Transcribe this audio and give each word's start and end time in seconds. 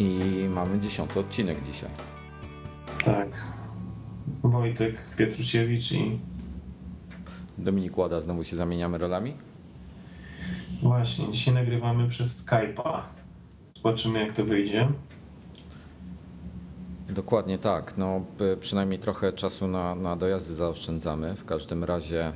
I 0.00 0.48
mamy 0.48 0.80
dziesiąty 0.80 1.20
odcinek 1.20 1.58
dzisiaj. 1.72 1.90
Tak. 3.04 3.28
Wojtek 4.42 4.96
Pietrusiewicz 5.16 5.92
i 5.92 6.18
Dominik 7.58 7.98
Łada, 7.98 8.20
znowu 8.20 8.44
się 8.44 8.56
zamieniamy 8.56 8.98
rolami? 8.98 9.34
właśnie, 10.82 11.32
dzisiaj 11.32 11.54
nagrywamy 11.54 12.08
przez 12.08 12.46
Skype'a. 12.46 13.00
Zobaczymy 13.76 14.20
jak 14.26 14.32
to 14.36 14.44
wyjdzie. 14.44 14.88
Dokładnie 17.08 17.58
tak. 17.58 17.96
No, 17.98 18.24
przynajmniej 18.60 18.98
trochę 18.98 19.32
czasu 19.32 19.68
na, 19.68 19.94
na 19.94 20.16
dojazdy 20.16 20.54
zaoszczędzamy. 20.54 21.36
W 21.36 21.44
każdym 21.44 21.84
razie 21.84 22.32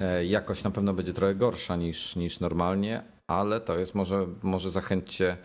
e, 0.00 0.24
jakość 0.26 0.64
na 0.64 0.70
pewno 0.70 0.94
będzie 0.94 1.12
trochę 1.12 1.34
gorsza 1.34 1.76
niż, 1.76 2.16
niż 2.16 2.40
normalnie, 2.40 3.02
ale 3.26 3.60
to 3.60 3.78
jest 3.78 3.94
może, 3.94 4.26
może 4.42 4.70
zachęćcie 4.70 5.30
e, 5.30 5.36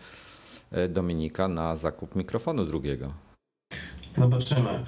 Dominika 0.88 1.48
na 1.48 1.76
zakup 1.76 2.16
mikrofonu 2.16 2.64
drugiego. 2.64 3.12
Zobaczymy. 4.18 4.84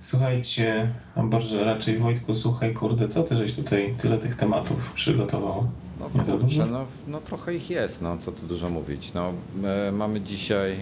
Słuchajcie, 0.00 0.94
a 1.16 1.22
Boże, 1.22 1.64
raczej 1.64 1.98
Wojtku, 1.98 2.34
słuchaj, 2.34 2.74
kurde, 2.74 3.08
co 3.08 3.22
ty 3.22 3.36
żeś 3.36 3.54
tutaj 3.54 3.94
tyle 3.98 4.18
tych 4.18 4.36
tematów 4.36 4.92
przygotował? 4.92 5.66
No 6.00 6.10
Nie 6.14 6.24
za 6.24 6.32
kurczę, 6.32 6.46
dużo? 6.46 6.66
no, 6.66 6.84
no 7.08 7.20
trochę 7.20 7.54
ich 7.54 7.70
jest, 7.70 8.02
no 8.02 8.16
co 8.16 8.32
tu 8.32 8.46
dużo 8.46 8.68
mówić. 8.68 9.12
No, 9.14 9.32
e, 9.64 9.92
mamy 9.92 10.20
dzisiaj 10.20 10.76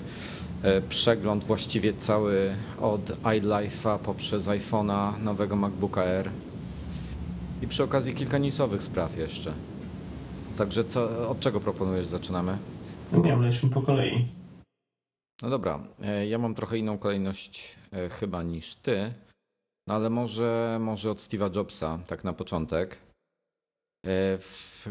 e, 0.62 0.80
przegląd 0.80 1.44
właściwie 1.44 1.92
cały 1.92 2.54
od 2.80 3.10
iLife'a 3.22 3.98
poprzez 3.98 4.46
iPhone'a, 4.46 5.12
nowego 5.22 5.56
MacBooka 5.56 6.00
Air 6.02 6.30
i 7.62 7.66
przy 7.66 7.84
okazji 7.84 8.14
kilka 8.14 8.38
newsowych 8.38 8.82
spraw 8.82 9.16
jeszcze. 9.18 9.52
Także 10.58 10.84
co, 10.84 11.28
od 11.28 11.40
czego 11.40 11.60
proponujesz 11.60 12.06
zaczynamy? 12.06 12.58
Nie 13.12 13.22
wiem, 13.22 13.42
lećmy 13.42 13.70
po 13.70 13.82
kolei. 13.82 14.28
No 15.42 15.50
dobra, 15.50 15.80
e, 16.02 16.26
ja 16.26 16.38
mam 16.38 16.54
trochę 16.54 16.78
inną 16.78 16.98
kolejność 16.98 17.76
e, 17.92 18.08
chyba 18.08 18.42
niż 18.42 18.74
ty, 18.74 19.12
no 19.88 19.94
ale 19.94 20.10
może, 20.10 20.78
może 20.80 21.10
od 21.10 21.18
Steve'a 21.18 21.56
Jobsa, 21.56 21.98
tak 22.06 22.24
na 22.24 22.32
początek. 22.32 22.98
E, 24.06 24.38
W 24.38 24.86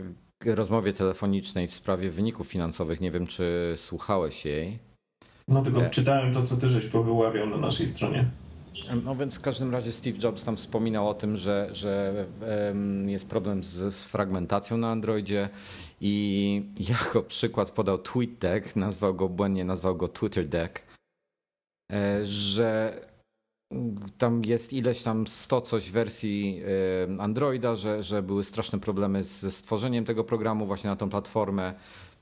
rozmowie 0.45 0.93
telefonicznej 0.93 1.67
w 1.67 1.73
sprawie 1.73 2.11
wyników 2.11 2.47
finansowych, 2.47 3.01
nie 3.01 3.11
wiem 3.11 3.27
czy 3.27 3.73
słuchałeś 3.77 4.45
jej. 4.45 4.79
No 5.47 5.61
tylko 5.63 5.81
Nie. 5.81 5.89
czytałem 5.89 6.33
to, 6.33 6.43
co 6.43 6.57
ty 6.57 6.69
żeś 6.69 6.85
powyławiał 6.85 7.47
na 7.47 7.57
naszej 7.57 7.87
stronie. 7.87 8.25
No 9.03 9.15
więc 9.15 9.37
w 9.37 9.41
każdym 9.41 9.71
razie 9.71 9.91
Steve 9.91 10.17
Jobs 10.23 10.43
tam 10.43 10.57
wspominał 10.57 11.09
o 11.09 11.13
tym, 11.13 11.37
że, 11.37 11.69
że 11.71 12.25
jest 13.05 13.27
problem 13.27 13.63
z, 13.63 13.95
z 13.95 14.05
fragmentacją 14.05 14.77
na 14.77 14.91
Androidzie 14.91 15.49
i 16.01 16.63
jako 16.89 17.23
przykład 17.23 17.71
podał 17.71 17.97
TweetDeck, 17.97 18.75
nazwał 18.75 19.15
go 19.15 19.29
błędnie, 19.29 19.65
nazwał 19.65 19.95
go 19.95 20.07
TwitterDeck, 20.07 20.81
e, 21.91 22.25
że 22.25 23.01
tam 24.17 24.45
jest 24.45 24.73
ileś 24.73 25.03
tam 25.03 25.27
100 25.27 25.61
coś 25.61 25.91
wersji 25.91 26.61
Androida, 27.19 27.75
że, 27.75 28.03
że 28.03 28.23
były 28.23 28.43
straszne 28.43 28.79
problemy 28.79 29.23
ze 29.23 29.51
stworzeniem 29.51 30.05
tego 30.05 30.23
programu 30.23 30.65
właśnie 30.65 30.89
na 30.89 30.95
tą 30.95 31.09
platformę. 31.09 31.73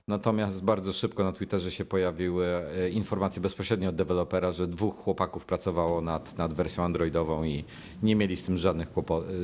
Natomiast 0.08 0.64
bardzo 0.64 0.94
szybko 0.94 1.24
na 1.24 1.32
Twitterze 1.32 1.72
się 1.72 1.86
pojawiły 1.86 2.48
e, 2.48 2.90
informacje 2.90 3.42
bezpośrednio 3.42 3.90
od 3.90 3.96
dewelopera, 3.96 4.52
że 4.52 4.68
dwóch 4.68 4.96
chłopaków 4.96 5.46
pracowało 5.46 6.02
nad, 6.02 6.38
nad 6.38 6.54
wersją 6.54 6.84
androidową 6.84 7.44
i 7.44 7.64
nie 8.04 8.16
mieli 8.16 8.38
z 8.38 8.44
tym 8.44 8.58
żadnych, 8.58 8.88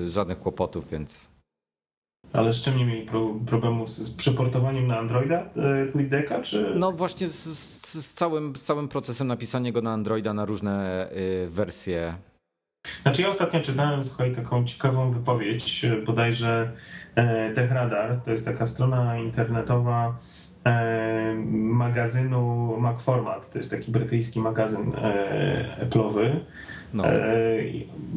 e, 0.06 0.10
żadnych 0.10 0.40
kłopotów, 0.40 0.90
więc 0.90 1.30
Ale 2.34 2.54
z 2.54 2.62
czym 2.62 2.78
nie 2.78 2.86
mieli 2.86 3.06
pro, 3.06 3.36
problemów? 3.46 3.90
Z, 3.90 3.98
z 3.98 4.16
przeportowaniem 4.16 4.88
na 4.88 5.00
Androida 5.00 5.50
e, 5.56 5.88
TweetDecka, 5.92 6.42
czy... 6.42 6.74
no 6.76 6.92
właśnie 6.92 7.28
z, 7.28 7.44
z, 7.44 8.06
z, 8.06 8.14
całym, 8.14 8.56
z 8.56 8.64
całym 8.64 8.88
procesem 8.88 9.28
napisania 9.28 9.72
go 9.72 9.82
na 9.82 9.94
Androida 9.94 10.34
na 10.34 10.46
różne 10.46 11.08
e, 11.10 11.48
wersje. 11.48 12.16
Znaczy 13.02 13.22
ja 13.22 13.30
ostatnio 13.30 13.62
czytałem, 13.62 14.04
słuchaj, 14.04 14.36
taką 14.36 14.66
ciekawą 14.66 15.12
wypowiedź, 15.12 15.86
bodajże 16.06 16.72
TechRadar, 17.56 18.22
to 18.26 18.32
jest 18.32 18.46
taka 18.46 18.66
strona 18.66 19.18
internetowa 19.18 20.18
magazynu 21.52 22.78
MacFormat, 22.80 23.52
to 23.52 23.58
jest 23.60 23.72
taki 23.72 23.92
brytyjski 23.92 24.40
magazyn 24.40 24.92
e, 24.96 25.86
Apple'owy, 25.90 26.30
No, 26.94 27.08
e, 27.08 27.20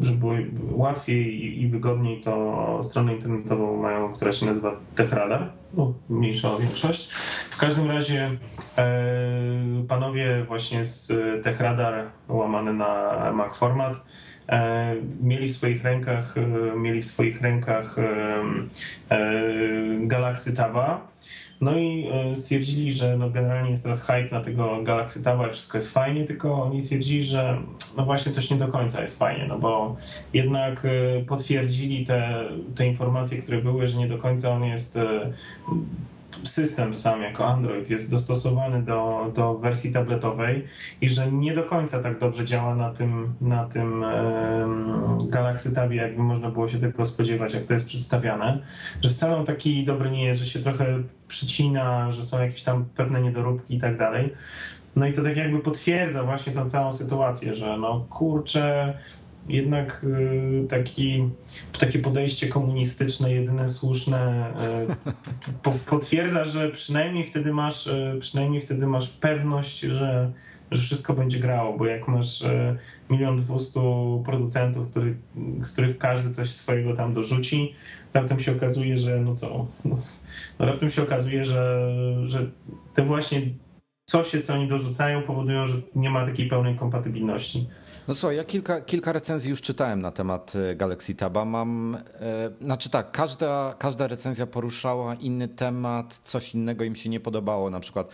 żeby 0.00 0.26
łatwiej 0.72 1.44
i- 1.62 1.68
wygodniej 1.68 2.20
to 2.20 2.80
stronę 2.82 3.14
internetową 3.14 3.82
mają, 3.82 4.12
która 4.12 4.32
się 4.32 4.46
nazywa 4.46 4.76
TechRadar, 4.94 5.52
no, 5.74 5.92
mniejsza 6.08 6.50
o 6.52 6.58
większość. 6.58 7.10
W 7.50 7.58
każdym 7.58 7.90
razie 7.90 8.30
e, 8.78 8.84
panowie 9.88 10.44
właśnie 10.48 10.84
z 10.84 11.12
TechRadar 11.44 12.04
łamane 12.28 12.72
na 12.72 13.12
MacFormat 13.32 13.94
e, 13.96 14.00
mieli 15.22 15.48
w 15.48 15.52
swoich 15.52 15.84
rękach 15.84 16.34
e, 16.38 16.76
mieli 16.76 17.02
w 17.02 17.06
swoich 17.06 17.42
rękach 17.42 17.98
e, 17.98 18.42
e, 19.10 19.40
Galaxy 20.06 20.56
Taba 20.56 21.08
no 21.60 21.78
i 21.78 22.08
e, 22.12 22.34
stwierdzili, 22.34 22.92
że 22.92 23.16
no 23.18 23.30
generalnie 23.30 23.70
jest 23.70 23.82
teraz 23.82 24.02
hype 24.02 24.28
na 24.30 24.40
tego 24.40 24.82
Galaxy 24.82 25.24
Taba 25.24 25.48
i 25.48 25.52
wszystko 25.52 25.78
jest 25.78 25.94
fajnie, 25.94 26.24
tylko 26.24 26.62
oni 26.62 26.80
stwierdzili, 26.80 27.24
że 27.24 27.58
no 27.96 28.04
właśnie 28.04 28.32
coś 28.32 28.50
nie 28.50 28.56
do 28.56 28.68
końca 28.68 29.02
jest 29.02 29.18
fajnie, 29.18 29.46
no 29.48 29.58
bo 29.58 29.96
jednak 30.32 30.84
e, 30.84 31.24
potwierdzili 31.24 32.06
te, 32.06 32.44
te 32.74 32.86
informacje, 32.86 33.42
które 33.42 33.58
były, 33.58 33.86
że 33.86 33.98
nie 33.98 34.08
do 34.08 34.18
końca 34.18 34.50
on 34.50 34.64
jest 34.64 34.96
e, 34.96 35.32
system 36.48 36.94
sam 36.94 37.22
jako 37.22 37.46
Android 37.46 37.90
jest 37.90 38.10
dostosowany 38.10 38.82
do, 38.82 39.32
do 39.34 39.54
wersji 39.54 39.92
tabletowej 39.92 40.64
i 41.00 41.08
że 41.08 41.32
nie 41.32 41.54
do 41.54 41.62
końca 41.62 42.02
tak 42.02 42.18
dobrze 42.18 42.44
działa 42.44 42.74
na 42.74 42.90
tym, 42.90 43.34
na 43.40 43.64
tym 43.64 44.04
em, 44.04 45.28
Galaxy 45.28 45.74
Tabie, 45.74 45.96
jakby 45.96 46.22
można 46.22 46.50
było 46.50 46.68
się 46.68 46.78
tego 46.78 47.04
spodziewać, 47.04 47.54
jak 47.54 47.64
to 47.64 47.72
jest 47.72 47.86
przedstawiane. 47.86 48.58
Że 49.02 49.10
wcale 49.10 49.36
on 49.36 49.46
taki 49.46 49.84
dobry 49.84 50.10
nie 50.10 50.24
jest, 50.24 50.42
że 50.42 50.46
się 50.46 50.58
trochę 50.58 50.86
przycina, 51.28 52.10
że 52.10 52.22
są 52.22 52.42
jakieś 52.42 52.62
tam 52.62 52.84
pewne 52.96 53.22
niedoróbki 53.22 53.74
i 53.74 53.78
tak 53.78 53.98
dalej. 53.98 54.32
No 54.96 55.06
i 55.06 55.12
to 55.12 55.22
tak 55.22 55.36
jakby 55.36 55.58
potwierdza 55.58 56.22
właśnie 56.22 56.52
tą 56.52 56.68
całą 56.68 56.92
sytuację, 56.92 57.54
że 57.54 57.76
no 57.78 58.06
kurczę, 58.10 58.94
jednak 59.48 60.04
y, 60.04 60.66
taki, 60.68 61.28
takie 61.78 61.98
podejście 61.98 62.48
komunistyczne, 62.48 63.32
jedyne 63.32 63.68
słuszne, 63.68 64.52
y, 65.06 65.12
po, 65.62 65.72
potwierdza, 65.86 66.44
że 66.44 66.70
przynajmniej 66.70 67.24
wtedy 67.24 67.52
masz, 67.52 67.86
y, 67.86 68.16
przynajmniej 68.20 68.60
wtedy 68.60 68.86
masz 68.86 69.10
pewność, 69.10 69.80
że, 69.80 70.32
że 70.70 70.82
wszystko 70.82 71.14
będzie 71.14 71.38
grało, 71.38 71.78
bo 71.78 71.86
jak 71.86 72.08
masz 72.08 72.44
milion 73.10 73.36
dwustu 73.36 74.22
producentów, 74.24 74.90
który, 74.90 75.16
z 75.62 75.72
których 75.72 75.98
każdy 75.98 76.34
coś 76.34 76.50
swojego 76.50 76.96
tam 76.96 77.14
dorzuci, 77.14 77.74
raptem 78.14 78.40
się 78.40 78.52
okazuje, 78.52 78.98
że 78.98 79.20
no 79.20 79.34
co, 79.36 79.66
no, 79.84 79.98
raptem 80.58 80.90
się 80.90 81.02
okazuje, 81.02 81.44
że, 81.44 81.90
że 82.24 82.50
te 82.94 83.04
właśnie 83.04 83.40
coś, 84.04 84.28
co 84.28 84.54
oni 84.54 84.68
dorzucają, 84.68 85.22
powodują, 85.22 85.66
że 85.66 85.78
nie 85.94 86.10
ma 86.10 86.26
takiej 86.26 86.48
pełnej 86.48 86.76
kompatybilności. 86.76 87.68
No 88.08 88.14
słuchaj, 88.14 88.36
ja 88.36 88.44
kilka, 88.44 88.80
kilka 88.80 89.12
recenzji 89.12 89.50
już 89.50 89.60
czytałem 89.60 90.00
na 90.00 90.10
temat 90.10 90.52
e, 90.56 90.76
Galaxy 90.76 91.14
Taba. 91.14 91.44
Mam, 91.44 91.98
e, 92.20 92.50
znaczy 92.60 92.90
tak, 92.90 93.10
każda, 93.10 93.74
każda 93.78 94.08
recenzja 94.08 94.46
poruszała 94.46 95.14
inny 95.14 95.48
temat, 95.48 96.20
coś 96.24 96.54
innego 96.54 96.84
im 96.84 96.96
się 96.96 97.08
nie 97.08 97.20
podobało. 97.20 97.70
Na 97.70 97.80
przykład 97.80 98.08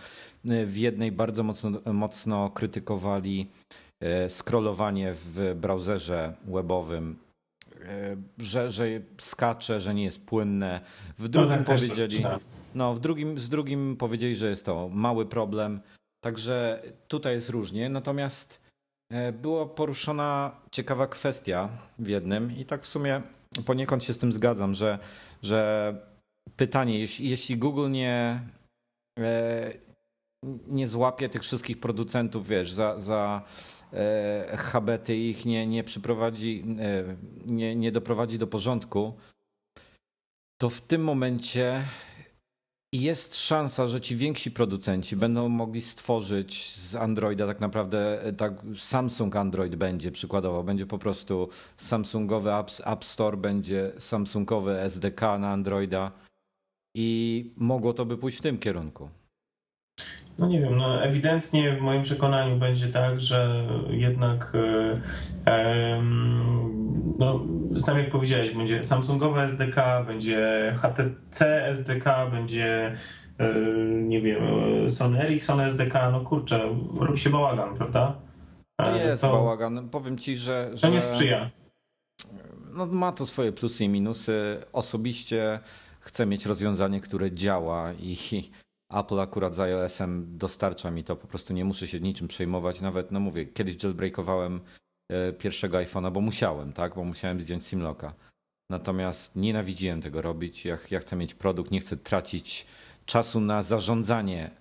e, 0.45 0.65
w 0.65 0.77
jednej 0.77 1.11
bardzo 1.11 1.43
mocno, 1.43 1.71
mocno 1.93 2.49
krytykowali 2.49 3.49
scrollowanie 4.29 5.13
w 5.13 5.55
browserze 5.55 6.33
webowym, 6.47 7.19
że, 8.37 8.71
że 8.71 8.85
skacze, 9.17 9.81
że 9.81 9.93
nie 9.93 10.03
jest 10.03 10.25
płynne. 10.25 10.81
W 11.17 11.29
drugim 11.29 11.65
coś 11.65 11.87
powiedzieli, 11.87 12.23
no 12.75 12.93
w 12.93 12.99
drugim, 12.99 13.39
z 13.39 13.49
drugim 13.49 13.97
powiedzieli, 13.97 14.35
że 14.35 14.49
jest 14.49 14.65
to 14.65 14.89
mały 14.89 15.25
problem. 15.25 15.81
Także 16.23 16.83
tutaj 17.07 17.35
jest 17.35 17.49
różnie. 17.49 17.89
Natomiast 17.89 18.60
Była 19.41 19.65
poruszona 19.65 20.51
ciekawa 20.71 21.07
kwestia 21.07 21.69
w 21.99 22.07
jednym 22.07 22.57
i 22.57 22.65
tak 22.65 22.83
w 22.83 22.87
sumie 22.87 23.21
poniekąd 23.65 24.03
się 24.03 24.13
z 24.13 24.17
tym 24.17 24.33
zgadzam, 24.33 24.73
że, 24.73 24.99
że 25.43 25.95
pytanie, 26.55 26.99
jeśli, 26.99 27.29
jeśli 27.29 27.57
Google 27.57 27.91
nie, 27.91 28.41
e, 29.19 29.73
nie 30.67 30.87
złapie 30.87 31.29
tych 31.29 31.41
wszystkich 31.41 31.79
producentów, 31.79 32.47
wiesz, 32.47 32.71
za, 32.71 32.99
za 32.99 33.41
e, 33.93 34.57
habety 34.57 35.17
ich 35.17 35.45
nie, 35.45 35.67
nie 35.67 35.83
przyprowadzi, 35.83 36.63
e, 36.79 37.15
nie, 37.45 37.75
nie 37.75 37.91
doprowadzi 37.91 38.39
do 38.39 38.47
porządku, 38.47 39.13
to 40.57 40.69
w 40.69 40.81
tym 40.81 41.03
momencie 41.03 41.85
jest 42.93 43.39
szansa, 43.39 43.87
że 43.87 44.01
ci 44.01 44.15
więksi 44.15 44.51
producenci 44.51 45.15
będą 45.15 45.49
mogli 45.49 45.81
stworzyć 45.81 46.75
z 46.75 46.95
Androida 46.95 47.47
tak 47.47 47.59
naprawdę, 47.59 48.23
e, 48.23 48.33
tak 48.33 48.53
Samsung 48.75 49.35
Android 49.35 49.75
będzie 49.75 50.11
przykładowo, 50.11 50.63
będzie 50.63 50.85
po 50.85 50.97
prostu 50.97 51.49
Samsungowy 51.77 52.53
App, 52.53 52.71
App 52.85 53.05
Store, 53.05 53.37
będzie 53.37 53.91
Samsungowy 53.97 54.79
SDK 54.79 55.21
na 55.21 55.51
Androida 55.51 56.11
i 56.95 57.53
mogło 57.57 57.93
to 57.93 58.05
by 58.05 58.17
pójść 58.17 58.37
w 58.37 58.41
tym 58.41 58.57
kierunku. 58.57 59.09
No 60.37 60.47
nie 60.47 60.59
wiem, 60.59 60.77
no 60.77 61.03
ewidentnie 61.03 61.75
w 61.75 61.81
moim 61.81 62.01
przekonaniu 62.01 62.57
będzie 62.57 62.87
tak, 62.87 63.21
że 63.21 63.65
jednak 63.89 64.53
e, 65.45 66.01
no, 67.17 67.39
sam 67.77 67.97
jak 67.97 68.11
powiedziałeś, 68.11 68.51
będzie 68.51 68.83
Samsungowe 68.83 69.43
SDK, 69.43 70.03
będzie 70.07 70.73
HTC 70.77 71.65
SDK, 71.67 72.29
będzie 72.31 72.95
e, 73.37 73.53
nie 74.01 74.21
wiem, 74.21 74.43
Sony 74.89 75.21
Ericsson 75.21 75.59
SDK, 75.59 76.11
no 76.11 76.21
kurczę, 76.21 76.61
robi 76.99 77.19
się 77.19 77.29
bałagan, 77.29 77.75
prawda? 77.75 78.15
No 78.79 78.95
jest 78.95 79.21
to, 79.21 79.31
bałagan. 79.31 79.89
Powiem 79.89 80.17
ci, 80.17 80.35
że, 80.35 80.71
że. 80.73 80.87
To 80.87 80.93
nie 80.93 81.01
sprzyja. 81.01 81.49
No, 82.73 82.85
ma 82.85 83.11
to 83.11 83.25
swoje 83.25 83.51
plusy 83.51 83.83
i 83.83 83.89
minusy. 83.89 84.63
Osobiście 84.73 85.59
chcę 85.99 86.25
mieć 86.25 86.45
rozwiązanie, 86.45 87.01
które 87.01 87.31
działa 87.31 87.93
i 87.93 88.15
Apple 88.93 89.21
akurat 89.21 89.55
z 89.55 89.59
iOS-em 89.59 90.37
dostarcza 90.37 90.91
mi 90.91 91.03
to, 91.03 91.15
po 91.15 91.27
prostu 91.27 91.53
nie 91.53 91.65
muszę 91.65 91.87
się 91.87 91.99
niczym 91.99 92.27
przejmować. 92.27 92.81
Nawet, 92.81 93.11
no 93.11 93.19
mówię, 93.19 93.45
kiedyś 93.45 93.83
jailbreakowałem 93.83 94.61
e, 95.09 95.33
pierwszego 95.33 95.77
iPhone'a, 95.77 96.11
bo 96.11 96.21
musiałem, 96.21 96.73
tak, 96.73 96.95
bo 96.95 97.03
musiałem 97.03 97.41
zdjąć 97.41 97.67
SimLocka. 97.67 98.13
Natomiast 98.69 99.35
nienawidziłem 99.35 100.01
tego 100.01 100.21
robić. 100.21 100.65
Ja, 100.65 100.77
ja 100.91 100.99
chcę 100.99 101.15
mieć 101.15 101.33
produkt, 101.33 101.71
nie 101.71 101.79
chcę 101.79 101.97
tracić 101.97 102.65
czasu 103.05 103.39
na 103.39 103.63
zarządzanie 103.63 104.51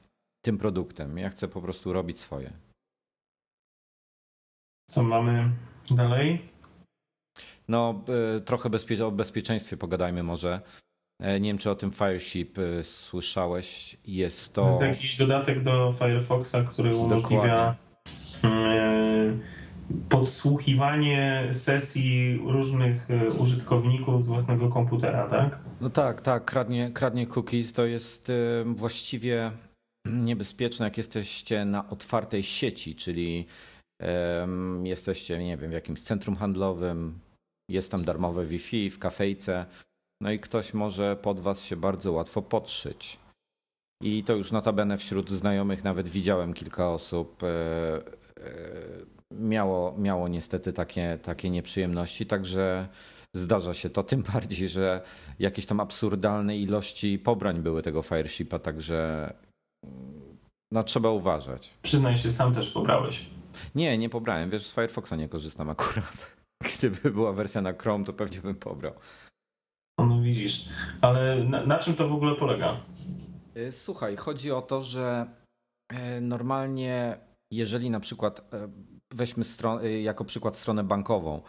tym 0.44 0.58
produktem. 0.58 1.18
Ja 1.18 1.30
chcę 1.30 1.48
po 1.48 1.62
prostu 1.62 1.92
robić 1.92 2.20
swoje. 2.20 2.52
Co 4.88 5.02
mamy 5.02 5.50
dalej? 5.90 6.48
No, 7.68 8.04
e, 8.36 8.40
trochę 8.40 8.70
bezpie 8.70 9.06
o 9.06 9.10
bezpieczeństwie 9.10 9.76
pogadajmy 9.76 10.22
może. 10.22 10.60
E, 11.20 11.40
nie 11.40 11.48
wiem, 11.48 11.58
czy 11.58 11.70
o 11.70 11.74
tym 11.74 11.90
Fireship 11.90 12.58
e, 12.58 12.84
słyszałeś. 12.84 13.96
Jest 14.06 14.54
to. 14.54 14.62
To 14.62 14.68
jest 14.68 14.82
jakiś 14.82 15.16
dodatek 15.16 15.62
do 15.62 15.94
Firefoxa, 15.98 16.56
który 16.68 16.96
umożliwia 16.96 17.76
Dokładnie. 18.42 19.38
podsłuchiwanie 20.08 21.48
sesji 21.52 22.40
różnych 22.46 23.08
użytkowników 23.38 24.24
z 24.24 24.28
własnego 24.28 24.68
komputera, 24.68 25.28
tak? 25.28 25.58
No 25.80 25.90
tak, 25.90 26.20
tak. 26.20 26.44
Kradnie, 26.44 26.90
kradnie 26.90 27.26
cookies. 27.26 27.72
To 27.72 27.86
jest 27.86 28.32
właściwie 28.66 29.50
niebezpieczne, 30.06 30.84
jak 30.84 30.96
jesteście 30.96 31.64
na 31.64 31.88
otwartej 31.88 32.42
sieci, 32.42 32.94
czyli 32.94 33.46
um, 34.40 34.86
jesteście, 34.86 35.38
nie 35.38 35.56
wiem, 35.56 35.70
w 35.70 35.74
jakimś 35.74 36.02
centrum 36.02 36.36
handlowym, 36.36 37.18
jest 37.70 37.90
tam 37.90 38.04
darmowe 38.04 38.44
Wi-Fi 38.44 38.90
w 38.90 38.98
kafejce, 38.98 39.66
no 40.22 40.30
i 40.30 40.38
ktoś 40.38 40.74
może 40.74 41.16
pod 41.16 41.40
was 41.40 41.64
się 41.64 41.76
bardzo 41.76 42.12
łatwo 42.12 42.42
podszyć. 42.42 43.18
I 44.02 44.24
to 44.24 44.36
już 44.36 44.52
notabene 44.52 44.98
wśród 44.98 45.30
znajomych 45.30 45.84
nawet 45.84 46.08
widziałem 46.08 46.54
kilka 46.54 46.90
osób. 46.90 47.42
E, 47.42 47.46
e, 47.46 48.50
miało, 49.30 49.94
miało 49.98 50.28
niestety 50.28 50.72
takie, 50.72 51.18
takie 51.22 51.50
nieprzyjemności, 51.50 52.26
także 52.26 52.88
zdarza 53.36 53.74
się 53.74 53.90
to, 53.90 54.02
tym 54.02 54.22
bardziej, 54.32 54.68
że 54.68 55.02
jakieś 55.38 55.66
tam 55.66 55.80
absurdalne 55.80 56.56
ilości 56.56 57.18
pobrań 57.18 57.62
były 57.62 57.82
tego 57.82 58.02
Fireshipa, 58.02 58.58
także 58.58 59.32
no, 60.72 60.84
trzeba 60.84 61.10
uważać. 61.10 61.74
Przyznaj 61.82 62.16
się, 62.16 62.32
sam 62.32 62.54
też 62.54 62.70
pobrałeś. 62.70 63.26
Nie, 63.74 63.98
nie 63.98 64.08
pobrałem. 64.08 64.50
Wiesz, 64.50 64.66
z 64.66 64.74
Firefoxa 64.74 65.12
nie 65.16 65.28
korzystam 65.28 65.70
akurat. 65.70 66.36
Gdyby 66.78 67.10
była 67.10 67.32
wersja 67.32 67.60
na 67.60 67.72
Chrome, 67.72 68.04
to 68.04 68.12
pewnie 68.12 68.40
bym 68.40 68.54
pobrał. 68.54 68.92
Widzisz, 70.30 70.68
ale 71.00 71.44
na, 71.44 71.66
na 71.66 71.78
czym 71.78 71.94
to 71.94 72.08
w 72.08 72.12
ogóle 72.12 72.34
polega? 72.34 72.76
Y, 73.56 73.72
słuchaj, 73.72 74.16
chodzi 74.16 74.52
o 74.52 74.62
to, 74.62 74.82
że 74.82 75.26
e, 75.92 76.20
normalnie, 76.20 77.16
jeżeli 77.52 77.90
na 77.90 78.00
przykład 78.00 78.40
e, 78.54 78.68
weźmy 79.14 79.44
stron, 79.44 79.80
jako 80.02 80.24
przykład 80.24 80.56
stronę 80.56 80.84
bankową, 80.84 81.42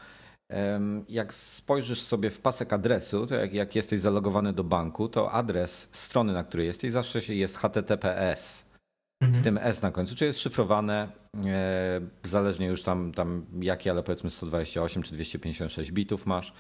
jak 1.10 1.34
spojrzysz 1.34 2.02
sobie 2.02 2.30
w 2.30 2.40
pasek 2.40 2.74
adresu, 2.74 3.28
to 3.28 3.36
jak, 3.36 3.54
jak 3.54 3.76
jesteś 3.76 4.00
zalogowany 4.00 4.54
do 4.54 4.64
banku, 4.64 5.10
to 5.10 5.32
adres 5.32 5.90
strony, 5.92 6.34
na 6.34 6.44
której 6.44 6.68
jesteś, 6.68 6.92
zawsze 6.92 7.34
jest 7.36 7.58
HTTPS 7.58 8.66
mhm. 9.22 9.36
z 9.36 9.44
tym 9.44 9.58
S 9.58 9.82
na 9.82 9.92
końcu, 9.92 10.16
czyli 10.16 10.28
jest 10.28 10.40
szyfrowane, 10.40 11.10
e, 11.46 12.02
zależnie 12.24 12.68
już 12.68 12.84
tam, 12.84 13.12
tam 13.12 13.46
jakie, 13.60 13.92
ale 13.92 14.04
powiedzmy 14.04 14.30
128 14.30 15.04
czy 15.04 15.14
256 15.14 15.92
bitów 15.92 16.26
masz. 16.26 16.54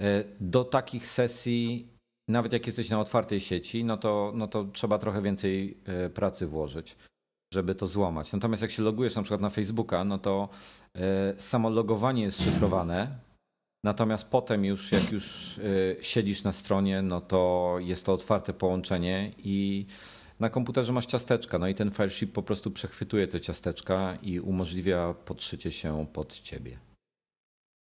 E, 0.00 0.24
do 0.40 0.64
takich 0.64 1.06
sesji, 1.06 1.88
nawet 2.28 2.52
jak 2.52 2.66
jesteś 2.66 2.90
na 2.90 3.00
otwartej 3.00 3.40
sieci, 3.40 3.84
no 3.84 3.96
to, 3.96 4.32
no 4.34 4.48
to 4.48 4.64
trzeba 4.64 4.98
trochę 4.98 5.22
więcej 5.22 5.78
e, 5.84 6.10
pracy 6.10 6.46
włożyć, 6.46 6.96
żeby 7.54 7.74
to 7.74 7.86
złamać. 7.86 8.32
Natomiast 8.32 8.62
jak 8.62 8.70
się 8.70 8.82
logujesz 8.82 9.16
na 9.16 9.22
przykład 9.22 9.40
na 9.40 9.50
Facebooka, 9.50 10.04
no 10.04 10.18
to 10.18 10.48
e, 10.94 11.34
samo 11.36 11.70
logowanie 11.70 12.22
jest 12.22 12.42
szyfrowane, 12.42 13.18
natomiast 13.84 14.28
potem 14.28 14.64
już 14.64 14.92
jak 14.92 15.12
już 15.12 15.60
siedzisz 16.00 16.42
na 16.42 16.52
stronie, 16.52 17.02
no 17.02 17.20
to 17.20 17.74
jest 17.78 18.06
to 18.06 18.12
otwarte 18.12 18.52
połączenie 18.52 19.32
i 19.38 19.86
na 20.40 20.50
komputerze 20.50 20.92
masz 20.92 21.06
ciasteczka, 21.06 21.58
no 21.58 21.68
i 21.68 21.74
ten 21.74 21.90
Fireship 21.90 22.32
po 22.32 22.42
prostu 22.42 22.70
przechwytuje 22.70 23.28
te 23.28 23.40
ciasteczka 23.40 24.18
i 24.22 24.40
umożliwia 24.40 25.14
podszycie 25.24 25.72
się 25.72 26.06
pod 26.12 26.40
ciebie. 26.40 26.87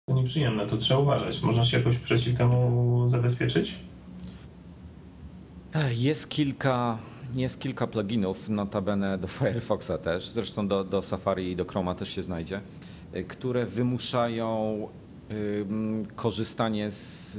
To 0.09 0.13
nieprzyjemne, 0.13 0.67
to 0.67 0.77
trzeba 0.77 0.99
uważać. 0.99 1.41
Można 1.41 1.65
się 1.65 1.77
jakoś 1.77 1.97
przeciw 1.97 2.37
temu 2.37 3.03
zabezpieczyć? 3.07 3.75
Jest 5.91 6.29
kilka, 6.29 6.97
jest 7.35 7.59
kilka 7.59 7.87
pluginów, 7.87 8.49
notabene 8.49 9.17
do 9.17 9.27
Firefoxa 9.37 9.97
też, 10.03 10.29
zresztą 10.29 10.67
do, 10.67 10.83
do 10.83 11.01
Safari 11.01 11.51
i 11.51 11.55
do 11.55 11.65
Chroma 11.65 11.95
też 11.95 12.09
się 12.09 12.23
znajdzie, 12.23 12.61
które 13.27 13.65
wymuszają 13.65 14.87
korzystanie 16.15 16.91
z 16.91 17.37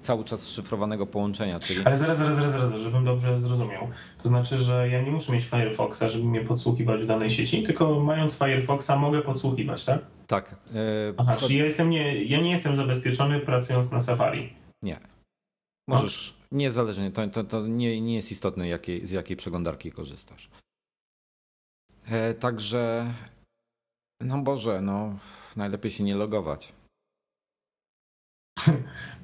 cały 0.00 0.24
czas 0.24 0.48
szyfrowanego 0.48 1.06
połączenia. 1.06 1.58
Czyli... 1.58 1.84
Ale 1.84 1.96
zaraz, 1.96 2.18
zaraz, 2.18 2.36
zaraz, 2.36 2.52
zaraz, 2.52 2.82
żebym 2.82 3.04
dobrze 3.04 3.38
zrozumiał. 3.38 3.88
To 4.22 4.28
znaczy, 4.28 4.56
że 4.56 4.88
ja 4.88 5.02
nie 5.02 5.10
muszę 5.10 5.32
mieć 5.32 5.44
Firefoxa, 5.44 6.02
żeby 6.08 6.24
mnie 6.24 6.40
podsłuchiwać 6.40 7.02
w 7.02 7.06
danej 7.06 7.30
sieci, 7.30 7.62
tylko 7.62 8.00
mając 8.00 8.38
Firefoxa 8.38 8.90
mogę 8.96 9.22
podsłuchiwać, 9.22 9.84
tak? 9.84 10.17
Tak. 10.28 10.56
Yy, 10.74 11.14
Aha, 11.16 11.36
czyli 11.36 11.56
ja, 11.56 11.64
jestem 11.64 11.90
nie, 11.90 12.24
ja 12.24 12.40
nie 12.40 12.50
jestem 12.50 12.76
zabezpieczony 12.76 13.40
pracując 13.40 13.92
na 13.92 14.00
Safari. 14.00 14.52
Nie. 14.82 15.00
Możesz, 15.88 16.34
no. 16.52 16.58
niezależnie, 16.58 17.10
to, 17.10 17.28
to, 17.28 17.44
to 17.44 17.66
nie, 17.66 18.00
nie 18.00 18.14
jest 18.14 18.32
istotne 18.32 18.68
jakiej, 18.68 19.06
z 19.06 19.10
jakiej 19.10 19.36
przeglądarki 19.36 19.92
korzystasz. 19.92 20.50
E, 22.06 22.34
także, 22.34 23.12
no 24.20 24.42
Boże, 24.42 24.80
no 24.80 25.16
najlepiej 25.56 25.90
się 25.90 26.04
nie 26.04 26.14
logować. 26.14 26.72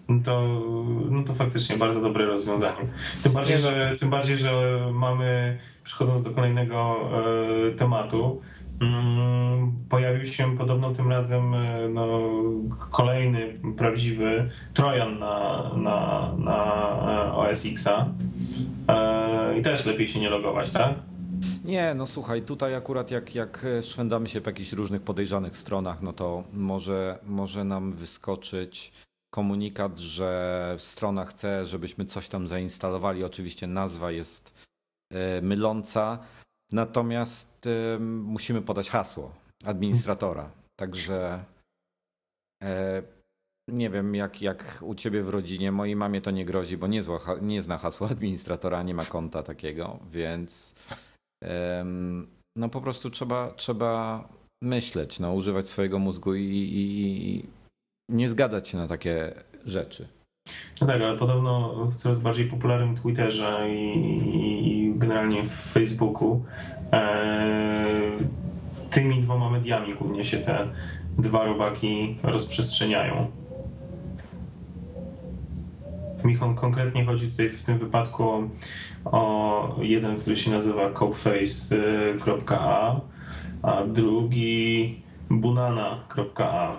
No 0.09 0.21
to, 0.25 0.63
no 1.11 1.25
to 1.25 1.35
faktycznie 1.35 1.77
bardzo 1.77 2.01
dobre 2.01 2.27
rozwiązanie. 2.27 2.87
Tym 3.23 3.33
bardziej, 3.33 3.59
że, 3.59 3.97
tym 3.99 4.11
bardziej, 4.11 4.37
że 4.37 4.81
mamy, 4.93 5.59
przechodząc 5.83 6.23
do 6.23 6.31
kolejnego 6.31 7.11
e, 7.69 7.73
tematu, 7.73 8.43
pojawił 9.89 10.25
się 10.25 10.57
podobno 10.57 10.95
tym 10.95 11.11
razem 11.11 11.55
e, 11.55 11.89
no, 11.89 12.19
kolejny 12.91 13.61
prawdziwy 13.77 14.49
Trojan 14.75 15.19
na, 15.19 15.71
na, 15.77 16.33
na 16.39 16.57
e, 17.29 17.33
OS 17.33 17.67
Xa. 17.67 18.09
E, 18.89 19.59
I 19.59 19.63
też 19.63 19.87
lepiej 19.87 20.09
się 20.09 20.21
nie 20.21 20.31
logować, 20.31 20.71
tak? 20.71 20.95
Nie, 21.65 21.95
no 21.95 22.07
słuchaj, 22.07 22.43
tutaj 22.43 22.75
akurat 22.75 23.11
jak, 23.11 23.35
jak 23.35 23.67
szwendamy 23.83 24.29
się 24.29 24.41
po 24.41 24.51
jakichś 24.51 24.73
różnych 24.73 25.03
podejrzanych 25.03 25.57
stronach, 25.57 26.03
no 26.03 26.13
to 26.13 26.45
może, 26.53 27.19
może 27.27 27.65
nam 27.65 27.93
wyskoczyć 27.93 28.93
komunikat, 29.31 29.99
że 29.99 30.77
strona 30.79 31.25
chce, 31.25 31.67
żebyśmy 31.67 32.05
coś 32.05 32.29
tam 32.29 32.49
zainstalowali. 32.49 33.25
Oczywiście 33.25 33.67
nazwa 33.67 34.11
jest 34.11 34.55
myląca, 35.43 36.19
Natomiast 36.73 37.67
y, 37.67 38.01
musimy 38.01 38.63
podać 38.63 38.91
hasło 38.91 39.33
administratora. 39.65 40.51
Także 40.77 41.45
e, 42.63 43.03
nie 43.69 43.91
wiem, 43.91 44.15
jak, 44.15 44.43
jak 44.43 44.79
u 44.83 44.95
ciebie 44.95 45.23
w 45.23 45.29
rodzinie. 45.29 45.73
Mojej 45.73 45.97
mamie 45.97 46.21
to 46.21 46.31
nie 46.31 46.45
grozi, 46.45 46.77
bo 46.77 46.87
nie, 46.87 47.03
zła, 47.03 47.21
nie 47.43 47.63
zna 47.63 47.79
hasła 47.79 48.09
administratora, 48.09 48.83
nie 48.83 48.95
ma 48.95 49.05
konta 49.05 49.43
takiego, 49.43 49.99
więc 50.11 50.75
e, 51.45 51.85
no 52.57 52.69
po 52.69 52.81
prostu 52.81 53.11
trzeba, 53.11 53.53
trzeba 53.57 54.29
myśleć, 54.63 55.21
no, 55.21 55.33
używać 55.33 55.69
swojego 55.69 55.99
mózgu 55.99 56.35
i, 56.35 56.43
i, 56.43 57.37
i 57.37 57.47
nie 58.09 58.29
zgadzać 58.29 58.69
się 58.69 58.79
na 58.79 58.87
takie 58.87 59.35
rzeczy. 59.67 60.09
No 60.81 60.87
tak, 60.87 61.03
ale 61.03 61.19
podobno 61.19 61.75
w 61.87 61.95
coraz 61.95 62.23
bardziej 62.23 62.47
popularnym 62.47 62.97
Twitterze 62.97 63.69
i, 63.71 64.84
generalnie 64.95 65.45
w 65.45 65.53
Facebooku 65.53 66.45
e, 66.93 67.15
tymi 68.91 69.23
dwoma 69.23 69.51
mediami 69.51 69.95
głównie 69.95 70.25
się 70.25 70.39
te 70.39 70.69
dwa 71.19 71.45
robaki 71.45 72.19
rozprzestrzeniają. 72.23 73.27
kon 76.41 76.55
konkretnie 76.55 77.05
chodzi 77.05 77.31
tutaj 77.31 77.51
w 77.51 77.63
tym 77.63 77.79
wypadku 77.79 78.51
o, 79.05 79.77
jeden, 79.83 80.17
który 80.17 80.37
się 80.37 80.51
nazywa 80.51 80.91
codeface.a, 80.91 81.41
a 83.63 83.85
drugi 83.85 85.05
bunana.a, 85.31 86.73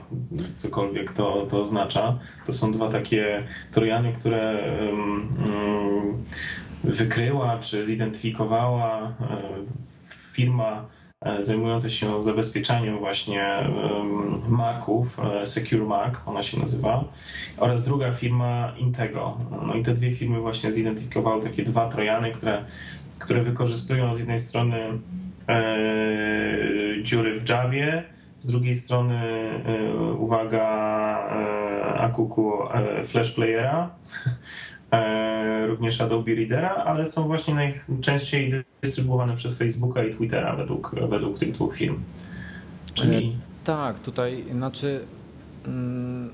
cokolwiek 0.58 1.14
to, 1.14 1.46
to 1.50 1.62
oznacza. 1.62 2.20
To 2.46 2.54
są 2.54 2.72
dwa 2.72 2.90
takie 2.90 3.44
trojany, 3.72 4.14
które 4.14 4.64
um, 4.92 6.24
wykryła 6.86 7.60
czy 7.60 7.86
zidentyfikowała 7.86 9.02
e, 9.02 9.14
firma 10.32 10.86
e, 11.22 11.44
zajmująca 11.44 11.90
się 11.90 12.24
zabezpieczaniem 12.24 13.00
właśnie 13.00 13.70
Maców, 14.48 15.20
e, 15.20 15.46
Secure 15.46 15.86
Mac, 15.86 16.14
ona 16.26 16.42
się 16.42 16.60
nazywa, 16.60 17.04
oraz 17.58 17.86
druga 17.86 18.12
firma 18.12 18.74
Intego. 18.78 19.38
No 19.68 19.74
i 19.74 19.84
te 19.84 19.94
dwie 19.94 20.12
firmy 20.12 20.40
właśnie 20.40 20.72
zidentyfikowały 20.72 21.44
takie 21.44 21.64
dwa 21.64 21.90
trojany, 21.90 22.32
które, 22.32 22.66
które 23.20 23.42
wykorzystują 23.42 24.16
z 24.16 24.20
jednej 24.20 24.40
strony 24.40 24.78
dziury 27.04 27.40
w 27.40 27.50
Javie, 27.50 28.04
z 28.40 28.48
drugiej 28.48 28.76
strony, 28.76 29.22
uwaga, 30.20 30.68
Akuku 31.98 32.54
Flash 33.04 33.32
Playera 33.32 33.90
również 35.68 36.02
Adobe 36.02 36.36
Readera, 36.36 36.70
ale 36.70 37.08
są 37.08 37.28
właśnie 37.28 37.56
najczęściej 37.56 38.64
dystrybuowane 38.82 39.36
przez 39.36 39.58
Facebooka 39.58 40.04
i 40.04 40.16
Twittera 40.16 40.56
według, 40.56 40.96
według 41.10 41.40
tych 41.40 41.52
dwóch 41.52 41.76
firm. 41.76 42.00
Czyli... 42.94 43.28
E, 43.28 43.64
tak, 43.64 44.00
tutaj 44.00 44.46
znaczy. 44.52 45.06
Mm, 45.66 46.30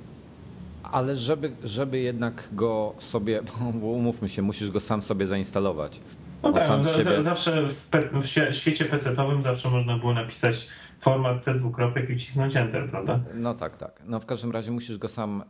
ale 0.84 1.16
żeby, 1.16 1.52
żeby 1.64 2.00
jednak 2.00 2.50
go 2.52 2.94
sobie, 3.00 3.42
bo 3.82 3.88
umówmy 3.88 4.30
się, 4.30 4.42
musisz 4.42 4.72
go 4.72 4.80
sam 4.80 5.02
sobie 5.02 5.28
zainstalować. 5.28 6.00
No 6.44 6.52
tak, 6.52 6.80
za, 6.80 7.22
zawsze 7.22 7.68
w, 7.68 7.86
pe, 7.86 8.22
w 8.22 8.56
świecie 8.56 8.86
PC-owym 8.86 9.44
zawsze 9.44 9.70
można 9.70 9.98
było 9.98 10.14
napisać 10.14 10.68
format 11.02 11.44
C 11.44 11.54
dwukropek 11.54 12.10
i 12.10 12.16
wcisnąć 12.16 12.56
Enter, 12.56 12.90
prawda? 12.90 13.24
No 13.34 13.54
tak, 13.54 13.78
tak. 13.78 14.04
No 14.06 14.20
w 14.20 14.26
każdym 14.26 14.52
razie 14.52 14.72
musisz 14.72 14.98
go 14.98 15.08
sam, 15.08 15.44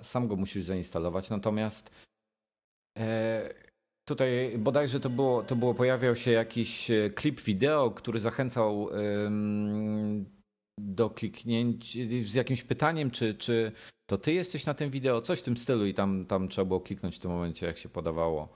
sam 0.00 0.28
go 0.28 0.36
musisz 0.36 0.64
zainstalować, 0.64 1.30
natomiast 1.30 1.90
e, 2.98 3.54
tutaj 4.04 4.58
bodajże 4.58 5.00
to 5.00 5.10
było, 5.10 5.42
to 5.42 5.56
było, 5.56 5.74
pojawiał 5.74 6.16
się 6.16 6.30
jakiś 6.30 6.90
e, 6.90 7.10
klip 7.10 7.40
wideo, 7.40 7.90
który 7.90 8.20
zachęcał 8.20 8.88
do 10.80 11.10
kliknięcia 11.10 11.98
z 12.22 12.34
jakimś 12.34 12.62
pytaniem, 12.62 13.10
czy, 13.10 13.34
czy 13.34 13.72
to 14.10 14.18
ty 14.18 14.32
jesteś 14.32 14.66
na 14.66 14.74
tym 14.74 14.90
wideo, 14.90 15.20
coś 15.20 15.38
w 15.38 15.42
tym 15.42 15.56
stylu 15.56 15.86
i 15.86 15.94
tam, 15.94 16.26
tam 16.26 16.48
trzeba 16.48 16.64
było 16.64 16.80
kliknąć 16.80 17.16
w 17.16 17.18
tym 17.18 17.30
momencie, 17.30 17.66
jak 17.66 17.78
się 17.78 17.88
podawało 17.88 18.48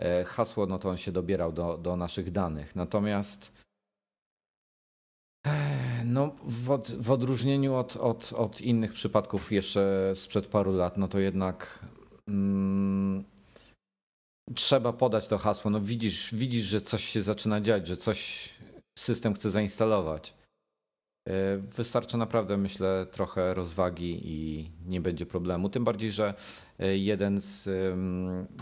e, 0.00 0.24
hasło, 0.24 0.66
no 0.66 0.78
to 0.78 0.88
on 0.88 0.96
się 0.96 1.12
dobierał 1.12 1.52
do, 1.52 1.78
do 1.78 1.96
naszych 1.96 2.30
danych. 2.30 2.76
Natomiast 2.76 3.52
no, 6.04 6.34
w, 6.44 6.70
od, 6.70 6.90
w 6.90 7.10
odróżnieniu 7.10 7.74
od, 7.74 7.96
od, 7.96 8.32
od, 8.32 8.60
innych 8.60 8.92
przypadków 8.92 9.52
jeszcze 9.52 10.12
sprzed 10.14 10.46
paru 10.46 10.72
lat, 10.72 10.96
no 10.96 11.08
to 11.08 11.18
jednak 11.18 11.78
mm, 12.28 13.24
trzeba 14.54 14.92
podać 14.92 15.28
to 15.28 15.38
hasło. 15.38 15.70
No 15.70 15.80
widzisz, 15.80 16.34
widzisz, 16.34 16.64
że 16.64 16.80
coś 16.80 17.04
się 17.04 17.22
zaczyna 17.22 17.60
dziać, 17.60 17.86
że 17.86 17.96
coś 17.96 18.48
system 18.98 19.34
chce 19.34 19.50
zainstalować. 19.50 20.34
E, 21.28 21.56
wystarczy 21.56 22.16
naprawdę, 22.16 22.56
myślę, 22.56 23.06
trochę 23.10 23.54
rozwagi 23.54 24.20
i 24.24 24.70
nie 24.86 25.00
będzie 25.00 25.26
problemu. 25.26 25.68
Tym 25.68 25.84
bardziej, 25.84 26.10
że 26.10 26.34
e, 26.78 26.98
jeden 26.98 27.40
z, 27.40 27.68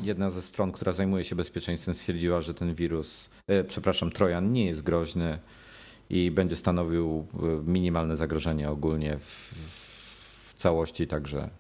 jedna 0.03 0.31
ze 0.31 0.43
stron, 0.43 0.73
która 0.73 0.93
zajmuje 0.93 1.25
się 1.25 1.37
bezpieczeństwem, 1.37 1.95
stwierdziła, 1.95 2.41
że 2.41 2.55
ten 2.55 2.75
wirus, 2.75 3.31
e, 3.47 3.65
przepraszam, 3.65 4.11
Trojan 4.11 4.53
nie 4.53 4.67
jest 4.67 4.83
groźny 4.83 5.39
i 6.11 6.31
będzie 6.31 6.57
stanowił 6.57 7.27
e, 7.35 7.71
minimalne 7.71 8.17
zagrożenie 8.17 8.71
ogólnie 8.71 9.19
w, 9.19 9.55
w 10.49 10.55
całości, 10.55 11.07
także 11.07 11.51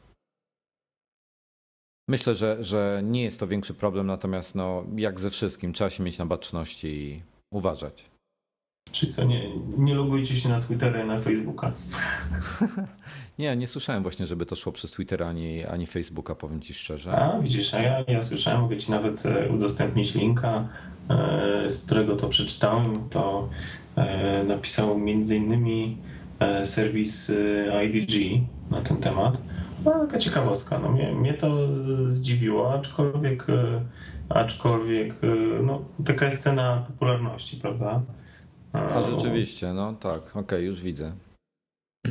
myślę, 2.08 2.34
że, 2.34 2.64
że 2.64 3.00
nie 3.04 3.22
jest 3.22 3.40
to 3.40 3.46
większy 3.46 3.74
problem, 3.74 4.06
natomiast 4.06 4.54
no, 4.54 4.84
jak 4.96 5.20
ze 5.20 5.30
wszystkim, 5.30 5.72
trzeba 5.72 5.90
się 5.90 6.02
mieć 6.02 6.18
na 6.18 6.26
baczności 6.26 6.88
i 6.88 7.22
uważać. 7.50 8.04
Czyli 8.92 9.12
co, 9.12 9.24
nie, 9.24 9.56
nie 9.78 9.94
logujcie 9.94 10.36
się 10.36 10.48
na 10.48 10.60
Twittera 10.60 11.04
i 11.04 11.06
na 11.06 11.18
Facebooka? 11.18 11.72
nie, 13.38 13.56
nie 13.56 13.66
słyszałem 13.66 14.02
właśnie, 14.02 14.26
żeby 14.26 14.46
to 14.46 14.56
szło 14.56 14.72
przez 14.72 14.90
Twittera 14.90 15.26
ani, 15.26 15.64
ani 15.64 15.86
Facebooka, 15.86 16.34
powiem 16.34 16.60
Ci 16.60 16.74
szczerze. 16.74 17.12
A, 17.12 17.40
widzisz, 17.40 17.74
a 17.74 17.82
ja, 17.82 18.04
ja 18.08 18.22
słyszałem, 18.22 18.60
mogę 18.60 18.76
Ci 18.76 18.90
nawet 18.90 19.26
e, 19.26 19.48
udostępnić 19.48 20.14
linka, 20.14 20.68
e, 21.10 21.70
z 21.70 21.86
którego 21.86 22.16
to 22.16 22.28
przeczytałem, 22.28 23.08
to 23.10 23.48
E, 23.98 24.44
napisał 24.44 24.92
m.in. 24.92 25.96
E, 26.40 26.64
serwis 26.64 27.32
IDG 27.84 28.42
na 28.70 28.80
ten 28.80 28.96
temat. 28.96 29.42
No, 29.84 29.92
taka 29.92 30.18
ciekawostka. 30.18 30.78
No, 30.78 30.92
mnie, 30.92 31.12
mnie 31.12 31.34
to 31.34 31.72
zdziwiło, 32.06 32.74
aczkolwiek, 32.74 33.46
aczkolwiek 34.28 35.14
no, 35.62 35.82
taka 36.04 36.24
jest 36.24 36.42
cena 36.42 36.84
popularności, 36.86 37.56
prawda? 37.56 38.02
A 38.72 39.02
rzeczywiście, 39.02 39.72
no 39.72 39.92
tak, 39.92 40.22
okej, 40.22 40.40
okay, 40.40 40.62
już 40.62 40.82
widzę. 40.82 41.12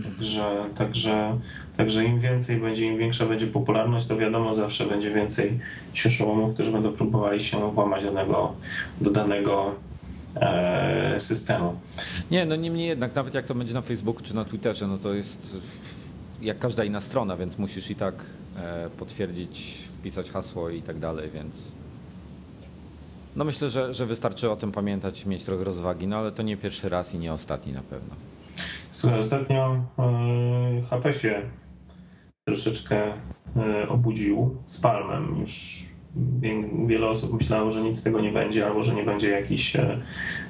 Także, 0.03 0.65
także, 0.75 1.39
także 1.77 2.03
im 2.03 2.19
więcej 2.19 2.57
będzie, 2.57 2.85
im 2.85 2.97
większa 2.97 3.25
będzie 3.25 3.47
popularność, 3.47 4.05
to 4.05 4.17
wiadomo, 4.17 4.55
zawsze 4.55 4.85
będzie 4.85 5.13
więcej 5.13 5.59
sioszołomów, 5.93 6.53
którzy 6.53 6.71
będą 6.71 6.91
próbowali 6.91 7.41
się 7.41 7.71
włamać 7.71 8.03
do 8.03 8.11
danego, 8.11 8.53
do 9.01 9.11
danego 9.11 9.75
E, 10.41 11.19
systemu. 11.19 11.79
Nie, 12.31 12.45
no 12.45 12.55
niemniej 12.55 12.87
jednak, 12.87 13.15
nawet 13.15 13.33
jak 13.33 13.45
to 13.45 13.55
będzie 13.55 13.73
na 13.73 13.81
Facebooku 13.81 14.23
czy 14.23 14.35
na 14.35 14.45
Twitterze, 14.45 14.87
no 14.87 14.97
to 14.97 15.13
jest 15.13 15.57
jak 16.41 16.59
każda 16.59 16.83
inna 16.83 16.99
strona, 16.99 17.37
więc 17.37 17.57
musisz 17.57 17.91
i 17.91 17.95
tak 17.95 18.15
e, 18.57 18.89
potwierdzić, 18.97 19.77
wpisać 19.97 20.29
hasło 20.31 20.69
i 20.69 20.81
tak 20.81 20.99
dalej, 20.99 21.29
więc 21.33 21.71
no 23.35 23.45
myślę, 23.45 23.69
że, 23.69 23.93
że 23.93 24.05
wystarczy 24.05 24.51
o 24.51 24.55
tym 24.55 24.71
pamiętać, 24.71 25.25
mieć 25.25 25.43
trochę 25.43 25.63
rozwagi, 25.63 26.07
no 26.07 26.17
ale 26.17 26.31
to 26.31 26.43
nie 26.43 26.57
pierwszy 26.57 26.89
raz 26.89 27.13
i 27.13 27.19
nie 27.19 27.33
ostatni 27.33 27.73
na 27.73 27.81
pewno. 27.81 28.15
Słuchaj, 28.97 29.19
ostatnio 29.19 29.85
HP 30.89 31.13
się 31.13 31.41
troszeczkę 32.47 33.13
obudził 33.89 34.57
z 34.65 34.81
Palmem. 34.81 35.39
Już 35.39 35.83
wiele 36.87 37.07
osób 37.07 37.33
myślało, 37.33 37.71
że 37.71 37.81
nic 37.81 37.99
z 37.99 38.03
tego 38.03 38.21
nie 38.21 38.31
będzie, 38.31 38.67
albo 38.67 38.83
że 38.83 38.95
nie 38.95 39.03
będzie 39.03 39.29
jakichś 39.29 39.75
e, 39.75 40.01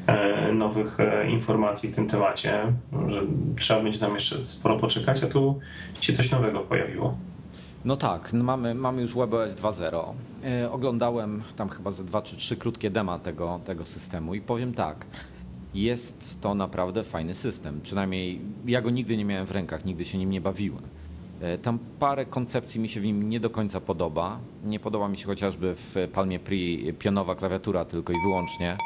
e, 0.08 0.54
nowych 0.54 0.98
informacji 1.30 1.90
w 1.90 1.96
tym 1.96 2.08
temacie, 2.08 2.74
że 3.08 3.22
trzeba 3.60 3.84
będzie 3.84 4.00
tam 4.00 4.14
jeszcze 4.14 4.36
sporo 4.36 4.80
poczekać, 4.80 5.24
a 5.24 5.28
tu 5.28 5.60
się 6.02 6.14
coś 6.14 6.32
nowego 6.32 6.60
pojawiło. 6.60 7.18
No 7.86 7.98
tak, 7.98 8.34
mamy, 8.34 8.76
mamy 8.76 9.02
już 9.02 9.16
WebOS 9.16 9.52
2.0. 9.52 10.14
Oglądałem 10.72 11.44
tam 11.56 11.70
chyba 11.70 11.92
ze 11.92 12.04
dwa 12.04 12.22
czy 12.22 12.38
trzy 12.38 12.56
krótkie 12.56 12.90
dema 12.90 13.20
tego, 13.20 13.60
tego 13.66 13.86
systemu 13.86 14.34
i 14.34 14.42
powiem 14.42 14.74
tak, 14.74 15.06
jest 15.74 16.42
to 16.42 16.56
naprawdę 16.56 17.04
fajny 17.04 17.36
system. 17.36 17.82
Przynajmniej 17.82 18.42
ja 18.66 18.82
go 18.82 18.90
nigdy 18.90 19.18
nie 19.18 19.26
miałem 19.26 19.46
w 19.46 19.52
rękach, 19.52 19.86
nigdy 19.86 20.06
się 20.06 20.18
nim 20.18 20.32
nie 20.32 20.42
bawiłem. 20.42 20.84
E, 21.42 21.58
tam 21.58 21.80
parę 22.00 22.26
koncepcji 22.26 22.82
mi 22.82 22.90
się 22.90 23.02
w 23.02 23.06
nim 23.06 23.30
nie 23.30 23.40
do 23.40 23.50
końca 23.50 23.82
podoba. 23.82 24.40
Nie 24.64 24.80
podoba 24.80 25.08
mi 25.08 25.18
się 25.18 25.26
chociażby 25.26 25.74
w 25.76 25.96
Palmie 26.14 26.40
Pri 26.40 26.94
pionowa 27.00 27.36
klawiatura 27.36 27.86
tylko 27.86 28.14
i 28.14 28.16
wyłącznie, 28.26 28.78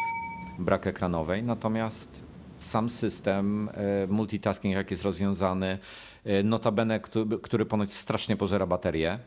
brak 0.59 0.87
ekranowej. 0.87 1.43
Natomiast 1.43 2.23
sam 2.59 2.89
system, 2.89 3.69
e, 3.73 4.07
multitasking 4.07 4.75
jak 4.75 4.91
jest 4.91 5.03
rozwiązany, 5.03 5.77
e, 6.23 6.43
notabene, 6.43 6.99
który, 6.99 7.39
który 7.39 7.65
ponoć 7.65 7.93
strasznie 7.93 8.37
pożera 8.37 8.65
baterię. 8.65 9.19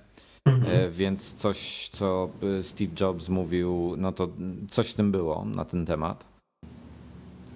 Mhm. 0.44 0.92
Więc 0.92 1.34
coś, 1.34 1.88
co 1.88 2.28
Steve 2.62 2.90
Jobs 3.00 3.28
mówił, 3.28 3.94
no 3.96 4.12
to 4.12 4.28
coś 4.70 4.90
w 4.90 4.94
tym 4.94 5.12
było 5.12 5.44
na 5.44 5.64
ten 5.64 5.87
temat. 5.87 6.33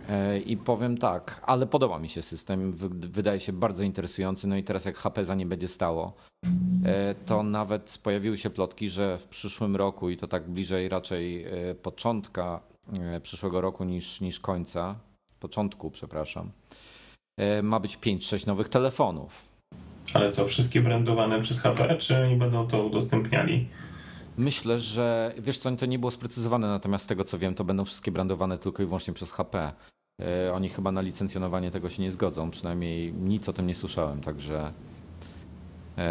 E, 0.09 0.39
I 0.39 0.57
powiem 0.57 0.99
tak, 0.99 1.41
ale 1.47 1.67
podoba 1.67 1.99
mi 1.99 2.09
się 2.09 2.23
system, 2.23 2.73
wydaje 3.01 3.41
się 3.41 3.53
bardzo 3.53 3.83
interesujący. 3.83 4.49
No 4.49 4.57
i 4.57 4.65
teraz 4.65 4.85
jak 4.85 4.97
HP 4.97 5.25
za 5.25 5.35
nie 5.35 5.47
będzie 5.47 5.69
stało, 5.69 6.13
e, 6.85 7.15
to 7.15 7.43
nawet 7.43 8.01
pojawiły 8.03 8.39
się 8.39 8.51
plotki, 8.51 8.91
że 8.91 9.19
w 9.19 9.27
przyszłym 9.27 9.77
roku 9.77 10.11
i 10.11 10.17
to 10.17 10.29
tak 10.29 10.51
bliżej 10.51 10.89
raczej 10.89 11.45
e, 11.45 11.75
początka 11.75 12.61
przyszłego 13.23 13.61
roku 13.61 13.85
niż, 13.85 14.21
niż 14.21 14.41
końca, 14.41 14.95
początku, 15.41 15.91
przepraszam, 15.91 16.51
ma 17.63 17.81
być 17.81 17.99
5-6 17.99 18.47
nowych 18.47 18.69
telefonów. 18.69 19.49
Ale 20.15 20.31
co, 20.31 20.45
wszystkie 20.45 20.81
brandowane 20.81 21.41
przez 21.41 21.63
HP, 21.63 21.97
czy 21.97 22.25
oni 22.25 22.37
będą 22.37 22.69
to 22.69 22.85
udostępniali? 22.87 23.69
Myślę, 24.37 24.79
że 24.79 25.35
wiesz 25.39 25.59
co, 25.59 25.77
to 25.77 25.87
nie 25.87 25.99
było 25.99 26.11
sprecyzowane, 26.11 26.69
natomiast 26.69 27.05
z 27.05 27.09
tego 27.09 27.25
co 27.25 27.39
wiem, 27.39 27.55
to 27.55 27.65
będą 27.65 27.85
wszystkie 27.85 28.13
brandowane 28.13 28.59
tylko 28.59 28.83
i 28.83 28.87
wyłącznie 28.87 29.15
przez 29.15 29.33
HP. 29.33 29.73
E, 30.23 30.53
oni 30.53 30.69
chyba 30.69 30.93
na 30.93 31.01
licencjonowanie 31.01 31.71
tego 31.71 31.91
się 31.91 32.03
nie 32.03 32.11
zgodzą, 32.11 32.51
przynajmniej 32.51 33.13
nic 33.13 33.49
o 33.49 33.53
tym 33.53 33.67
nie 33.67 33.75
słyszałem, 33.75 34.21
także 34.21 34.73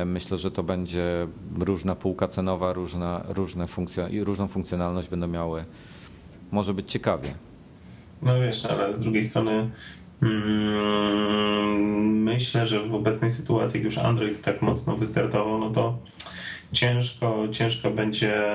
Myślę, 0.06 0.38
że 0.38 0.52
to 0.52 0.64
będzie 0.64 1.28
różna 1.60 1.96
półka 1.96 2.28
cenowa, 2.28 2.74
różna, 2.74 3.24
różne 3.28 3.68
funkcje, 3.68 4.10
i 4.10 4.24
różną 4.24 4.48
funkcjonalność 4.48 5.10
będą 5.10 5.28
miały. 5.28 5.66
Może 6.52 6.74
być 6.74 6.92
ciekawie. 6.92 7.34
No 8.22 8.40
wiesz, 8.40 8.66
ale 8.66 8.94
z 8.94 9.00
drugiej 9.00 9.24
strony 9.24 9.70
mm, 10.22 12.24
myślę, 12.24 12.66
że 12.66 12.88
w 12.88 12.96
obecnej 12.96 13.30
sytuacji, 13.30 13.78
jak 13.78 13.86
już 13.86 13.98
Android 13.98 14.42
tak 14.42 14.62
mocno 14.62 14.98
wystartował, 14.98 15.60
no 15.60 15.70
to 15.70 15.98
ciężko, 16.72 17.44
ciężko 17.52 17.92
będzie, 17.92 18.54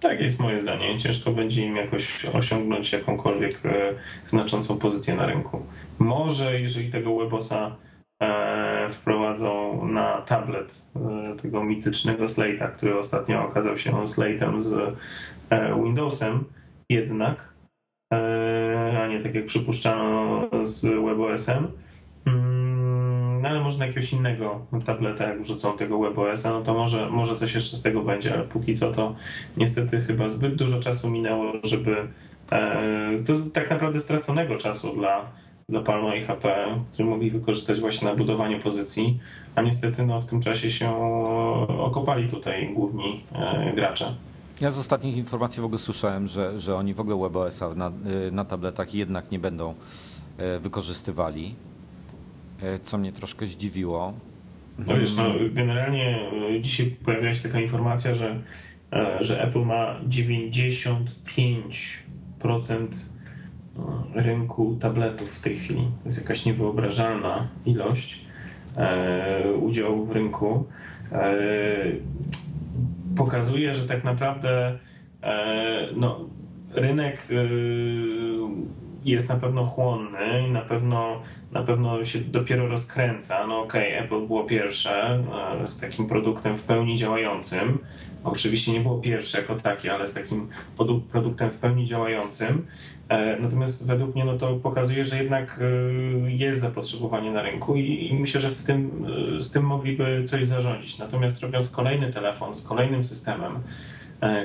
tak 0.00 0.20
jest 0.20 0.40
moje 0.40 0.60
zdanie, 0.60 0.98
ciężko 0.98 1.30
będzie 1.30 1.66
im 1.66 1.76
jakoś 1.76 2.24
osiągnąć 2.24 2.92
jakąkolwiek 2.92 3.52
e, 3.64 3.94
znaczącą 4.26 4.78
pozycję 4.78 5.14
na 5.14 5.26
rynku. 5.26 5.66
Może 5.98 6.60
jeżeli 6.60 6.90
tego 6.90 7.16
Webosa 7.16 7.76
e, 8.22 8.90
wprowadzą 8.90 9.84
na 9.86 10.22
tablet 10.22 10.86
e, 10.96 11.36
tego 11.36 11.64
mitycznego 11.64 12.24
Slate'a, 12.24 12.72
który 12.72 12.98
ostatnio 12.98 13.44
okazał 13.44 13.78
się 13.78 13.92
Slate'em 13.92 14.60
z 14.60 14.96
Windowsem, 15.84 16.44
jednak, 16.88 17.54
a 19.00 19.06
nie 19.06 19.22
tak 19.22 19.34
jak 19.34 19.46
przypuszczano 19.46 20.48
z 20.62 20.84
WebOS-em, 20.84 21.68
no 23.42 23.48
ale 23.48 23.60
można 23.60 23.86
jakiegoś 23.86 24.12
innego 24.12 24.66
tableta, 24.86 25.28
jak 25.28 25.42
wrzucą 25.42 25.76
tego 25.76 25.98
WebOS-a, 25.98 26.50
no 26.50 26.60
to 26.60 26.74
może, 26.74 27.10
może 27.10 27.36
coś 27.36 27.54
jeszcze 27.54 27.76
z 27.76 27.82
tego 27.82 28.02
będzie, 28.02 28.34
ale 28.34 28.44
póki 28.44 28.74
co 28.74 28.92
to 28.92 29.14
niestety 29.56 30.00
chyba 30.00 30.28
zbyt 30.28 30.54
dużo 30.54 30.80
czasu 30.80 31.10
minęło, 31.10 31.52
żeby 31.64 31.96
e, 32.52 33.22
to 33.26 33.32
tak 33.52 33.70
naprawdę 33.70 34.00
straconego 34.00 34.56
czasu 34.56 34.96
dla, 34.96 35.24
dla 35.68 35.80
Palma 35.80 36.14
i 36.14 36.24
HP, 36.24 36.76
który 36.92 37.08
mogli 37.08 37.30
wykorzystać 37.30 37.80
właśnie 37.80 38.08
na 38.08 38.16
budowaniu 38.16 38.60
pozycji, 38.60 39.18
a 39.54 39.62
niestety 39.62 40.06
no, 40.06 40.20
w 40.20 40.26
tym 40.26 40.40
czasie 40.40 40.70
się 40.70 40.96
okopali 41.78 42.28
tutaj 42.28 42.74
główni 42.74 43.24
e, 43.32 43.72
gracze. 43.74 44.14
Ja 44.60 44.70
z 44.70 44.78
ostatnich 44.78 45.16
informacji 45.16 45.62
w 45.62 45.64
ogóle 45.64 45.78
słyszałem, 45.78 46.28
że, 46.28 46.60
że 46.60 46.76
oni 46.76 46.94
w 46.94 47.00
ogóle 47.00 47.16
WebOS-a 47.16 47.74
na, 47.74 47.92
na 48.32 48.44
tabletach 48.44 48.94
jednak 48.94 49.30
nie 49.30 49.38
będą 49.38 49.74
e, 50.38 50.58
wykorzystywali. 50.58 51.54
E, 52.62 52.78
co 52.78 52.98
mnie 52.98 53.12
troszkę 53.12 53.46
zdziwiło. 53.46 54.12
No 54.78 54.98
wiesz, 54.98 55.16
no, 55.16 55.24
generalnie 55.52 56.18
e, 56.56 56.60
dzisiaj 56.60 56.96
pojawiła 57.04 57.34
się 57.34 57.42
taka 57.42 57.60
informacja, 57.60 58.14
że, 58.14 58.42
e, 58.92 59.16
że 59.20 59.42
Apple 59.42 59.64
ma 59.64 60.00
95% 60.08 62.86
rynku 64.14 64.76
tabletów 64.80 65.38
w 65.38 65.42
tej 65.42 65.56
chwili. 65.56 65.82
To 65.82 66.08
jest 66.08 66.22
jakaś 66.22 66.46
niewyobrażalna 66.46 67.48
ilość 67.66 68.24
udziału 69.60 70.06
w 70.06 70.10
rynku. 70.10 70.64
Pokazuje, 73.16 73.74
że 73.74 73.88
tak 73.88 74.04
naprawdę 74.04 74.78
no, 75.96 76.28
rynek 76.74 77.28
jest 79.04 79.28
na 79.28 79.36
pewno 79.36 79.66
chłonny 79.66 80.48
i 80.48 80.50
na 80.50 80.60
pewno, 80.60 81.22
na 81.52 81.62
pewno 81.62 82.04
się 82.04 82.18
dopiero 82.18 82.68
rozkręca. 82.68 83.46
No 83.46 83.60
okej, 83.60 83.94
okay, 83.94 84.04
Apple 84.04 84.26
było 84.26 84.44
pierwsze 84.44 85.24
e, 85.62 85.66
z 85.66 85.80
takim 85.80 86.06
produktem 86.06 86.56
w 86.56 86.64
pełni 86.64 86.96
działającym. 86.96 87.78
Oczywiście 88.24 88.72
nie 88.72 88.80
było 88.80 88.98
pierwsze 88.98 89.38
jako 89.38 89.54
takie, 89.54 89.94
ale 89.94 90.06
z 90.06 90.14
takim 90.14 90.48
produktem 91.12 91.50
w 91.50 91.58
pełni 91.58 91.84
działającym. 91.84 92.66
E, 93.08 93.36
natomiast 93.40 93.86
według 93.86 94.14
mnie 94.14 94.24
no 94.24 94.38
to 94.38 94.56
pokazuje, 94.56 95.04
że 95.04 95.16
jednak 95.16 95.60
e, 95.60 96.32
jest 96.32 96.60
zapotrzebowanie 96.60 97.30
na 97.30 97.42
rynku 97.42 97.76
i, 97.76 98.16
myślę, 98.20 98.40
że 98.40 98.50
w 98.50 98.62
tym, 98.62 99.06
z 99.38 99.50
tym 99.50 99.64
mogliby 99.64 100.24
coś 100.26 100.46
zarządzić. 100.46 100.98
Natomiast 100.98 101.42
robiąc 101.42 101.70
kolejny 101.70 102.12
telefon 102.12 102.54
z 102.54 102.68
kolejnym 102.68 103.04
systemem, 103.04 103.52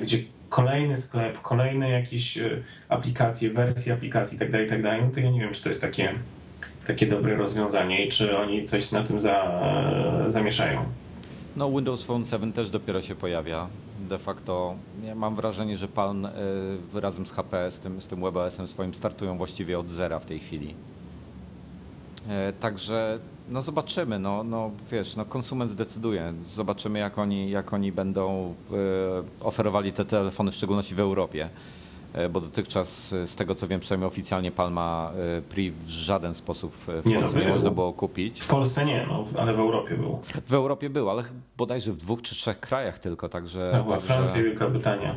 gdzie 0.01 0.17
kolejny 0.55 0.97
sklep, 0.97 1.41
kolejne 1.41 1.89
jakieś 1.89 2.37
e, 2.37 2.49
aplikacje, 2.89 3.49
wersje 3.49 3.93
aplikacji 3.93 4.37
itd., 4.37 4.51
tak 4.51 4.61
itd., 4.61 4.89
tak 4.89 5.01
no 5.01 5.11
to 5.13 5.19
ja 5.19 5.31
nie 5.31 5.39
wiem, 5.39 5.53
czy 5.53 5.63
to 5.63 5.69
jest 5.69 5.81
takie, 5.81 6.13
takie 6.87 7.07
dobre 7.07 7.35
rozwiązanie 7.35 8.05
i 8.05 8.09
czy 8.09 8.37
oni 8.37 8.65
coś 8.65 8.91
na 8.91 9.03
tym 9.03 9.21
za, 9.21 9.43
e, 9.43 10.29
zamieszają. 10.29 10.85
No 11.55 11.71
Windows 11.71 12.05
Phone 12.05 12.25
7 12.25 12.53
też 12.53 12.69
dopiero 12.69 13.01
się 13.01 13.15
pojawia. 13.15 13.67
De 14.09 14.17
facto 14.17 14.75
ja 15.03 15.15
mam 15.15 15.35
wrażenie, 15.35 15.77
że 15.77 15.87
Palm 15.87 16.25
y, 16.25 16.29
razem 16.93 17.27
z 17.27 17.31
HP, 17.31 17.71
z 17.71 17.79
tym, 17.79 18.01
z 18.01 18.07
tym 18.07 18.21
WebOS-em 18.21 18.67
swoim 18.67 18.93
startują 18.93 19.37
właściwie 19.37 19.79
od 19.79 19.89
zera 19.89 20.19
w 20.19 20.25
tej 20.25 20.39
chwili. 20.39 20.73
Także 22.59 23.19
no 23.49 23.62
zobaczymy, 23.62 24.19
no, 24.19 24.43
no 24.43 24.71
wiesz, 24.91 25.15
no 25.15 25.25
konsument 25.25 25.71
zdecyduje. 25.71 26.34
Zobaczymy 26.43 26.99
jak 26.99 27.17
oni, 27.17 27.49
jak 27.49 27.73
oni 27.73 27.91
będą 27.91 28.53
e, 28.71 29.45
oferowali 29.45 29.93
te 29.93 30.05
telefony, 30.05 30.51
w 30.51 30.55
szczególności 30.55 30.95
w 30.95 30.99
Europie. 30.99 31.49
E, 32.13 32.29
bo 32.29 32.41
dotychczas, 32.41 33.13
e, 33.13 33.27
z 33.27 33.36
tego 33.36 33.55
co 33.55 33.67
wiem, 33.67 33.79
przynajmniej 33.79 34.08
oficjalnie 34.08 34.51
Palma 34.51 35.12
Pri 35.49 35.71
w 35.71 35.88
żaden 35.88 36.34
sposób 36.34 36.73
w 36.73 37.05
nie, 37.05 37.19
Polsce 37.19 37.38
no, 37.38 37.43
nie 37.43 37.49
można 37.49 37.71
było 37.71 37.93
kupić. 37.93 38.41
W 38.41 38.47
Polsce 38.47 38.86
nie, 38.86 39.05
no, 39.10 39.23
ale 39.39 39.53
w 39.53 39.60
Europie 39.60 39.95
był. 39.95 40.19
W 40.47 40.53
Europie 40.53 40.89
był, 40.89 41.10
ale 41.10 41.23
bodajże 41.58 41.91
w 41.91 41.97
dwóch 41.97 42.21
czy 42.21 42.36
trzech 42.36 42.60
krajach 42.60 42.99
tylko, 42.99 43.29
także... 43.29 43.69
Tak, 43.71 43.89
także... 43.89 44.08
Francja 44.08 44.41
i 44.41 44.43
Wielka 44.43 44.69
Brytania. 44.69 45.15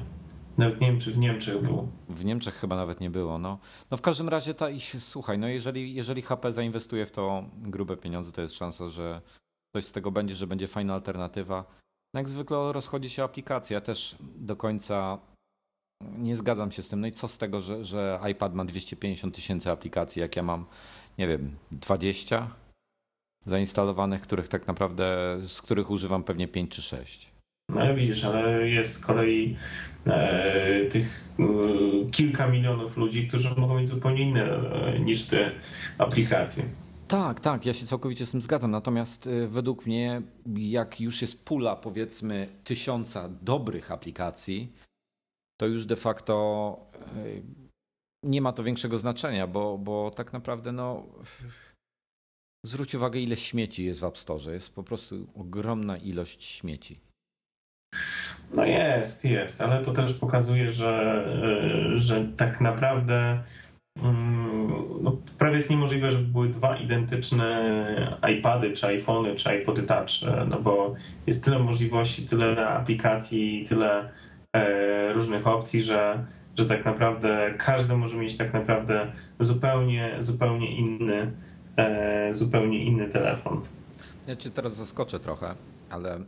Nawet 0.58 0.80
nie 0.80 0.86
wiem, 0.86 1.00
czy 1.00 1.12
w 1.12 1.18
Niemczech 1.18 1.62
był. 1.62 1.88
W 2.08 2.24
Niemczech 2.24 2.54
chyba 2.54 2.76
nawet 2.76 3.00
nie 3.00 3.10
było. 3.10 3.38
No, 3.38 3.58
no 3.90 3.96
w 3.96 4.00
każdym 4.00 4.28
razie, 4.28 4.54
ta, 4.54 4.66
słuchaj, 4.98 5.38
no 5.38 5.48
jeżeli, 5.48 5.94
jeżeli 5.94 6.22
HP 6.22 6.52
zainwestuje 6.52 7.06
w 7.06 7.10
to 7.10 7.44
grube 7.56 7.96
pieniądze, 7.96 8.32
to 8.32 8.42
jest 8.42 8.54
szansa, 8.54 8.88
że 8.88 9.20
coś 9.76 9.84
z 9.84 9.92
tego 9.92 10.10
będzie, 10.10 10.34
że 10.34 10.46
będzie 10.46 10.68
fajna 10.68 10.94
alternatywa. 10.94 11.64
No 12.14 12.20
jak 12.20 12.28
zwykle 12.28 12.72
rozchodzi 12.72 13.10
się 13.10 13.24
aplikacja. 13.24 13.74
Ja 13.74 13.80
też 13.80 14.16
do 14.20 14.56
końca 14.56 15.18
nie 16.18 16.36
zgadzam 16.36 16.72
się 16.72 16.82
z 16.82 16.88
tym. 16.88 17.00
No 17.00 17.06
i 17.06 17.12
co 17.12 17.28
z 17.28 17.38
tego, 17.38 17.60
że, 17.60 17.84
że 17.84 18.20
iPad 18.30 18.54
ma 18.54 18.64
250 18.64 19.34
tysięcy 19.34 19.70
aplikacji, 19.70 20.20
jak 20.20 20.36
ja 20.36 20.42
mam, 20.42 20.66
nie 21.18 21.28
wiem, 21.28 21.56
20 21.72 22.54
zainstalowanych, 23.46 24.22
których 24.22 24.48
tak 24.48 24.66
naprawdę, 24.66 25.38
z 25.46 25.62
których 25.62 25.90
używam 25.90 26.24
pewnie 26.24 26.48
5 26.48 26.70
czy 26.70 26.82
6. 26.82 27.37
No 27.68 27.94
widzisz, 27.94 28.24
ale 28.24 28.68
jest 28.68 28.94
z 28.94 29.06
kolei 29.06 29.56
e, 30.06 30.86
tych 30.86 31.34
e, 31.38 32.10
kilka 32.10 32.46
milionów 32.46 32.96
ludzi, 32.96 33.28
którzy 33.28 33.54
mogą 33.54 33.78
mieć 33.80 33.88
zupełnie 33.88 34.22
inne 34.22 34.44
e, 34.44 34.98
niż 35.00 35.26
te 35.26 35.50
aplikacje. 35.98 36.64
Tak, 37.08 37.40
tak, 37.40 37.66
ja 37.66 37.74
się 37.74 37.86
całkowicie 37.86 38.26
z 38.26 38.30
tym 38.30 38.42
zgadzam. 38.42 38.70
Natomiast 38.70 39.26
e, 39.26 39.46
według 39.48 39.86
mnie, 39.86 40.22
jak 40.56 41.00
już 41.00 41.22
jest 41.22 41.44
pula, 41.44 41.76
powiedzmy, 41.76 42.48
tysiąca 42.64 43.28
dobrych 43.42 43.92
aplikacji, 43.92 44.72
to 45.60 45.66
już 45.66 45.86
de 45.86 45.96
facto 45.96 46.76
e, 46.96 47.24
nie 48.22 48.40
ma 48.40 48.52
to 48.52 48.62
większego 48.62 48.98
znaczenia, 48.98 49.46
bo, 49.46 49.78
bo 49.78 50.10
tak 50.10 50.32
naprawdę 50.32 50.72
no, 50.72 51.06
zwróć 52.66 52.94
uwagę, 52.94 53.20
ile 53.20 53.36
śmieci 53.36 53.84
jest 53.84 54.00
w 54.00 54.04
App 54.04 54.18
Store. 54.18 54.54
Jest 54.54 54.74
po 54.74 54.82
prostu 54.82 55.26
ogromna 55.34 55.96
ilość 55.96 56.44
śmieci. 56.44 57.07
No 58.54 58.64
jest, 58.64 59.24
jest, 59.24 59.60
ale 59.60 59.84
to 59.84 59.92
też 59.92 60.14
pokazuje, 60.14 60.70
że, 60.70 61.24
e, 61.94 61.98
że 61.98 62.24
tak 62.36 62.60
naprawdę 62.60 63.42
mm, 64.02 64.82
no, 65.02 65.16
prawie 65.38 65.54
jest 65.54 65.70
niemożliwe, 65.70 66.10
żeby 66.10 66.24
były 66.24 66.48
dwa 66.48 66.76
identyczne 66.76 68.18
iPady, 68.38 68.72
czy 68.72 68.86
iPhony, 68.86 69.34
czy 69.34 69.56
iPody 69.56 69.82
Touch, 69.82 70.10
e, 70.28 70.46
no 70.50 70.60
bo 70.60 70.94
jest 71.26 71.44
tyle 71.44 71.58
możliwości, 71.58 72.26
tyle 72.26 72.68
aplikacji, 72.68 73.64
tyle 73.68 74.10
e, 74.52 75.12
różnych 75.12 75.46
opcji, 75.46 75.82
że, 75.82 76.24
że 76.58 76.66
tak 76.66 76.84
naprawdę 76.84 77.54
każdy 77.58 77.96
może 77.96 78.16
mieć 78.16 78.36
tak 78.36 78.52
naprawdę 78.52 79.12
zupełnie, 79.40 80.16
zupełnie 80.18 80.76
inny, 80.76 81.32
zupełnie 82.30 82.84
inny 82.84 83.08
telefon. 83.08 83.60
Ja 84.26 84.36
cię 84.36 84.50
teraz 84.50 84.76
zaskoczę 84.76 85.20
trochę, 85.20 85.54
ale 85.90 86.20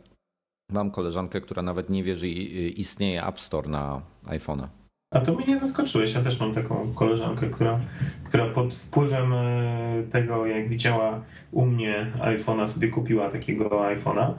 Mam 0.71 0.91
koleżankę, 0.91 1.41
która 1.41 1.61
nawet 1.61 1.89
nie 1.89 2.03
wie, 2.03 2.17
że 2.17 2.27
istnieje 2.27 3.25
App 3.25 3.39
Store 3.39 3.69
na 3.69 4.01
iPhone'a. 4.25 4.67
A 5.13 5.19
to 5.19 5.35
mnie 5.35 5.45
nie 5.45 5.57
zaskoczyłeś. 5.57 6.13
Ja 6.13 6.21
też 6.21 6.39
mam 6.39 6.53
taką 6.53 6.93
koleżankę, 6.93 7.49
która, 7.49 7.79
która 8.23 8.49
pod 8.49 8.75
wpływem 8.75 9.33
e, 9.33 10.03
tego, 10.11 10.45
jak 10.45 10.69
widziała 10.69 11.21
u 11.51 11.65
mnie 11.65 12.11
iPhone'a, 12.17 12.67
sobie 12.67 12.87
kupiła 12.87 13.29
takiego 13.29 13.69
iPhone'a. 13.69 14.33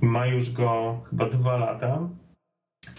Ma 0.00 0.26
już 0.26 0.52
go 0.52 1.00
chyba 1.10 1.28
dwa 1.28 1.56
lata. 1.56 2.08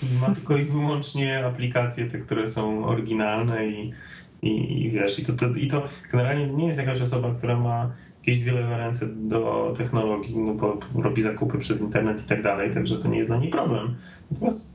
I 0.03 0.21
ma 0.21 0.35
tylko 0.35 0.57
i 0.57 0.63
wyłącznie 0.63 1.45
aplikacje 1.45 2.05
te, 2.05 2.19
które 2.19 2.47
są 2.47 2.85
oryginalne 2.85 3.67
i, 3.67 3.93
i, 4.41 4.83
i 4.85 4.91
wiesz, 4.91 5.19
i 5.19 5.25
to, 5.25 5.33
to, 5.33 5.47
i 5.47 5.67
to 5.67 5.83
generalnie 6.11 6.47
nie 6.47 6.67
jest 6.67 6.79
jakaś 6.79 7.01
osoba, 7.01 7.33
która 7.33 7.59
ma 7.59 7.91
jakieś 8.27 8.39
dwie 8.43 8.51
lewe 8.51 8.77
ręce 8.77 9.07
do 9.07 9.73
technologii, 9.77 10.37
no 10.37 10.53
bo 10.53 10.77
robi 11.01 11.21
zakupy 11.21 11.57
przez 11.57 11.81
internet 11.81 12.23
i 12.25 12.27
tak 12.27 12.41
dalej, 12.41 12.71
także 12.73 12.97
to 12.97 13.07
nie 13.07 13.17
jest 13.17 13.29
dla 13.29 13.37
niej 13.37 13.49
problem. 13.49 13.95
Natomiast 14.31 14.73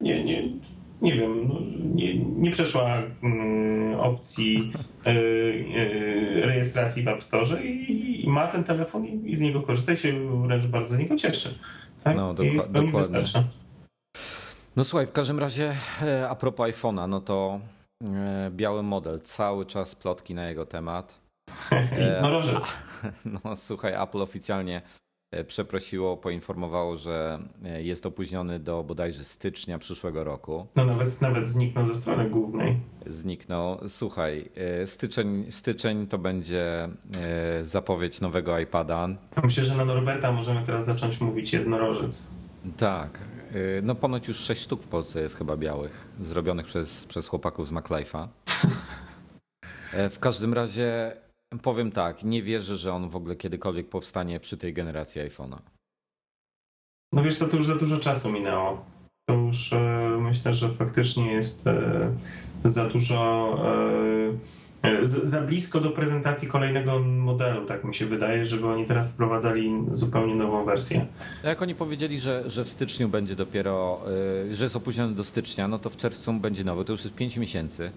nie, 0.00 0.24
nie, 0.24 0.48
nie 1.02 1.14
wiem, 1.14 1.48
no, 1.48 1.60
nie, 1.94 2.18
nie 2.18 2.50
przeszła 2.50 2.98
y, 3.02 3.98
opcji 4.00 4.72
y, 5.06 5.10
y, 5.10 6.42
rejestracji 6.46 7.02
w 7.02 7.08
App 7.08 7.22
Store 7.22 7.64
i, 7.64 8.24
i 8.24 8.28
ma 8.28 8.46
ten 8.46 8.64
telefon 8.64 9.04
i, 9.06 9.34
z 9.34 9.40
niego 9.40 9.62
korzysta 9.62 9.92
i 9.92 9.96
się 9.96 10.42
wręcz 10.42 10.66
bardzo 10.66 10.94
z 10.94 10.98
niego 10.98 11.16
cieszy. 11.16 11.58
Tak? 12.04 12.16
No, 12.16 12.34
doku- 12.34 12.56
dokładnie. 12.56 12.92
Wystarcza. 12.92 13.42
No 14.76 14.84
słuchaj, 14.84 15.06
w 15.06 15.12
każdym 15.12 15.38
razie 15.38 15.74
e, 16.02 16.28
a 16.28 16.34
propos 16.34 16.70
iPhone'a, 16.70 17.08
no 17.08 17.20
to 17.20 17.60
e, 18.04 18.50
biały 18.50 18.82
model, 18.82 19.20
cały 19.20 19.66
czas 19.66 19.94
plotki 19.94 20.34
na 20.34 20.48
jego 20.48 20.66
temat. 20.66 21.25
Jednorożec. 21.98 22.72
No 23.44 23.56
słuchaj, 23.56 23.94
Apple 24.02 24.22
oficjalnie 24.22 24.82
E, 25.30 25.44
przeprosiło, 25.44 26.16
poinformowało, 26.16 26.96
że 26.96 27.38
e, 27.64 27.82
jest 27.82 28.06
opóźniony 28.06 28.58
do 28.58 28.84
bodajże 28.84 29.24
stycznia 29.24 29.78
przyszłego 29.78 30.24
roku. 30.24 30.66
No 30.76 30.84
nawet, 30.84 31.20
nawet 31.20 31.48
zniknął 31.48 31.86
ze 31.86 31.94
strony 31.94 32.30
głównej. 32.30 32.80
Zniknął. 33.06 33.78
Słuchaj, 33.88 34.50
e, 34.54 34.86
styczeń, 34.86 35.46
styczeń 35.50 36.06
to 36.06 36.18
będzie 36.18 36.88
zapowiedź 37.62 38.20
nowego 38.20 38.58
iPada. 38.58 39.08
Myślę, 39.44 39.64
że 39.64 39.76
na 39.76 39.84
Norberta 39.84 40.32
możemy 40.32 40.66
teraz 40.66 40.84
zacząć 40.84 41.20
mówić 41.20 41.52
jednorożec. 41.52 42.30
Tak. 42.76 43.18
No 43.82 43.94
ponoć 43.94 44.28
już 44.28 44.36
sześć 44.36 44.62
sztuk 44.62 44.82
w 44.82 44.86
Polsce 44.86 45.20
jest 45.20 45.36
chyba 45.36 45.56
białych, 45.56 46.08
zrobionych 46.20 46.66
przez, 46.66 47.06
przez 47.06 47.28
chłopaków 47.28 47.68
z 47.68 47.72
MacLife'a. 47.72 48.28
W 50.10 50.18
każdym 50.18 50.54
razie 50.54 51.16
Powiem 51.62 51.92
tak, 51.92 52.24
nie 52.24 52.42
wierzę, 52.42 52.76
że 52.76 52.92
on 52.92 53.08
w 53.08 53.16
ogóle 53.16 53.36
kiedykolwiek 53.36 53.88
powstanie 53.88 54.40
przy 54.40 54.56
tej 54.56 54.74
generacji 54.74 55.20
iPhone'a. 55.20 55.58
No 57.12 57.22
wiesz 57.22 57.38
co, 57.38 57.48
to 57.48 57.56
już 57.56 57.66
za 57.66 57.76
dużo 57.76 57.98
czasu 57.98 58.32
minęło. 58.32 58.84
To 59.28 59.34
już 59.34 59.72
e, 59.72 60.18
myślę, 60.20 60.54
że 60.54 60.68
faktycznie 60.68 61.32
jest 61.32 61.66
e, 61.66 62.10
za 62.64 62.88
dużo, 62.88 63.58
e, 64.82 65.06
za 65.06 65.40
blisko 65.40 65.80
do 65.80 65.90
prezentacji 65.90 66.48
kolejnego 66.48 66.98
modelu, 66.98 67.66
tak 67.66 67.84
mi 67.84 67.94
się 67.94 68.06
wydaje, 68.06 68.44
żeby 68.44 68.66
oni 68.66 68.86
teraz 68.86 69.14
wprowadzali 69.14 69.84
zupełnie 69.90 70.34
nową 70.34 70.64
wersję. 70.64 71.06
Jak 71.44 71.62
oni 71.62 71.74
powiedzieli, 71.74 72.20
że, 72.20 72.50
że 72.50 72.64
w 72.64 72.68
styczniu 72.68 73.08
będzie 73.08 73.36
dopiero, 73.36 74.00
że 74.50 74.64
jest 74.64 74.76
opóźniony 74.76 75.14
do 75.14 75.24
stycznia, 75.24 75.68
no 75.68 75.78
to 75.78 75.90
w 75.90 75.96
czerwcu 75.96 76.32
będzie 76.32 76.64
nowy, 76.64 76.84
to 76.84 76.92
już 76.92 77.04
jest 77.04 77.16
5 77.16 77.36
miesięcy. 77.36 77.90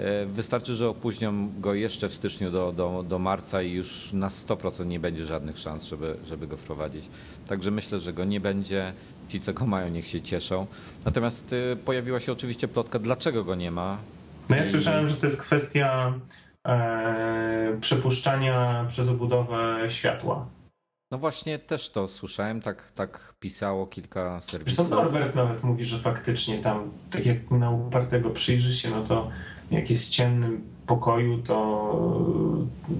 E, 0.00 0.26
wystarczy, 0.26 0.74
że 0.74 0.88
opóźnią 0.88 1.60
go 1.60 1.74
jeszcze 1.74 2.08
w 2.08 2.14
styczniu 2.14 2.50
do, 2.50 2.72
do, 2.72 3.04
do 3.08 3.18
marca 3.18 3.62
i 3.62 3.72
już 3.72 4.12
na 4.12 4.28
100% 4.28 4.86
nie 4.86 5.00
będzie 5.00 5.26
żadnych 5.26 5.58
szans, 5.58 5.84
żeby, 5.84 6.16
żeby 6.26 6.46
go 6.46 6.56
wprowadzić. 6.56 7.08
Także 7.48 7.70
myślę, 7.70 7.98
że 7.98 8.12
go 8.12 8.24
nie 8.24 8.40
będzie. 8.40 8.92
Ci, 9.28 9.40
co 9.40 9.52
go 9.52 9.66
mają, 9.66 9.88
niech 9.88 10.06
się 10.06 10.20
cieszą. 10.20 10.66
Natomiast 11.04 11.52
y, 11.52 11.76
pojawiła 11.84 12.20
się 12.20 12.32
oczywiście 12.32 12.68
plotka, 12.68 12.98
dlaczego 12.98 13.44
go 13.44 13.54
nie 13.54 13.70
ma. 13.70 13.98
No 14.48 14.56
ja 14.56 14.64
słyszałem, 14.64 15.06
że 15.06 15.14
to 15.14 15.26
jest 15.26 15.40
kwestia 15.40 16.14
e, 16.66 17.76
przepuszczania 17.80 18.84
przez 18.88 19.08
obudowę 19.08 19.84
światła. 19.88 20.46
No 21.10 21.18
właśnie 21.18 21.58
też 21.58 21.90
to 21.90 22.08
słyszałem, 22.08 22.60
tak, 22.60 22.90
tak 22.90 23.34
pisało 23.40 23.86
kilka 23.86 24.40
serwisów. 24.40 24.86
Zresztą 24.86 25.04
Norbert 25.04 25.34
nawet 25.34 25.62
mówi, 25.62 25.84
że 25.84 25.98
faktycznie 25.98 26.58
tam, 26.58 26.90
tak 27.10 27.26
jak 27.26 27.50
na 27.50 27.70
upartego 27.70 28.30
przyjrzy 28.30 28.74
się, 28.74 28.90
no 28.90 29.04
to 29.04 29.30
jak 29.70 29.90
jest 29.90 30.08
ciemnym 30.08 30.64
pokoju, 30.86 31.42
to, 31.42 31.56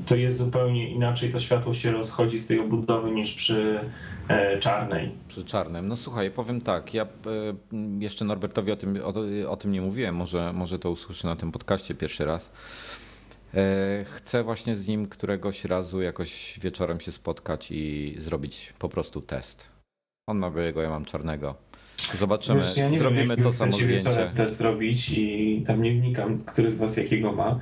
to 0.06 0.16
jest 0.16 0.36
zupełnie 0.36 0.90
inaczej 0.90 1.32
to 1.32 1.40
światło 1.40 1.74
się 1.74 1.92
rozchodzi 1.92 2.38
z 2.38 2.46
tej 2.46 2.60
obudowy 2.60 3.10
niż 3.10 3.34
przy 3.34 3.80
e, 4.28 4.58
czarnej. 4.58 5.10
Przy 5.28 5.44
czarnym. 5.44 5.88
No 5.88 5.96
słuchaj, 5.96 6.30
powiem 6.30 6.60
tak, 6.60 6.94
ja 6.94 7.02
e, 7.02 7.08
jeszcze 7.98 8.24
Norbertowi 8.24 8.72
o 8.72 8.76
tym, 8.76 8.98
o, 9.04 9.14
o, 9.50 9.56
tym 9.56 9.72
nie 9.72 9.80
mówiłem, 9.80 10.16
może, 10.16 10.52
może 10.52 10.78
to 10.78 10.90
usłyszę 10.90 11.28
na 11.28 11.36
tym 11.36 11.52
podcaście 11.52 11.94
pierwszy 11.94 12.24
raz. 12.24 12.52
E, 13.54 14.04
chcę 14.04 14.42
właśnie 14.42 14.76
z 14.76 14.88
nim 14.88 15.08
któregoś 15.08 15.64
razu 15.64 16.02
jakoś 16.02 16.60
wieczorem 16.62 17.00
się 17.00 17.12
spotkać 17.12 17.70
i 17.70 18.14
zrobić 18.18 18.74
po 18.78 18.88
prostu 18.88 19.20
test. 19.20 19.68
On 20.26 20.38
ma 20.38 20.50
białego, 20.50 20.82
ja 20.82 20.90
mam 20.90 21.04
czarnego. 21.04 21.69
Zobaczymy, 22.18 22.58
Wiesz, 22.60 22.76
ja 22.76 22.98
zrobimy 22.98 23.36
wiem, 23.36 23.44
to 23.44 23.52
samo 23.52 23.72
zdjęcie. 23.72 24.30
test 24.34 24.60
robić 24.60 25.10
i 25.10 25.62
tam 25.66 25.82
nie 25.82 25.92
wnikam, 25.92 26.38
który 26.38 26.70
z 26.70 26.74
was 26.78 26.96
jakiego 26.96 27.32
ma. 27.32 27.58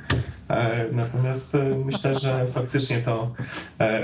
E, 0.48 0.86
natomiast 0.92 1.54
e, 1.54 1.58
myślę, 1.84 2.14
że 2.18 2.46
faktycznie 2.54 2.98
to 2.98 3.30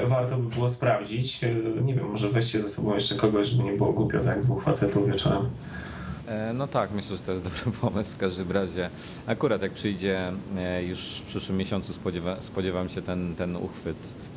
warto 0.06 0.36
by 0.36 0.54
było 0.54 0.68
sprawdzić. 0.68 1.40
Nie 1.84 1.94
wiem, 1.94 2.10
może 2.10 2.28
weźcie 2.28 2.60
ze 2.60 2.68
sobą 2.68 2.94
jeszcze 2.94 3.14
kogoś, 3.14 3.48
żeby 3.48 3.64
nie 3.64 3.76
było 3.76 3.92
głupio, 3.92 4.20
tak 4.24 4.42
dwóch 4.42 4.62
facetów 4.62 5.08
wieczorem. 5.08 5.46
E, 6.28 6.52
no 6.52 6.66
tak, 6.68 6.90
myślę, 6.90 7.16
że 7.16 7.22
to 7.22 7.32
jest 7.32 7.44
dobry 7.64 7.80
pomysł 7.80 8.14
w 8.14 8.18
każdym 8.18 8.52
razie. 8.52 8.90
Akurat 9.26 9.62
jak 9.62 9.72
przyjdzie 9.72 10.32
e, 10.58 10.82
już 10.84 11.00
w 11.00 11.22
przyszłym 11.22 11.58
miesiącu 11.58 11.92
spodziewa, 11.92 12.36
spodziewam 12.40 12.88
się 12.88 13.02
ten, 13.02 13.34
ten 13.34 13.56
uchwyt 13.56 13.96
e, 13.96 14.33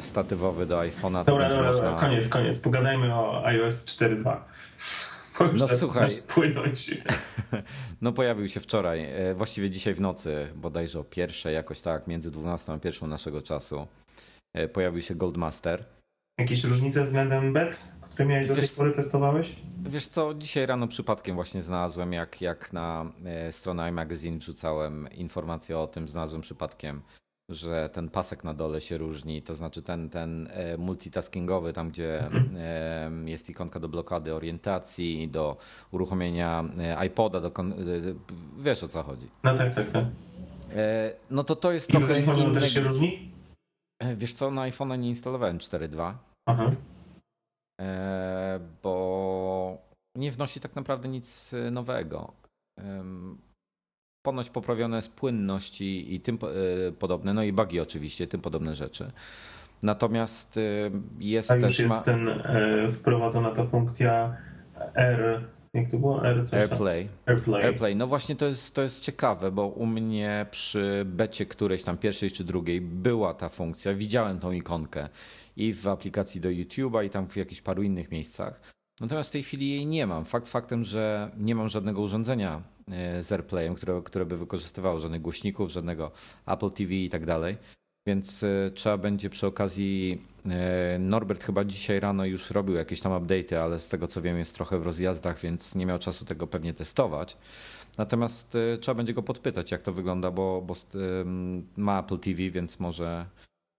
statywowy 0.00 0.66
do 0.66 0.80
iPhone'a. 0.80 1.24
Dobra, 1.24 1.48
dobra, 1.48 1.72
można... 1.72 1.96
koniec, 1.96 2.28
koniec. 2.28 2.58
Pogadajmy 2.58 3.14
o 3.14 3.46
iOS 3.46 3.84
4.2. 3.84 4.36
No 5.54 5.68
słuchaj, 5.68 6.08
płynąć. 6.28 6.90
No 8.02 8.12
pojawił 8.12 8.48
się 8.48 8.60
wczoraj, 8.60 9.08
właściwie 9.34 9.70
dzisiaj 9.70 9.94
w 9.94 10.00
nocy, 10.00 10.48
bodajże 10.56 11.00
o 11.00 11.04
pierwszej, 11.04 11.54
jakoś 11.54 11.80
tak, 11.80 12.06
między 12.06 12.30
12 12.30 12.72
a 12.72 12.78
1 12.84 13.10
naszego 13.10 13.42
czasu. 13.42 13.86
Pojawił 14.72 15.02
się 15.02 15.14
Goldmaster. 15.14 15.84
Jakieś 16.38 16.64
różnice 16.64 17.04
względem 17.04 17.52
bet? 17.52 17.88
które 18.18 18.28
miałeś 18.28 18.48
do 18.48 18.54
tej 18.54 18.68
pory 18.76 18.92
testowałeś? 18.92 19.56
Wiesz 19.82 20.08
co, 20.08 20.34
dzisiaj 20.34 20.66
rano 20.66 20.88
przypadkiem 20.88 21.34
właśnie 21.34 21.62
znalazłem, 21.62 22.12
jak, 22.12 22.40
jak 22.40 22.72
na 22.72 23.12
e, 23.24 23.52
stronę 23.52 23.88
iMagazine 23.88 24.38
wrzucałem 24.38 25.08
informację 25.12 25.78
o 25.78 25.86
tym, 25.86 26.08
znalazłem 26.08 26.42
przypadkiem, 26.42 27.02
że 27.48 27.90
ten 27.92 28.08
pasek 28.08 28.44
na 28.44 28.54
dole 28.54 28.80
się 28.80 28.98
różni, 28.98 29.42
to 29.42 29.54
znaczy 29.54 29.82
ten, 29.82 30.10
ten 30.10 30.48
e, 30.50 30.78
multitaskingowy, 30.78 31.72
tam 31.72 31.90
gdzie 31.90 32.26
mhm. 32.26 33.28
jest 33.28 33.50
ikonka 33.50 33.80
do 33.80 33.88
blokady 33.88 34.34
orientacji, 34.34 35.28
do 35.28 35.56
uruchomienia 35.90 36.64
e, 36.78 37.06
iPoda, 37.06 37.40
do 37.40 37.52
wiesz 38.58 38.84
o 38.84 38.88
co 38.88 39.02
chodzi. 39.02 39.26
No 39.44 39.56
tak, 39.56 39.74
tak, 39.74 39.90
tak. 39.90 40.04
No 41.30 41.44
to 41.44 41.56
to 41.56 41.72
jest 41.72 41.88
I 41.90 41.92
trochę 41.92 42.20
innego... 42.20 42.50
też 42.50 42.74
się 42.74 42.80
różni? 42.80 43.32
Wiesz 44.16 44.34
co, 44.34 44.50
na 44.50 44.62
iPhone'a 44.62 44.98
nie 44.98 45.08
instalowałem 45.08 45.58
4.2. 45.58 46.14
Aha. 46.46 46.72
E, 47.80 48.60
bo 48.82 49.78
nie 50.16 50.32
wnosi 50.32 50.60
tak 50.60 50.76
naprawdę 50.76 51.08
nic 51.08 51.54
e, 51.54 51.70
nowego. 51.70 52.32
Ponoć 54.28 54.50
poprawiona 54.50 54.96
jest 54.96 55.12
płynność 55.12 55.80
i, 55.80 56.20
tym 56.20 56.38
e, 56.88 56.92
podobne, 56.92 57.34
no 57.34 57.42
i 57.42 57.52
bugi 57.52 57.80
oczywiście, 57.80 58.26
tym 58.26 58.40
podobne 58.40 58.74
rzeczy. 58.74 59.10
Natomiast 59.82 60.60
jest 61.18 61.50
A 61.50 61.54
też... 61.54 61.62
już 61.62 61.78
jest 61.78 61.96
ma... 61.96 62.02
ten, 62.02 62.28
wprowadzona 62.90 63.50
ta 63.50 63.64
funkcja 63.64 64.36
R 64.94 65.44
jak 65.74 65.90
to 65.90 65.98
było? 65.98 66.26
R 66.26 66.44
Airplay. 66.52 67.08
Airplay. 67.26 67.64
Airplay. 67.64 67.96
No 67.96 68.06
właśnie 68.06 68.36
to 68.36 68.46
jest, 68.46 68.74
to 68.74 68.82
jest 68.82 69.00
ciekawe, 69.00 69.50
bo 69.50 69.66
u 69.66 69.86
mnie 69.86 70.46
przy 70.50 71.02
becie 71.06 71.46
którejś 71.46 71.82
tam 71.82 71.98
pierwszej 71.98 72.30
czy 72.30 72.44
drugiej 72.44 72.80
była 72.80 73.34
ta 73.34 73.48
funkcja, 73.48 73.94
widziałem 73.94 74.40
tą 74.40 74.52
ikonkę 74.52 75.08
i 75.56 75.72
w 75.72 75.88
aplikacji 75.88 76.40
do 76.40 76.48
YouTube'a 76.48 77.04
i 77.04 77.10
tam 77.10 77.28
w 77.28 77.36
jakichś 77.36 77.60
paru 77.60 77.82
innych 77.82 78.10
miejscach. 78.10 78.60
Natomiast 79.00 79.30
w 79.30 79.32
tej 79.32 79.42
chwili 79.42 79.70
jej 79.70 79.86
nie 79.86 80.06
mam. 80.06 80.24
Fakt 80.24 80.48
faktem, 80.48 80.84
że 80.84 81.30
nie 81.36 81.54
mam 81.54 81.68
żadnego 81.68 82.00
urządzenia 82.00 82.56
e, 82.56 82.77
z 83.20 83.32
AirPlayem, 83.32 83.74
które, 83.74 84.02
które 84.04 84.26
by 84.26 84.36
wykorzystywało 84.36 85.00
żadnych 85.00 85.22
głośników, 85.22 85.70
żadnego 85.70 86.10
Apple 86.46 86.70
TV 86.70 86.94
i 86.94 87.08
tak 87.10 87.26
dalej. 87.26 87.56
Więc 88.06 88.42
e, 88.42 88.70
trzeba 88.74 88.98
będzie 88.98 89.30
przy 89.30 89.46
okazji. 89.46 90.22
E, 90.50 90.98
Norbert 90.98 91.44
chyba 91.44 91.64
dzisiaj 91.64 92.00
rano 92.00 92.24
już 92.24 92.50
robił 92.50 92.74
jakieś 92.74 93.00
tam 93.00 93.12
update'y, 93.12 93.54
ale 93.54 93.80
z 93.80 93.88
tego 93.88 94.06
co 94.06 94.22
wiem 94.22 94.38
jest 94.38 94.54
trochę 94.54 94.78
w 94.78 94.82
rozjazdach, 94.82 95.40
więc 95.40 95.74
nie 95.74 95.86
miał 95.86 95.98
czasu 95.98 96.24
tego 96.24 96.46
pewnie 96.46 96.74
testować. 96.74 97.36
Natomiast 97.98 98.56
trzeba 98.80 98.94
będzie 98.94 99.14
go 99.14 99.22
podpytać, 99.22 99.70
jak 99.70 99.82
to 99.82 99.92
wygląda, 99.92 100.30
bo, 100.30 100.62
bo 100.62 100.74
ma 101.76 102.00
Apple 102.00 102.18
TV, 102.18 102.50
więc 102.50 102.80
może, 102.80 103.26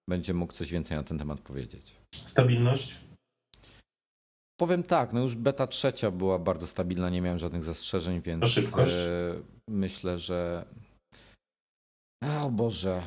będzie 0.10 0.34
mógł 0.34 0.54
coś 0.54 0.72
więcej 0.72 0.98
na 0.98 1.04
ten 1.04 1.18
temat 1.18 1.40
powiedzieć. 1.40 1.96
Stabilność? 2.26 3.09
Powiem 4.60 4.84
tak, 4.84 5.14
no 5.14 5.20
już 5.20 5.36
beta 5.36 5.68
trzecia 5.68 6.12
była 6.12 6.40
bardzo 6.40 6.68
stabilna, 6.68 7.10
nie 7.10 7.22
miałem 7.22 7.40
żadnych 7.40 7.64
zastrzeżeń, 7.64 8.22
więc 8.22 8.48
szybkość. 8.48 8.94
E, 8.94 9.36
myślę, 9.70 10.18
że. 10.18 10.66
O 12.42 12.52
Boże. 12.52 13.04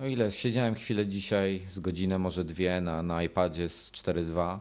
No 0.00 0.06
ile? 0.06 0.32
Siedziałem 0.32 0.74
chwilę 0.74 1.06
dzisiaj, 1.06 1.66
z 1.68 1.80
godzinę, 1.80 2.18
może 2.18 2.44
dwie 2.44 2.80
na, 2.80 3.02
na 3.02 3.22
iPadzie 3.22 3.68
z 3.68 3.90
4.2. 3.90 4.58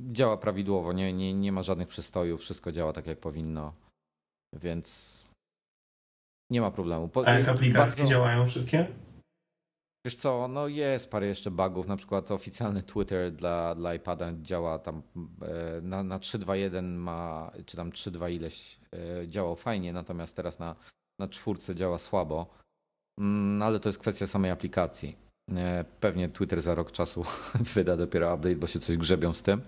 Działa 0.00 0.36
prawidłowo, 0.36 0.92
nie, 0.92 1.12
nie, 1.12 1.34
nie 1.34 1.52
ma 1.52 1.62
żadnych 1.62 1.88
przystojów, 1.88 2.40
wszystko 2.40 2.72
działa 2.72 2.92
tak 2.92 3.06
jak 3.06 3.18
powinno, 3.18 3.74
więc 4.52 5.24
nie 6.50 6.60
ma 6.60 6.70
problemu. 6.70 7.08
Po, 7.08 7.26
A 7.26 7.38
jak 7.38 7.48
aplikacje 7.48 7.96
bardzo... 7.96 8.10
działają 8.10 8.48
wszystkie? 8.48 8.86
Wiesz 10.08 10.16
co, 10.16 10.48
no 10.48 10.68
jest 10.68 11.10
parę 11.10 11.26
jeszcze 11.26 11.50
bugów, 11.50 11.86
na 11.86 11.96
przykład 11.96 12.30
oficjalny 12.30 12.82
Twitter 12.82 13.32
dla, 13.32 13.74
dla 13.74 13.94
iPada 13.94 14.32
działa 14.42 14.78
tam 14.78 15.02
e, 15.42 15.80
na, 15.80 16.02
na 16.02 16.18
3.2.1 16.18 16.82
ma, 16.82 17.50
czy 17.66 17.76
tam 17.76 17.90
3.2 17.90 18.32
ileś 18.32 18.78
e, 18.92 19.28
działał 19.28 19.56
fajnie, 19.56 19.92
natomiast 19.92 20.36
teraz 20.36 20.58
na, 20.58 20.76
na 21.20 21.28
czwórce 21.28 21.74
działa 21.74 21.98
słabo, 21.98 22.46
mm, 23.20 23.62
ale 23.62 23.80
to 23.80 23.88
jest 23.88 23.98
kwestia 23.98 24.26
samej 24.26 24.50
aplikacji. 24.50 25.16
Pewnie 26.00 26.28
Twitter 26.28 26.62
za 26.62 26.74
rok 26.74 26.92
czasu 26.92 27.24
wyda 27.74 27.96
dopiero 27.96 28.34
update, 28.34 28.56
bo 28.56 28.66
się 28.66 28.80
coś 28.80 28.96
grzebią 28.96 29.34
z 29.34 29.42
tym. 29.42 29.60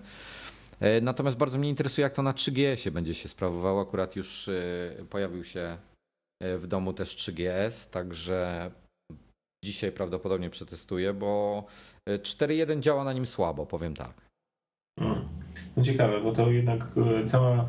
Natomiast 1.01 1.37
bardzo 1.37 1.57
mnie 1.57 1.69
interesuje, 1.69 2.03
jak 2.03 2.13
to 2.13 2.21
na 2.23 2.33
3GS 2.33 2.89
będzie 2.89 3.13
się 3.13 3.29
sprawowało. 3.29 3.81
Akurat 3.81 4.15
już 4.15 4.49
pojawił 5.09 5.43
się 5.43 5.77
w 6.41 6.67
domu 6.67 6.93
też 6.93 7.17
3GS, 7.17 7.89
także 7.89 8.71
dzisiaj 9.63 9.91
prawdopodobnie 9.91 10.49
przetestuję, 10.49 11.13
bo 11.13 11.63
4.1 12.07 12.79
działa 12.79 13.03
na 13.03 13.13
nim 13.13 13.25
słabo, 13.25 13.65
powiem 13.65 13.93
tak. 13.93 14.13
Hmm. 14.99 15.27
No 15.77 15.83
ciekawe, 15.83 16.21
bo 16.21 16.31
to 16.31 16.51
jednak 16.51 16.87
cała 17.25 17.65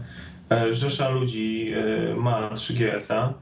E, 0.53 0.75
rzesza 0.75 1.11
ludzi 1.11 1.73
e, 1.75 2.15
ma 2.15 2.51
3GS-a 2.51 3.35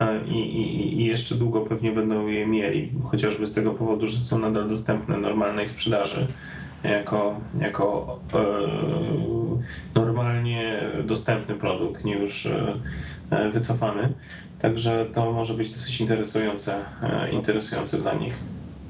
e, 0.00 0.26
i, 0.26 0.38
i, 0.38 1.00
i, 1.00 1.04
jeszcze 1.04 1.34
długo 1.34 1.60
pewnie 1.60 1.92
będą 1.92 2.26
je 2.26 2.46
mieli, 2.46 2.92
chociażby 3.10 3.46
z 3.46 3.54
tego 3.54 3.70
powodu, 3.70 4.08
że 4.08 4.18
są 4.18 4.38
nadal 4.38 4.68
dostępne 4.68 5.16
normalnej 5.16 5.68
sprzedaży 5.68 6.26
jako, 6.84 7.40
jako 7.60 8.18
e, 8.34 8.40
normalnie 9.94 10.82
dostępny 11.04 11.54
produkt, 11.54 12.04
nie 12.04 12.18
już 12.18 12.46
e, 12.46 12.74
wycofany. 13.52 14.12
Także 14.58 15.06
to 15.12 15.32
może 15.32 15.54
być 15.54 15.68
dosyć 15.68 16.00
interesujące, 16.00 16.76
e, 17.02 17.30
interesujące 17.30 17.98
dla 17.98 18.14
nich. 18.14 18.34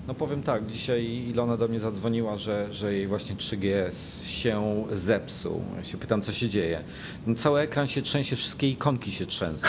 No 0.09 0.15
powiem 0.15 0.43
tak, 0.43 0.67
dzisiaj 0.67 1.05
Ilona 1.05 1.57
do 1.57 1.69
mnie 1.69 1.81
zadzwoniła, 1.81 2.37
że, 2.37 2.73
że 2.73 2.95
jej 2.95 3.07
właśnie 3.07 3.37
3GS 3.37 4.27
się 4.27 4.85
zepsuł. 4.93 5.63
Ja 5.77 5.85
się 5.85 5.99
pytam, 5.99 6.23
co 6.23 6.33
się 6.33 6.49
dzieje. 6.49 6.81
No, 7.27 7.35
cały 7.35 7.61
ekran 7.61 7.89
się 7.89 8.03
trzęsie, 8.03 8.37
wszystkie 8.37 8.71
ikonki 8.71 9.13
się 9.13 9.27
trzęsą. 9.27 9.67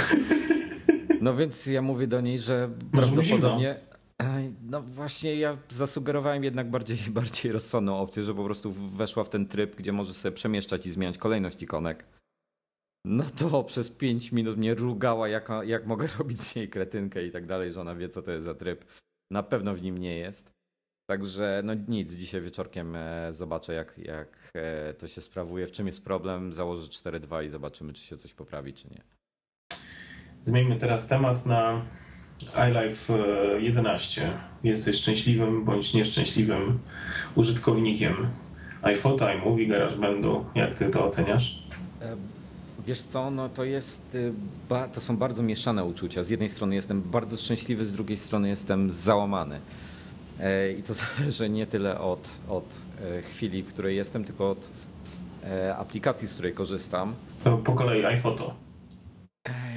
No 1.22 1.36
więc 1.36 1.66
ja 1.66 1.82
mówię 1.82 2.08
do 2.08 2.22
niej, 2.22 2.40
że 2.40 2.70
prawdopodobnie... 2.92 3.76
No 4.62 4.82
właśnie 4.82 5.36
ja 5.36 5.58
zasugerowałem 5.70 6.44
jednak 6.44 6.70
bardziej, 6.70 6.98
bardziej 7.20 7.52
rozsądną 7.52 8.00
opcję, 8.00 8.24
że 8.24 8.34
po 8.34 8.44
prostu 8.44 8.72
weszła 8.72 9.24
w 9.24 9.30
ten 9.30 9.46
tryb, 9.46 9.76
gdzie 9.76 9.92
może 9.92 10.14
sobie 10.14 10.32
przemieszczać 10.32 10.86
i 10.86 10.92
zmieniać 10.92 11.18
kolejność 11.18 11.64
ikonek. 11.64 12.06
No 13.06 13.24
to 13.24 13.64
przez 13.64 13.92
5 13.92 14.32
minut 14.32 14.58
mnie 14.58 14.76
rugała, 14.76 15.28
jak, 15.28 15.50
jak 15.66 15.86
mogę 15.86 16.08
robić 16.20 16.42
z 16.42 16.56
niej 16.56 16.70
kretynkę 16.70 17.26
i 17.26 17.32
tak 17.32 17.46
dalej, 17.46 17.72
że 17.72 17.82
ona 17.82 17.96
wie, 17.96 18.10
co 18.10 18.22
to 18.22 18.32
jest 18.32 18.46
za 18.46 18.54
tryb. 18.54 18.86
Na 19.32 19.44
pewno 19.44 19.76
w 19.76 19.82
nim 19.82 19.98
nie 19.98 20.18
jest. 20.18 20.52
Także 21.10 21.62
no 21.64 21.74
nic, 21.88 22.14
dzisiaj 22.14 22.42
wieczorkiem 22.42 22.96
e, 22.96 23.34
zobaczę 23.34 23.74
jak, 23.74 23.98
jak 23.98 24.52
e, 24.54 24.94
to 24.94 25.08
się 25.08 25.22
sprawuje, 25.22 25.68
w 25.68 25.72
czym 25.72 25.88
jest 25.88 26.04
problem, 26.04 26.54
założę 26.54 26.88
4.2 26.88 27.46
i 27.46 27.50
zobaczymy 27.50 27.94
czy 27.94 28.02
się 28.02 28.18
coś 28.18 28.34
poprawi 28.34 28.74
czy 28.74 28.88
nie. 28.90 29.02
Zmieńmy 30.44 30.76
teraz 30.76 31.08
temat 31.08 31.46
na 31.46 31.86
iLife 32.70 33.14
11. 33.60 34.32
Jesteś 34.64 34.98
szczęśliwym 34.98 35.66
bądź 35.66 35.94
nieszczęśliwym 35.94 36.80
użytkownikiem 37.36 38.28
iPhone'a, 38.82 39.36
iMovie, 39.38 39.68
GarageBandu. 39.68 40.46
Jak 40.56 40.76
ty 40.76 40.90
to 40.90 41.06
oceniasz? 41.06 41.66
Wiesz 42.80 43.02
co, 43.02 43.32
no 43.32 43.50
to 43.50 43.64
jest, 43.64 44.16
y, 44.16 44.34
to 44.94 45.02
są 45.02 45.18
bardzo 45.18 45.44
mieszane 45.44 45.84
uczucia. 45.86 46.24
Z 46.24 46.30
jednej 46.30 46.50
strony 46.50 46.76
jestem 46.76 47.02
bardzo 47.02 47.38
szczęśliwy, 47.38 47.86
z 47.86 47.94
drugiej 47.94 48.18
strony 48.18 48.50
jestem 48.50 48.92
załamany. 48.92 49.60
E, 50.40 50.72
I 50.72 50.84
to 50.84 50.94
zależy 51.18 51.50
nie 51.50 51.68
tyle 51.68 52.00
od, 52.00 52.40
od 52.50 52.78
e, 53.02 53.22
chwili, 53.22 53.64
w 53.64 53.68
której 53.68 53.96
jestem, 53.96 54.24
tylko 54.24 54.50
od 54.50 54.72
e, 55.44 55.76
aplikacji, 55.76 56.28
z 56.28 56.34
której 56.34 56.54
korzystam. 56.54 57.16
To 57.44 57.58
po 57.58 57.74
kolei 57.74 58.06
iPhoto. 58.06 58.56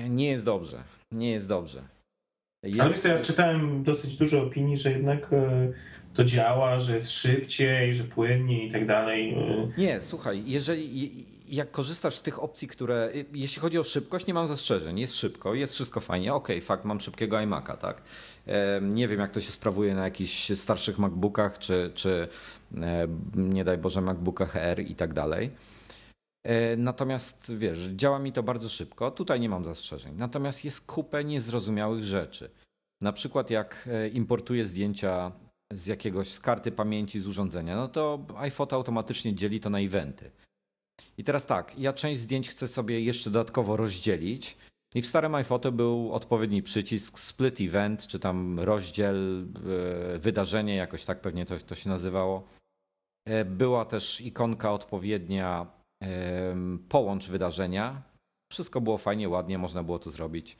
Nie 0.08 0.30
jest 0.30 0.44
dobrze. 0.44 0.82
Nie 1.12 1.30
jest 1.30 1.48
dobrze. 1.48 1.82
Jest... 2.62 2.80
Ale 2.80 2.90
wiesz, 2.90 3.04
ja 3.04 3.18
czytałem 3.18 3.82
dosyć 3.84 4.16
dużo 4.16 4.42
opinii, 4.42 4.78
że 4.78 4.90
jednak 4.90 5.30
to 6.14 6.24
działa, 6.24 6.80
że 6.80 6.94
jest 6.94 7.11
szybciej, 7.11 7.94
że 7.94 8.04
płynniej 8.04 8.68
i 8.68 8.72
tak 8.72 8.87
dalej. 8.87 9.37
Nie, 9.78 10.00
słuchaj, 10.00 10.42
jeżeli 10.46 11.38
jak 11.48 11.70
korzystasz 11.70 12.16
z 12.16 12.22
tych 12.22 12.42
opcji, 12.42 12.68
które. 12.68 13.12
Jeśli 13.32 13.62
chodzi 13.62 13.78
o 13.78 13.84
szybkość, 13.84 14.26
nie 14.26 14.34
mam 14.34 14.48
zastrzeżeń. 14.48 15.00
Jest 15.00 15.16
szybko, 15.16 15.54
jest 15.54 15.74
wszystko 15.74 16.00
fajnie. 16.00 16.34
Okej, 16.34 16.56
okay, 16.56 16.66
fakt, 16.66 16.84
mam 16.84 17.00
szybkiego 17.00 17.37
iMac'a, 17.37 17.76
tak. 17.76 18.02
Nie 18.82 19.08
wiem, 19.08 19.20
jak 19.20 19.32
to 19.32 19.40
się 19.40 19.52
sprawuje 19.52 19.94
na 19.94 20.04
jakichś 20.04 20.52
starszych 20.54 20.98
MacBookach, 20.98 21.58
czy, 21.58 21.90
czy 21.94 22.28
nie 23.34 23.64
daj 23.64 23.78
Boże, 23.78 24.00
MacBookach 24.00 24.56
R 24.56 24.80
i 24.80 24.94
tak 24.94 25.14
dalej. 25.14 25.50
E, 26.44 26.76
natomiast 26.76 27.54
wiesz, 27.54 27.78
działa 27.78 28.18
mi 28.18 28.32
to 28.32 28.42
bardzo 28.42 28.68
szybko. 28.68 29.11
Tutaj 29.11 29.40
nie 29.40 29.48
mam 29.48 29.64
zastrzeżeń. 29.64 30.14
Natomiast 30.16 30.64
jest 30.64 30.87
kupę 30.87 31.24
niezrozumiałych 31.24 32.04
rzeczy. 32.04 32.50
Na 33.00 33.12
przykład, 33.12 33.50
jak 33.50 33.88
e, 33.92 34.08
importuję 34.08 34.64
zdjęcia 34.64 35.32
z 35.72 35.87
jakiegoś 35.87 36.28
z 36.28 36.40
karty 36.40 36.72
pamięci 36.72 37.20
z 37.20 37.26
urządzenia, 37.26 37.76
no 37.76 37.88
to 37.88 38.26
iPhoto 38.37 38.76
automatycznie 38.76 39.34
dzieli 39.34 39.61
to 39.61 39.70
na 39.70 39.80
eventy. 39.80 40.30
I 41.18 41.24
teraz 41.24 41.46
tak, 41.46 41.78
ja 41.78 41.92
część 41.92 42.20
zdjęć 42.20 42.48
chcę 42.48 42.68
sobie 42.68 43.00
jeszcze 43.00 43.30
dodatkowo 43.30 43.76
rozdzielić. 43.76 44.56
I 44.94 45.02
w 45.02 45.06
starym 45.06 45.34
iPhoto 45.34 45.72
był 45.72 46.12
odpowiedni 46.12 46.62
przycisk 46.62 47.18
split 47.18 47.61
event, 47.61 48.06
czy 48.06 48.18
tam 48.18 48.61
rozdziel, 48.61 49.46
e, 50.14 50.18
wydarzenie, 50.18 50.76
jakoś 50.76 51.04
tak 51.04 51.20
pewnie 51.20 51.46
to, 51.46 51.58
to 51.58 51.74
się 51.74 51.88
nazywało. 51.88 52.48
E, 53.26 53.44
była 53.44 53.84
też 53.84 54.20
ikonka 54.20 54.72
odpowiednia 54.72 55.78
połącz 56.88 57.28
wydarzenia. 57.28 58.02
Wszystko 58.52 58.80
było 58.80 58.98
fajnie, 58.98 59.28
ładnie, 59.28 59.58
można 59.58 59.82
było 59.82 59.98
to 59.98 60.11
zrobić. 60.11 60.56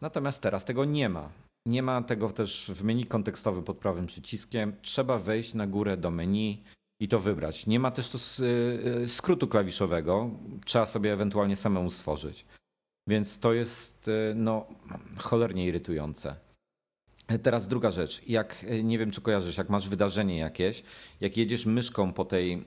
Natomiast 0.00 0.42
teraz 0.42 0.64
tego 0.64 0.84
nie 0.84 1.08
ma. 1.08 1.30
Nie 1.66 1.82
ma 1.82 2.02
tego 2.02 2.28
też 2.28 2.70
w 2.74 2.84
menu 2.84 3.04
kontekstowym 3.04 3.64
pod 3.64 3.78
prawym 3.78 4.06
przyciskiem. 4.06 4.76
Trzeba 4.82 5.18
wejść 5.18 5.54
na 5.54 5.66
górę 5.66 5.96
do 5.96 6.10
menu, 6.10 6.64
i 7.00 7.08
to 7.08 7.20
wybrać. 7.20 7.66
Nie 7.66 7.80
ma 7.80 7.90
też 7.90 8.08
tu 8.08 8.18
y, 8.18 8.44
y, 9.04 9.08
skrótu 9.08 9.48
klawiszowego, 9.48 10.30
trzeba 10.64 10.86
sobie 10.86 11.12
ewentualnie 11.12 11.56
samemu 11.56 11.90
stworzyć. 11.90 12.46
Więc 13.08 13.38
to 13.38 13.52
jest 13.52 14.08
y, 14.08 14.32
no, 14.34 14.66
cholernie 15.18 15.66
irytujące. 15.66 16.36
Teraz 17.42 17.68
druga 17.68 17.90
rzecz. 17.90 18.22
Jak 18.28 18.66
nie 18.82 18.98
wiem, 18.98 19.10
czy 19.10 19.20
kojarzysz, 19.20 19.58
jak 19.58 19.68
masz 19.68 19.88
wydarzenie 19.88 20.38
jakieś, 20.38 20.82
jak 21.20 21.36
jedziesz 21.36 21.66
myszką 21.66 22.12
po 22.12 22.24
tej 22.24 22.64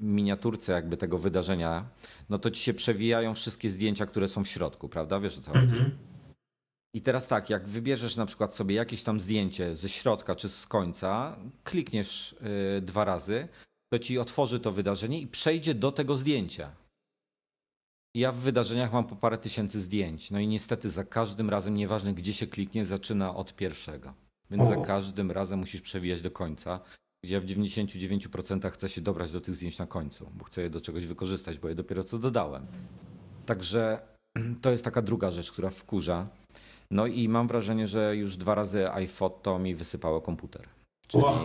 miniaturce 0.00 0.72
jakby 0.72 0.96
tego 0.96 1.18
wydarzenia, 1.18 1.84
no 2.28 2.38
to 2.38 2.50
ci 2.50 2.62
się 2.62 2.74
przewijają 2.74 3.34
wszystkie 3.34 3.70
zdjęcia, 3.70 4.06
które 4.06 4.28
są 4.28 4.44
w 4.44 4.48
środku, 4.48 4.88
prawda? 4.88 5.20
Wiesz 5.20 5.38
o 5.38 5.40
co 5.40 5.52
chodzi? 5.52 5.76
Mhm. 5.76 5.98
I 6.98 7.00
teraz 7.00 7.28
tak, 7.28 7.50
jak 7.50 7.68
wybierzesz 7.68 8.16
na 8.16 8.26
przykład 8.26 8.54
sobie 8.54 8.74
jakieś 8.74 9.02
tam 9.02 9.20
zdjęcie 9.20 9.76
ze 9.76 9.88
środka 9.88 10.34
czy 10.34 10.48
z 10.48 10.66
końca, 10.66 11.36
klikniesz 11.64 12.36
yy, 12.74 12.80
dwa 12.80 13.04
razy, 13.04 13.48
to 13.92 13.98
ci 13.98 14.18
otworzy 14.18 14.60
to 14.60 14.72
wydarzenie 14.72 15.20
i 15.20 15.26
przejdzie 15.26 15.74
do 15.74 15.92
tego 15.92 16.14
zdjęcia. 16.14 16.72
Ja 18.14 18.32
w 18.32 18.36
wydarzeniach 18.36 18.92
mam 18.92 19.04
po 19.04 19.16
parę 19.16 19.38
tysięcy 19.38 19.80
zdjęć. 19.80 20.30
No 20.30 20.38
i 20.38 20.46
niestety 20.46 20.90
za 20.90 21.04
każdym 21.04 21.50
razem, 21.50 21.74
nieważne 21.74 22.14
gdzie 22.14 22.32
się 22.32 22.46
kliknie, 22.46 22.84
zaczyna 22.84 23.34
od 23.34 23.56
pierwszego. 23.56 24.14
Więc 24.50 24.68
za 24.68 24.76
każdym 24.76 25.30
razem 25.30 25.58
musisz 25.58 25.80
przewijać 25.80 26.22
do 26.22 26.30
końca. 26.30 26.80
Gdzie 27.24 27.34
ja 27.34 27.40
w 27.40 27.44
99% 27.44 28.70
chcę 28.70 28.88
się 28.88 29.00
dobrać 29.00 29.32
do 29.32 29.40
tych 29.40 29.54
zdjęć 29.54 29.78
na 29.78 29.86
końcu, 29.86 30.30
bo 30.34 30.44
chcę 30.44 30.62
je 30.62 30.70
do 30.70 30.80
czegoś 30.80 31.06
wykorzystać, 31.06 31.58
bo 31.58 31.68
je 31.68 31.74
dopiero 31.74 32.04
co 32.04 32.18
dodałem. 32.18 32.66
Także 33.46 34.00
to 34.62 34.70
jest 34.70 34.84
taka 34.84 35.02
druga 35.02 35.30
rzecz, 35.30 35.52
która 35.52 35.70
wkurza. 35.70 36.28
No 36.90 37.06
i 37.06 37.28
mam 37.28 37.48
wrażenie, 37.48 37.86
że 37.86 38.16
już 38.16 38.36
dwa 38.36 38.54
razy 38.54 38.90
iPhoto 38.90 39.58
mi 39.58 39.74
wysypało 39.74 40.20
komputer. 40.20 40.68
Czyli 41.08 41.24
wow. 41.24 41.44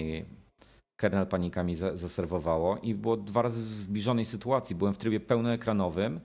kernel 1.00 1.28
panikami 1.28 1.76
zaserwowało 1.76 2.78
i 2.78 2.96
było 2.96 3.18
dwa 3.18 3.42
razy 3.42 3.62
w 3.62 3.66
zbliżonej 3.66 4.26
sytuacji. 4.26 4.76
Byłem 4.76 4.94
w 4.94 4.98
trybie 4.98 5.20
pełnoekranowym, 5.20 6.20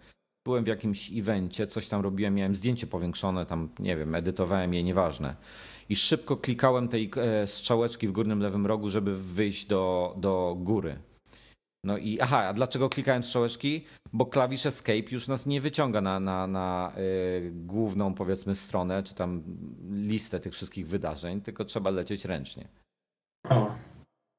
byłem 0.47 0.65
w 0.65 0.67
jakimś 0.67 1.13
evencie, 1.13 1.67
coś 1.67 1.89
tam 1.89 2.01
robiłem, 2.01 2.35
miałem 2.35 2.57
zdjęcie 2.57 2.87
powiększone, 2.87 3.47
tam 3.47 3.69
nie 3.79 3.97
wiem, 3.97 4.15
edytowałem 4.15 4.75
je, 4.75 4.83
nieważne. 4.83 5.37
I 5.89 5.97
szybko 5.97 6.37
klikałem 6.37 6.89
tej 6.89 7.11
e, 7.17 7.47
strzałeczki 7.47 8.09
w 8.09 8.13
górnym 8.13 8.41
lewym 8.41 8.67
rogu, 8.67 8.91
żeby 8.91 9.15
wyjść 9.15 9.67
do, 9.67 10.15
do 10.17 10.57
góry. 10.61 10.99
No 11.85 11.99
i 11.99 12.21
aha, 12.21 12.45
a 12.45 12.53
dlaczego 12.53 12.89
klikałem 12.89 13.23
strzałeczki? 13.23 13.85
Bo 14.13 14.27
klawisz 14.27 14.67
Escape 14.67 15.11
już 15.11 15.29
nas 15.29 15.47
nie 15.47 15.61
wyciąga 15.61 16.01
na, 16.01 16.21
na, 16.21 16.47
na 16.47 16.93
y, 16.99 17.53
główną 17.55 18.15
powiedzmy 18.15 18.55
stronę, 18.55 19.03
czy 19.03 19.15
tam 19.15 19.43
listę 19.91 20.41
tych 20.41 20.53
wszystkich 20.53 20.89
wydarzeń, 20.89 21.41
tylko 21.41 21.65
trzeba 21.65 21.91
lecieć 21.91 22.25
ręcznie. 22.25 22.69
O. 23.49 23.75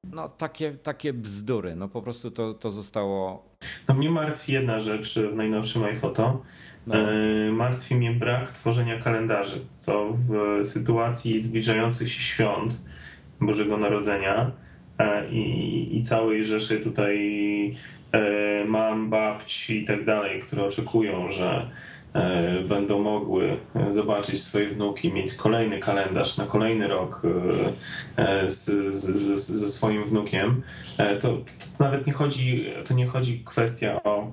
No 0.04 0.28
takie, 0.28 0.72
takie 0.72 1.12
bzdury, 1.12 1.76
no 1.76 1.88
po 1.88 2.02
prostu 2.02 2.30
to, 2.30 2.54
to 2.54 2.70
zostało... 2.70 3.48
No 3.88 3.94
mnie 3.94 4.10
martwi 4.10 4.52
jedna 4.52 4.80
rzecz 4.80 5.18
w 5.18 5.36
najnowszym 5.36 5.84
iPhoto. 5.84 6.42
No. 6.86 6.94
E, 6.94 7.52
martwi 7.52 7.94
mnie 7.94 8.12
brak 8.12 8.52
tworzenia 8.52 9.02
kalendarzy, 9.02 9.60
co 9.76 10.12
w 10.12 10.60
sytuacji 10.64 11.40
zbliżających 11.40 12.12
się 12.12 12.20
świąt 12.20 12.82
Bożego 13.40 13.76
Narodzenia 13.76 14.52
i, 15.30 15.96
i 15.96 16.02
całej 16.02 16.44
rzeszy 16.44 16.80
tutaj 16.80 17.16
e, 18.12 18.64
mam 18.64 19.10
babci 19.10 19.82
i 19.82 19.84
tak 19.84 20.04
dalej, 20.04 20.40
które 20.40 20.64
oczekują, 20.64 21.30
że 21.30 21.46
e, 21.46 21.68
będą 22.68 23.02
mogły 23.02 23.56
zobaczyć 23.90 24.42
swoje 24.42 24.68
wnuki, 24.68 25.12
mieć 25.12 25.34
kolejny 25.34 25.78
kalendarz 25.78 26.36
na 26.36 26.46
kolejny 26.46 26.88
rok 26.88 27.22
z, 28.46 28.94
z, 28.94 29.50
ze 29.50 29.68
swoim 29.68 30.04
wnukiem, 30.04 30.62
to, 31.20 31.28
to, 31.28 31.38
nawet 31.78 32.06
nie 32.06 32.12
chodzi, 32.12 32.64
to 32.84 32.94
nie 32.94 33.06
chodzi 33.06 33.42
kwestia 33.44 34.02
o 34.02 34.32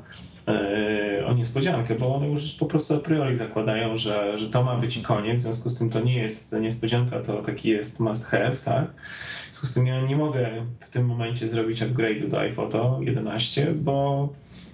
o 1.27 1.33
niespodziankę, 1.33 1.95
bo 1.95 2.15
one 2.15 2.27
już 2.27 2.55
po 2.55 2.65
prostu 2.65 2.95
a 2.95 2.99
priori 2.99 3.35
zakładają, 3.35 3.95
że, 3.95 4.37
że 4.37 4.49
to 4.49 4.63
ma 4.63 4.77
być 4.77 4.97
koniec, 4.97 5.39
w 5.39 5.43
związku 5.43 5.69
z 5.69 5.77
tym 5.79 5.89
to 5.89 5.99
nie 5.99 6.17
jest 6.17 6.53
niespodzianka, 6.53 7.19
to 7.19 7.41
taki 7.41 7.69
jest 7.69 7.99
must 7.99 8.25
have, 8.25 8.55
tak? 8.65 8.87
W 8.91 9.45
związku 9.45 9.67
z 9.67 9.73
tym 9.73 9.87
ja 9.87 10.01
nie 10.01 10.15
mogę 10.15 10.49
w 10.79 10.89
tym 10.89 11.05
momencie 11.05 11.47
zrobić 11.47 11.81
upgrade'u 11.81 12.27
do 12.27 12.39
iPhoto 12.39 12.99
11, 13.01 13.73
bo, 13.73 14.29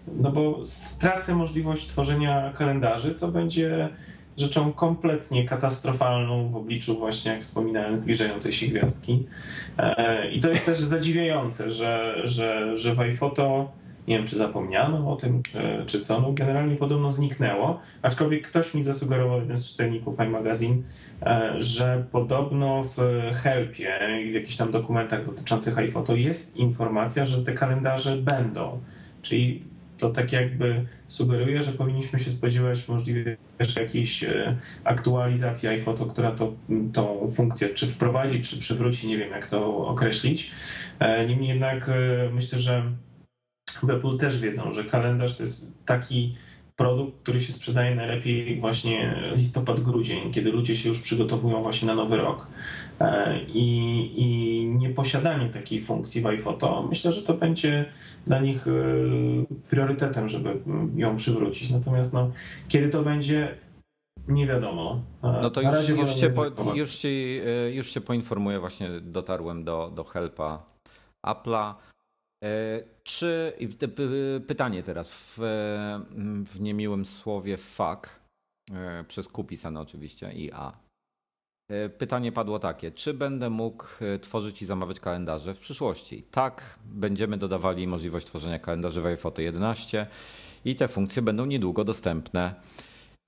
no 0.08 0.32
bo 0.32 0.66
stracę 0.66 1.36
możliwość 1.36 1.88
tworzenia 1.88 2.54
kalendarzy, 2.58 3.14
co 3.14 3.28
będzie 3.28 3.90
rzeczą 4.38 4.74
kompletnie 4.74 5.46
katastrofalną 5.46 6.50
w 6.50 6.56
obliczu 6.56 7.00
właśnie, 7.00 7.32
jak 7.32 7.42
wspominałem, 7.42 7.98
zbliżającej 7.98 8.54
się 8.54 8.68
gwiazdki. 8.68 9.26
E, 9.78 10.32
I 10.32 10.40
to 10.40 10.50
jest 10.50 10.66
też 10.66 10.80
zadziwiające, 10.80 11.72
że, 11.72 12.22
że, 12.24 12.78
że 12.78 12.96
w 12.96 13.00
iPhoto 13.00 13.72
nie 14.08 14.18
wiem, 14.18 14.28
czy 14.28 14.38
zapomniano 14.38 15.12
o 15.14 15.16
tym, 15.16 15.44
czy, 15.44 15.84
czy 15.86 16.02
co. 16.02 16.22
No, 16.22 16.32
generalnie 16.34 16.76
podobno 16.76 17.12
zniknęło. 17.12 17.80
Aczkolwiek 18.02 18.48
ktoś 18.48 18.74
mi 18.74 18.84
zasugerował, 18.84 19.40
jeden 19.40 19.58
z 19.58 19.72
czytelników 19.72 20.20
iMagazine, 20.20 20.78
e, 21.22 21.54
że 21.58 22.06
podobno 22.12 22.84
w 22.84 22.98
helpie 23.44 24.00
i 24.26 24.32
w 24.32 24.34
jakichś 24.34 24.56
tam 24.56 24.72
dokumentach 24.72 25.26
dotyczących 25.26 25.78
iPhoto 25.78 26.16
jest 26.16 26.58
informacja, 26.58 27.26
że 27.26 27.44
te 27.44 27.54
kalendarze 27.54 28.18
będą. 28.18 28.80
Czyli 29.22 29.64
to 30.04 30.10
tak 30.10 30.32
jakby 30.32 30.86
sugeruje, 31.08 31.62
że 31.62 31.72
powinniśmy 31.72 32.20
się 32.20 32.32
spodziewać 32.32 32.88
możliwie 32.88 33.38
jeszcze 33.60 33.84
jakiejś 33.84 34.24
e, 34.24 34.58
aktualizacji 34.84 35.70
iPhoto, 35.70 36.06
która 36.06 36.32
to, 36.32 36.54
tą 36.94 37.32
funkcję 37.36 37.70
czy 37.70 37.88
wprowadzi, 37.88 38.42
czy 38.42 38.60
przywróci, 38.60 39.08
nie 39.08 39.18
wiem 39.18 39.32
jak 39.32 39.50
to 39.50 39.88
określić. 39.88 40.52
E, 41.00 41.28
niemniej 41.28 41.50
jednak 41.50 41.92
myślę, 42.34 42.60
że 42.60 42.84
w 43.84 43.90
Apple 43.90 44.18
też 44.18 44.40
wiedzą, 44.40 44.72
że 44.72 44.84
kalendarz 44.84 45.38
to 45.38 45.44
jest 45.44 45.86
taki 45.86 46.36
produkt, 46.76 47.24
który 47.24 47.42
się 47.42 47.54
sprzedaje 47.54 47.96
najlepiej 47.96 48.60
właśnie 48.60 49.16
listopad-grudzień, 49.36 50.32
kiedy 50.32 50.52
ludzie 50.52 50.76
się 50.76 50.90
już 50.90 51.02
przygotowują 51.02 51.62
właśnie 51.62 51.88
na 51.88 51.96
nowy 51.96 52.18
rok. 52.18 52.48
E, 53.00 53.40
I, 53.44 54.12
i 54.16 54.66
nieposiadanie 54.66 55.50
takiej 55.50 55.82
funkcji 55.82 56.22
w 56.22 56.26
iPhoto, 56.26 56.88
myślę, 56.90 57.12
że 57.12 57.22
to 57.22 57.34
będzie 57.34 57.86
dla 58.28 58.40
nich 58.40 58.68
e, 58.68 58.72
priorytetem, 59.70 60.28
żeby 60.28 60.58
ją 60.96 61.18
przywrócić. 61.18 61.70
Natomiast 61.70 62.14
no, 62.14 62.32
kiedy 62.68 62.90
to 62.90 63.04
będzie, 63.04 63.58
nie 64.28 64.48
wiadomo. 64.48 65.02
E, 65.24 65.40
no 65.42 65.50
to 65.50 65.62
już, 65.62 65.90
już, 65.90 66.16
cię 66.16 66.30
po, 66.30 66.74
już, 66.74 66.96
ci, 66.96 67.42
już 67.74 67.92
cię 67.92 68.02
poinformuję, 68.02 68.60
właśnie 68.60 68.90
dotarłem 69.02 69.64
do, 69.64 69.92
do 69.96 70.04
helpa 70.04 70.64
Apple'a. 71.26 71.74
E, 72.44 72.84
czy 73.04 73.54
pytanie 74.48 74.84
teraz 74.84 75.12
w, 75.12 75.38
w 76.46 76.62
niemiłym 76.62 77.06
słowie 77.06 77.58
fuck 77.58 78.20
e, 78.72 79.04
przez 79.08 79.28
Q 79.28 79.44
pisane 79.44 79.80
oczywiście 79.80 80.34
i 80.34 80.52
A. 80.52 80.74
E, 81.70 81.90
pytanie 81.90 82.32
padło 82.32 82.60
takie: 82.60 82.92
czy 82.92 83.14
będę 83.14 83.50
mógł 83.50 83.86
tworzyć 84.22 84.62
i 84.62 84.66
zamawiać 84.66 85.00
kalendarze 85.00 85.56
w 85.56 85.60
przyszłości? 85.60 86.24
Tak, 86.32 86.80
będziemy 86.86 87.38
dodawali 87.38 87.88
możliwość 87.88 88.28
tworzenia 88.28 88.60
kalendarzy 88.60 89.02
w 89.02 89.06
iPhoto 89.06 89.42
11 89.42 90.08
i 90.66 90.76
te 90.76 90.88
funkcje 90.88 91.22
będą 91.22 91.46
niedługo 91.46 91.84
dostępne. 91.84 92.56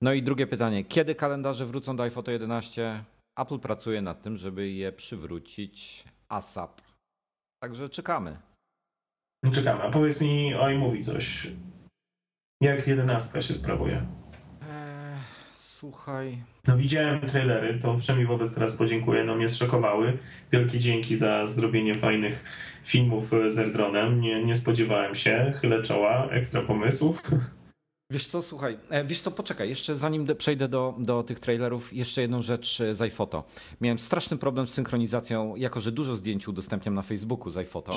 No 0.02 0.12
i 0.12 0.22
drugie 0.22 0.46
pytanie: 0.46 0.84
kiedy 0.84 1.14
kalendarze 1.14 1.66
wrócą 1.66 1.96
do 1.96 2.02
iPhoto 2.02 2.30
11? 2.30 3.04
Apple 3.36 3.58
pracuje 3.58 4.02
nad 4.02 4.22
tym, 4.22 4.36
żeby 4.36 4.70
je 4.70 4.92
przywrócić 4.92 6.04
ASAP. 6.28 6.82
Także 7.62 7.88
czekamy. 7.88 8.36
Czekamy. 9.50 9.82
A 9.82 9.90
powiedz 9.90 10.20
mi 10.20 10.54
o 10.54 10.70
mówi 10.70 11.04
coś. 11.04 11.52
Jak 12.60 12.86
jedenastka 12.86 13.42
się 13.42 13.54
sprawuje? 13.54 13.96
Eee, 13.96 15.18
słuchaj. 15.54 16.38
No 16.68 16.76
widziałem 16.76 17.20
trailery, 17.20 17.78
to 17.78 17.98
wszemi 17.98 18.26
wobec 18.26 18.54
teraz 18.54 18.76
podziękuję, 18.76 19.24
no 19.24 19.34
mnie 19.34 19.48
zszokowały. 19.48 20.18
Wielkie 20.52 20.78
dzięki 20.78 21.16
za 21.16 21.46
zrobienie 21.46 21.94
fajnych 21.94 22.44
filmów 22.84 23.30
z 23.46 23.58
Erdronem. 23.58 24.20
Nie, 24.20 24.44
nie 24.44 24.54
spodziewałem 24.54 25.14
się, 25.14 25.52
chylę 25.60 25.82
czoła, 25.82 26.28
ekstra 26.30 26.62
pomysłów. 26.62 27.22
Wiesz 28.10 28.26
co, 28.26 28.42
słuchaj, 28.42 28.78
e, 28.90 29.04
wiesz 29.04 29.20
co, 29.20 29.30
poczekaj, 29.30 29.68
jeszcze 29.68 29.94
zanim 29.94 30.26
przejdę 30.38 30.68
do, 30.68 30.94
do 30.98 31.22
tych 31.22 31.40
trailerów, 31.40 31.92
jeszcze 31.92 32.20
jedną 32.20 32.42
rzecz 32.42 32.82
z 32.92 33.02
iPhoto. 33.02 33.44
Miałem 33.80 33.98
straszny 33.98 34.36
problem 34.36 34.66
z 34.66 34.74
synchronizacją, 34.74 35.56
jako 35.56 35.80
że 35.80 35.92
dużo 35.92 36.16
zdjęć 36.16 36.48
udostępniam 36.48 36.94
na 36.94 37.02
Facebooku 37.02 37.50
z 37.50 37.56
iPhoto. 37.56 37.92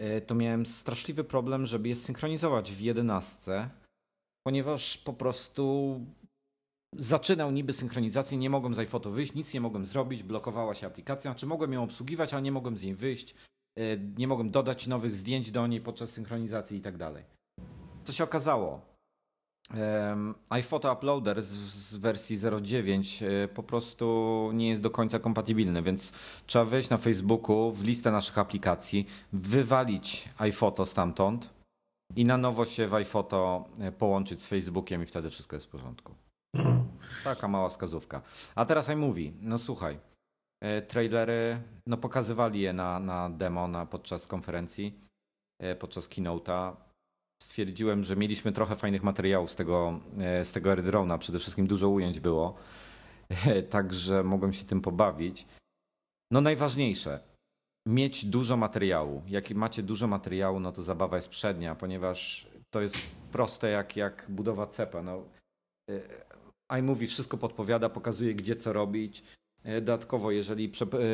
E, 0.00 0.20
to 0.20 0.34
miałem 0.34 0.66
straszliwy 0.66 1.24
problem, 1.24 1.66
żeby 1.66 1.88
je 1.88 1.96
synchronizować 1.96 2.72
w 2.72 2.80
11, 2.80 3.70
ponieważ 4.42 4.98
po 4.98 5.12
prostu 5.12 5.94
zaczynał 6.92 7.50
niby 7.50 7.72
synchronizację, 7.72 8.38
nie 8.38 8.50
mogłem 8.50 8.74
z 8.74 8.78
iPhoto 8.78 9.10
wyjść, 9.10 9.34
nic 9.34 9.54
nie 9.54 9.60
mogłem 9.60 9.86
zrobić, 9.86 10.22
blokowała 10.22 10.74
się 10.74 10.86
aplikacja, 10.86 11.30
znaczy 11.30 11.46
mogłem 11.46 11.72
ją 11.72 11.82
obsługiwać, 11.82 12.34
ale 12.34 12.42
nie 12.42 12.52
mogłem 12.52 12.78
z 12.78 12.82
niej 12.82 12.94
wyjść, 12.94 13.34
e, 13.76 13.96
nie 13.96 14.28
mogłem 14.28 14.50
dodać 14.50 14.86
nowych 14.86 15.16
zdjęć 15.16 15.50
do 15.50 15.66
niej 15.66 15.80
podczas 15.80 16.10
synchronizacji 16.10 16.78
i 16.78 16.80
tak 16.80 16.96
dalej. 16.96 17.24
Co 18.04 18.12
się 18.12 18.24
okazało? 18.24 18.89
iPhoto 20.50 20.92
Uploader 20.92 21.42
z 21.42 21.96
wersji 21.96 22.38
0.9 22.38 23.26
e, 23.26 23.48
po 23.48 23.62
prostu 23.62 24.50
nie 24.54 24.68
jest 24.68 24.82
do 24.82 24.90
końca 24.90 25.18
kompatybilny, 25.18 25.82
więc 25.82 26.12
trzeba 26.46 26.64
wejść 26.64 26.90
na 26.90 26.96
Facebooku 26.96 27.72
w 27.72 27.84
listę 27.84 28.10
naszych 28.10 28.38
aplikacji, 28.38 29.06
wywalić 29.32 30.28
iPhoto 30.38 30.86
stamtąd 30.86 31.50
i 32.16 32.24
na 32.24 32.38
nowo 32.38 32.66
się 32.66 32.88
w 32.88 32.94
iPhoto 32.94 33.64
e, 33.80 33.92
połączyć 33.92 34.42
z 34.42 34.48
Facebookiem 34.48 35.02
i 35.02 35.06
wtedy 35.06 35.30
wszystko 35.30 35.56
jest 35.56 35.66
w 35.66 35.70
porządku. 35.70 36.14
Taka 37.24 37.48
mała 37.48 37.68
wskazówka. 37.68 38.22
A 38.54 38.64
teraz 38.64 38.88
iMovie. 38.88 39.32
No 39.40 39.58
słuchaj, 39.58 39.98
e, 40.62 40.82
trailery, 40.82 41.62
no 41.86 41.96
pokazywali 41.96 42.60
je 42.60 42.72
na, 42.72 43.00
na 43.00 43.30
demo 43.30 43.68
na, 43.68 43.86
podczas 43.86 44.26
konferencji, 44.26 44.98
podczas 45.78 46.08
keynote'a 46.08 46.89
stwierdziłem, 47.42 48.04
że 48.04 48.16
mieliśmy 48.16 48.52
trochę 48.52 48.76
fajnych 48.76 49.02
materiałów 49.02 49.50
z 49.50 49.54
tego, 49.54 50.00
e, 50.18 50.44
z 50.44 50.52
tego 50.52 50.70
AirDrone'a. 50.70 51.18
Przede 51.18 51.38
wszystkim 51.38 51.66
dużo 51.66 51.88
ujęć 51.88 52.20
było, 52.20 52.54
także 53.70 54.24
mogłem 54.24 54.52
się 54.52 54.64
tym 54.64 54.80
pobawić. 54.80 55.46
No 56.32 56.40
najważniejsze, 56.40 57.20
mieć 57.88 58.24
dużo 58.24 58.56
materiału. 58.56 59.22
Jak 59.26 59.50
macie 59.50 59.82
dużo 59.82 60.06
materiału, 60.06 60.60
no 60.60 60.72
to 60.72 60.82
zabawa 60.82 61.16
jest 61.16 61.28
przednia, 61.28 61.74
ponieważ 61.74 62.46
to 62.70 62.80
jest 62.80 62.96
proste 63.32 63.70
jak, 63.70 63.96
jak 63.96 64.26
budowa 64.28 64.66
cepa. 64.66 65.02
No, 65.02 65.24
e, 65.90 66.78
iMovie 66.78 67.06
wszystko 67.06 67.36
podpowiada, 67.36 67.88
pokazuje 67.88 68.34
gdzie 68.34 68.56
co 68.56 68.72
robić. 68.72 69.22
E, 69.64 69.80
dodatkowo, 69.80 70.30
jeżeli 70.30 70.72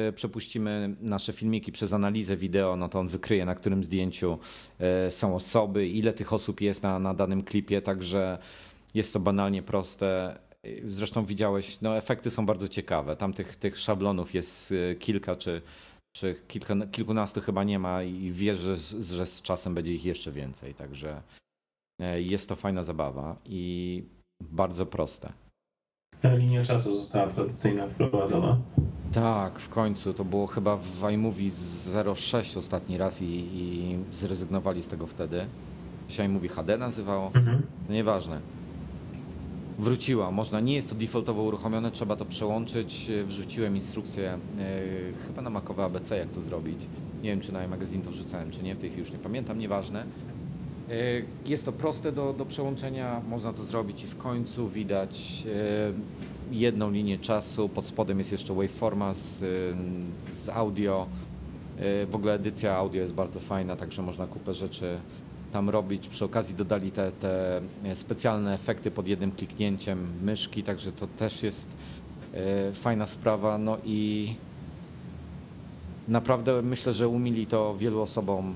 e, 0.09 0.13
przepuścimy 0.13 0.97
nasze 1.01 1.33
filmiki 1.33 1.73
przez 1.73 1.93
analizę 1.93 2.37
wideo, 2.37 2.77
no 2.77 2.89
to 2.89 3.01
on 3.01 3.09
wykryje, 3.09 3.45
na 3.45 3.55
którym 3.55 3.85
zdjęciu 3.85 4.39
e, 4.79 5.11
są 5.11 5.35
osoby, 5.35 5.89
ile 5.89 6.13
tych 6.13 6.33
osób 6.33 6.61
jest 6.61 6.83
na, 6.83 6.99
na 6.99 7.15
danym 7.15 7.43
klipie, 7.43 7.83
także 7.83 8.39
jest 8.95 9.13
to 9.13 9.21
banalnie 9.21 9.63
proste. 9.63 10.39
Zresztą 10.85 11.25
widziałeś, 11.25 11.81
no 11.81 11.97
efekty 11.97 12.31
są 12.31 12.47
bardzo 12.47 12.69
ciekawe. 12.69 13.17
Tam 13.17 13.33
tych, 13.33 13.57
tych 13.57 13.79
szablonów 13.79 14.35
jest 14.35 14.75
kilka, 14.99 15.37
czy, 15.37 15.63
czy 16.17 16.37
kilka, 16.49 16.75
kilkunastu 16.93 17.41
chyba 17.41 17.65
nie 17.65 17.79
ma 17.79 18.03
i 18.03 18.31
wierzę, 18.31 18.77
że 19.01 19.27
z 19.27 19.43
czasem 19.43 19.75
będzie 19.75 19.95
ich 19.95 20.05
jeszcze 20.05 20.33
więcej. 20.33 20.75
Także 20.75 21.23
jest 22.17 22.49
to 22.49 22.57
fajna 22.57 22.83
zabawa 22.83 23.37
i 23.45 24.03
bardzo 24.41 24.87
proste. 24.87 25.46
Linia 26.39 26.65
czasu 26.65 26.97
została 26.97 27.27
tradycyjna 27.27 27.89
wprowadzona. 27.89 28.57
Tak, 29.13 29.59
w 29.59 29.69
końcu. 29.69 30.15
To 30.15 30.25
było 30.25 30.47
chyba 30.47 30.77
w 30.77 31.11
iMovie 31.13 31.51
06 32.15 32.57
ostatni 32.57 32.99
raz 32.99 33.23
i, 33.23 33.27
i 33.55 33.97
zrezygnowali 34.13 34.83
z 34.83 34.89
tego 34.89 35.07
wtedy. 35.07 35.47
Się 36.09 36.25
iMovie 36.25 36.49
HD 36.49 36.79
nazywało. 36.79 37.27
Mhm. 37.35 37.63
No 37.89 37.95
nieważne. 37.95 38.41
Wróciła, 39.79 40.31
można, 40.31 40.61
nie 40.61 40.75
jest 40.75 40.89
to 40.89 40.95
defaultowo 40.95 41.43
uruchomione, 41.43 41.91
trzeba 41.91 42.17
to 42.17 42.25
przełączyć. 42.25 43.11
Wrzuciłem 43.27 43.77
instrukcję, 43.77 44.39
yy, 44.59 44.65
chyba 45.27 45.43
na 45.43 45.51
Macowe 45.51 45.85
ABC, 45.85 46.17
jak 46.17 46.29
to 46.29 46.41
zrobić. 46.41 46.79
Nie 47.23 47.31
wiem, 47.31 47.41
czy 47.41 47.53
na 47.53 47.65
iMagazine 47.65 48.05
to 48.05 48.11
wrzucałem, 48.11 48.51
czy 48.51 48.63
nie, 48.63 48.75
w 48.75 48.79
tej 48.79 48.89
chwili 48.91 49.03
już 49.03 49.13
nie 49.13 49.19
pamiętam, 49.19 49.59
nieważne. 49.59 50.05
E, 50.91 51.23
jest 51.47 51.65
to 51.65 51.73
proste 51.73 52.13
do, 52.13 52.33
do 52.33 52.47
przełączenia, 52.47 53.21
można 53.29 53.53
to 53.53 53.63
zrobić 53.63 54.05
i 54.05 54.07
w 54.07 54.17
końcu 54.17 54.69
widać 54.69 55.45
e, 55.47 56.55
jedną 56.55 56.91
linię 56.91 57.19
czasu. 57.19 57.69
Pod 57.69 57.87
spodem 57.87 58.19
jest 58.19 58.33
jeszcze 58.33 58.55
waveforma 58.55 59.15
z, 59.15 59.45
z 60.31 60.49
audio. 60.49 61.07
E, 61.79 62.07
w 62.07 62.15
ogóle 62.15 62.35
edycja 62.35 62.77
audio 62.77 63.01
jest 63.01 63.13
bardzo 63.13 63.41
fajna, 63.41 63.77
także 63.77 64.03
można 64.03 64.27
kupę 64.27 64.55
rzeczy 64.55 64.99
tam 65.53 65.71
robić. 65.71 66.09
Przy 66.09 66.25
okazji 66.25 66.55
dodali 66.55 66.91
te, 66.91 67.13
te 67.13 67.61
specjalne 67.95 68.55
efekty 68.55 68.91
pod 68.91 69.07
jednym 69.07 69.33
kliknięciem 69.33 70.07
myszki, 70.23 70.63
także 70.63 70.93
to 70.93 71.07
też 71.07 71.43
jest 71.43 71.69
fajna 72.73 73.07
sprawa. 73.07 73.59
No 73.59 73.77
i 73.85 74.35
naprawdę 76.09 76.63
myślę, 76.63 76.95
że 76.95 77.09
umili 77.09 77.47
to 77.47 77.77
wielu 77.79 78.01
osobom 78.03 78.55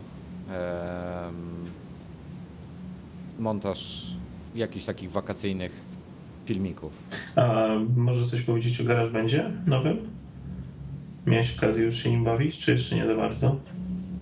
montaż 3.40 4.06
jakichś 4.54 4.84
takich 4.84 5.10
wakacyjnych 5.10 5.72
filmików. 6.44 6.92
A 7.36 7.68
może 7.96 8.24
coś 8.24 8.42
powiedzieć 8.42 8.80
o 8.80 8.84
GarageBandzie 8.84 9.50
nowym? 9.66 9.98
Miałeś 11.26 11.58
okazję 11.58 11.84
już 11.84 11.94
się 11.94 12.10
nim 12.10 12.24
bawić, 12.24 12.58
czy 12.58 12.72
jeszcze 12.72 12.96
nie 12.96 13.06
za 13.06 13.14
bardzo? 13.14 13.56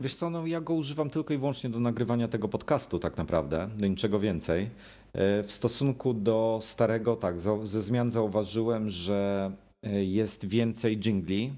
Wiesz 0.01 0.15
co, 0.15 0.31
no 0.31 0.47
ja 0.47 0.61
go 0.61 0.75
używam 0.75 1.11
tylko 1.11 1.35
i 1.35 1.39
wyłącznie 1.39 1.71
do 1.71 1.81
nagrywania 1.81 2.29
tego 2.29 2.49
podcastu 2.49 2.99
tak 2.99 3.17
naprawdę, 3.17 3.69
do 3.77 3.87
niczego 3.87 4.21
więcej. 4.21 4.71
E, 5.13 5.43
w 5.43 5.53
stosunku 5.53 6.15
do 6.15 6.59
starego, 6.63 7.17
tak, 7.17 7.41
ze 7.65 7.83
zmian 7.83 8.11
zauważyłem, 8.11 8.91
że 8.91 9.51
e, 9.83 10.05
jest 10.05 10.49
więcej 10.49 10.99
jingli, 10.99 11.53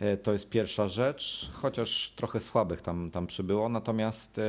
E, 0.00 0.16
to 0.16 0.32
jest 0.32 0.48
pierwsza 0.48 0.88
rzecz, 0.88 1.50
chociaż 1.52 2.12
trochę 2.16 2.40
słabych 2.40 2.82
tam, 2.82 3.10
tam 3.10 3.26
przybyło. 3.26 3.68
Natomiast 3.68 4.40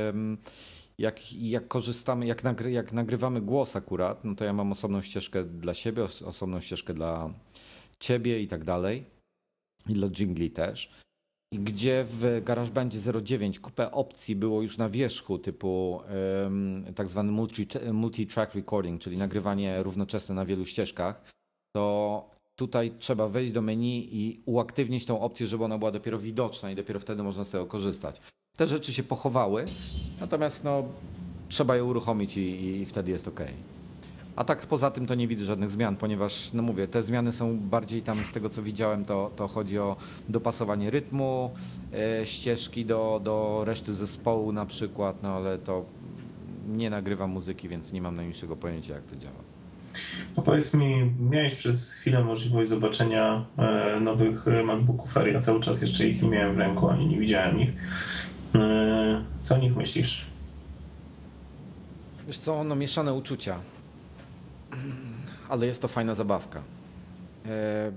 jak, 0.98 1.32
jak 1.32 1.68
korzystamy, 1.68 2.26
jak, 2.26 2.44
nagry, 2.44 2.72
jak 2.72 2.92
nagrywamy 2.92 3.40
głos 3.40 3.76
akurat, 3.76 4.24
no 4.24 4.34
to 4.34 4.44
ja 4.44 4.52
mam 4.52 4.72
osobną 4.72 5.02
ścieżkę 5.02 5.44
dla 5.44 5.74
siebie, 5.74 6.04
osobną 6.04 6.60
ścieżkę 6.60 6.94
dla 6.94 7.30
ciebie 7.98 8.40
i 8.40 8.48
tak 8.48 8.64
dalej. 8.64 9.04
I 9.88 9.94
dla 9.94 10.08
jingli 10.08 10.50
też. 10.50 10.90
I 11.52 11.58
gdzie 11.58 12.04
w 12.08 12.40
GarageBandzie 12.44 12.98
09 13.22 13.60
kupę 13.60 13.90
opcji 13.90 14.36
było 14.36 14.62
już 14.62 14.78
na 14.78 14.88
wierzchu, 14.88 15.38
typu 15.38 16.02
um, 16.42 16.84
tak 16.94 17.08
zwany 17.08 17.32
multi-track 17.32 17.92
multi 17.92 18.26
recording, 18.54 19.00
czyli 19.00 19.16
nagrywanie 19.16 19.82
równoczesne 19.82 20.34
na 20.34 20.44
wielu 20.44 20.64
ścieżkach, 20.64 21.22
to 21.76 22.30
tutaj 22.56 22.92
trzeba 22.98 23.28
wejść 23.28 23.52
do 23.52 23.62
menu 23.62 24.08
i 24.12 24.42
uaktywnić 24.46 25.06
tą 25.06 25.20
opcję, 25.20 25.46
żeby 25.46 25.64
ona 25.64 25.78
była 25.78 25.90
dopiero 25.90 26.18
widoczna 26.18 26.70
i 26.70 26.74
dopiero 26.74 27.00
wtedy 27.00 27.22
można 27.22 27.44
z 27.44 27.50
tego 27.50 27.66
korzystać. 27.66 28.20
Te 28.56 28.66
rzeczy 28.66 28.92
się 28.92 29.02
pochowały, 29.02 29.64
natomiast 30.22 30.64
no, 30.64 30.84
trzeba 31.48 31.76
je 31.76 31.84
uruchomić 31.84 32.36
i, 32.36 32.80
i 32.80 32.86
wtedy 32.86 33.10
jest 33.10 33.28
ok. 33.28 33.40
A 34.36 34.44
tak 34.44 34.66
poza 34.66 34.90
tym 34.90 35.06
to 35.06 35.14
nie 35.14 35.28
widzę 35.28 35.44
żadnych 35.44 35.70
zmian, 35.70 35.96
ponieważ, 35.96 36.52
no 36.52 36.62
mówię, 36.62 36.88
te 36.88 37.02
zmiany 37.02 37.32
są 37.32 37.58
bardziej 37.58 38.02
tam 38.02 38.24
z 38.24 38.32
tego 38.32 38.48
co 38.48 38.62
widziałem, 38.62 39.04
to, 39.04 39.30
to 39.36 39.48
chodzi 39.48 39.78
o 39.78 39.96
dopasowanie 40.28 40.90
rytmu, 40.90 41.50
e, 42.20 42.26
ścieżki 42.26 42.84
do, 42.84 43.20
do 43.24 43.62
reszty 43.64 43.94
zespołu 43.94 44.52
na 44.52 44.66
przykład, 44.66 45.22
no 45.22 45.28
ale 45.28 45.58
to 45.58 45.84
nie 46.68 46.90
nagrywam 46.90 47.30
muzyki, 47.30 47.68
więc 47.68 47.92
nie 47.92 48.02
mam 48.02 48.16
najmniejszego 48.16 48.56
pojęcia 48.56 48.94
jak 48.94 49.02
to 49.02 49.16
działa. 49.16 49.42
No 50.36 50.42
powiedz 50.42 50.74
mi, 50.74 51.12
miałeś 51.30 51.54
przez 51.54 51.92
chwilę 51.92 52.24
możliwość 52.24 52.70
zobaczenia 52.70 53.44
e, 53.58 54.00
nowych 54.00 54.44
MacBooków 54.64 55.16
Air. 55.16 55.32
Ja 55.32 55.40
cały 55.40 55.60
czas 55.60 55.82
jeszcze 55.82 56.08
ich 56.08 56.22
nie 56.22 56.28
miałem 56.28 56.54
w 56.54 56.58
ręku, 56.58 56.88
ani 56.88 57.06
nie 57.06 57.18
widziałem 57.18 57.60
ich. 57.60 57.70
E, 58.54 59.24
co 59.42 59.54
o 59.54 59.58
nich 59.58 59.76
myślisz? 59.76 60.26
Wiesz 62.26 62.38
co, 62.38 62.64
no 62.64 62.74
mieszane 62.74 63.14
uczucia. 63.14 63.58
Ale 65.48 65.66
jest 65.66 65.82
to 65.82 65.88
fajna 65.88 66.14
zabawka. 66.14 66.62
E, 67.46 67.92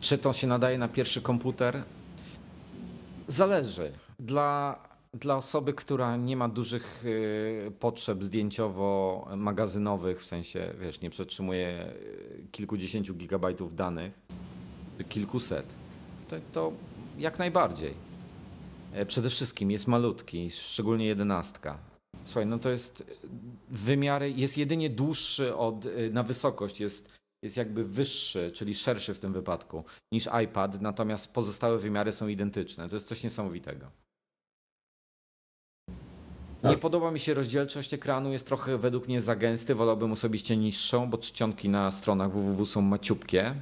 czy 0.00 0.18
to 0.18 0.32
się 0.32 0.46
nadaje 0.46 0.78
na 0.78 0.88
pierwszy 0.88 1.22
komputer? 1.22 1.82
Zależy. 3.26 3.92
Dla 4.18 4.78
dla 5.14 5.36
osoby, 5.36 5.72
która 5.72 6.16
nie 6.16 6.36
ma 6.36 6.48
dużych 6.48 7.04
y, 7.04 7.72
potrzeb 7.80 8.24
zdjęciowo-magazynowych, 8.24 10.18
w 10.18 10.24
sensie, 10.24 10.74
wiesz, 10.80 11.00
nie 11.00 11.10
przetrzymuje 11.10 11.92
kilkudziesięciu 12.52 13.14
gigabajtów 13.14 13.74
danych, 13.74 14.20
kilkuset, 15.08 15.74
to, 16.28 16.36
to 16.52 16.72
jak 17.18 17.38
najbardziej. 17.38 18.11
E, 18.92 19.06
przede 19.06 19.30
wszystkim 19.30 19.70
jest 19.70 19.86
malutki, 19.86 20.50
szczególnie 20.50 21.06
jedenastka. 21.06 21.78
Słuchaj, 22.24 22.46
no 22.46 22.58
to 22.58 22.70
jest 22.70 23.04
wymiary, 23.68 24.30
jest 24.30 24.58
jedynie 24.58 24.90
dłuższy 24.90 25.56
od, 25.56 25.86
y, 25.86 26.10
na 26.12 26.22
wysokość, 26.22 26.80
jest, 26.80 27.18
jest 27.42 27.56
jakby 27.56 27.84
wyższy, 27.84 28.52
czyli 28.54 28.74
szerszy 28.74 29.14
w 29.14 29.18
tym 29.18 29.32
wypadku 29.32 29.84
niż 30.12 30.28
iPad, 30.44 30.80
natomiast 30.80 31.32
pozostałe 31.32 31.78
wymiary 31.78 32.12
są 32.12 32.28
identyczne. 32.28 32.88
To 32.88 32.96
jest 32.96 33.08
coś 33.08 33.24
niesamowitego. 33.24 33.90
Nie 36.64 36.70
tak. 36.70 36.80
podoba 36.80 37.10
mi 37.10 37.20
się 37.20 37.34
rozdzielczość 37.34 37.94
ekranu, 37.94 38.32
jest 38.32 38.46
trochę 38.46 38.78
według 38.78 39.08
mnie 39.08 39.20
za 39.20 39.36
gęsty, 39.36 39.74
wolałbym 39.74 40.12
osobiście 40.12 40.56
niższą, 40.56 41.10
bo 41.10 41.18
czcionki 41.18 41.68
na 41.68 41.90
stronach 41.90 42.32
www 42.32 42.66
są 42.66 42.80
maciupkie. 42.80 43.54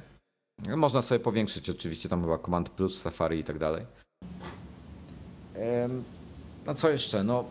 Można 0.75 1.01
sobie 1.01 1.19
powiększyć 1.19 1.69
oczywiście, 1.69 2.09
tam 2.09 2.21
chyba 2.21 2.37
Command 2.37 2.69
Plus, 2.69 3.01
Safari 3.01 3.39
i 3.39 3.43
tak 3.43 3.59
dalej. 3.59 3.85
No 6.65 6.73
co 6.73 6.89
jeszcze? 6.89 7.23
No, 7.23 7.43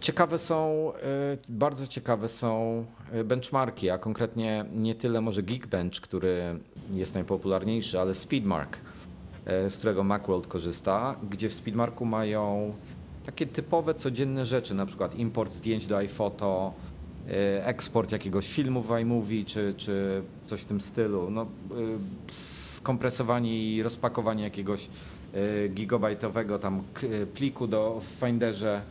ciekawe 0.00 0.38
są, 0.38 0.92
e, 0.94 1.00
bardzo 1.48 1.86
ciekawe 1.86 2.28
są 2.28 2.84
e, 3.12 3.24
benchmarki, 3.24 3.90
a 3.90 3.98
konkretnie 3.98 4.64
nie 4.74 4.94
tyle 4.94 5.20
może 5.20 5.42
Geekbench, 5.42 6.00
który 6.00 6.58
jest 6.90 7.14
najpopularniejszy, 7.14 8.00
ale 8.00 8.14
Speedmark, 8.14 8.78
e, 9.46 9.70
z 9.70 9.76
którego 9.76 10.04
Macworld 10.04 10.46
korzysta, 10.46 11.16
gdzie 11.30 11.48
w 11.48 11.52
Speedmarku 11.52 12.04
mają 12.04 12.74
takie 13.26 13.46
typowe, 13.46 13.94
codzienne 13.94 14.46
rzeczy, 14.46 14.74
na 14.74 14.86
przykład 14.86 15.14
import 15.14 15.52
zdjęć 15.52 15.86
do 15.86 15.96
iPhoto, 15.96 16.72
eksport 17.64 18.12
jakiegoś 18.12 18.52
filmu 18.52 18.82
w 18.82 18.90
iMovie 18.90 19.44
czy, 19.44 19.74
czy 19.76 20.22
coś 20.44 20.60
w 20.60 20.64
tym 20.64 20.80
stylu, 20.80 21.30
no, 21.30 21.46
skompresowanie 22.32 23.74
i 23.74 23.82
rozpakowanie 23.82 24.44
jakiegoś 24.44 24.88
gigabajtowego 25.68 26.58
tam 26.58 26.82
pliku 27.34 27.66
do 27.66 28.00
w 28.00 28.04
Finderze. 28.04 28.82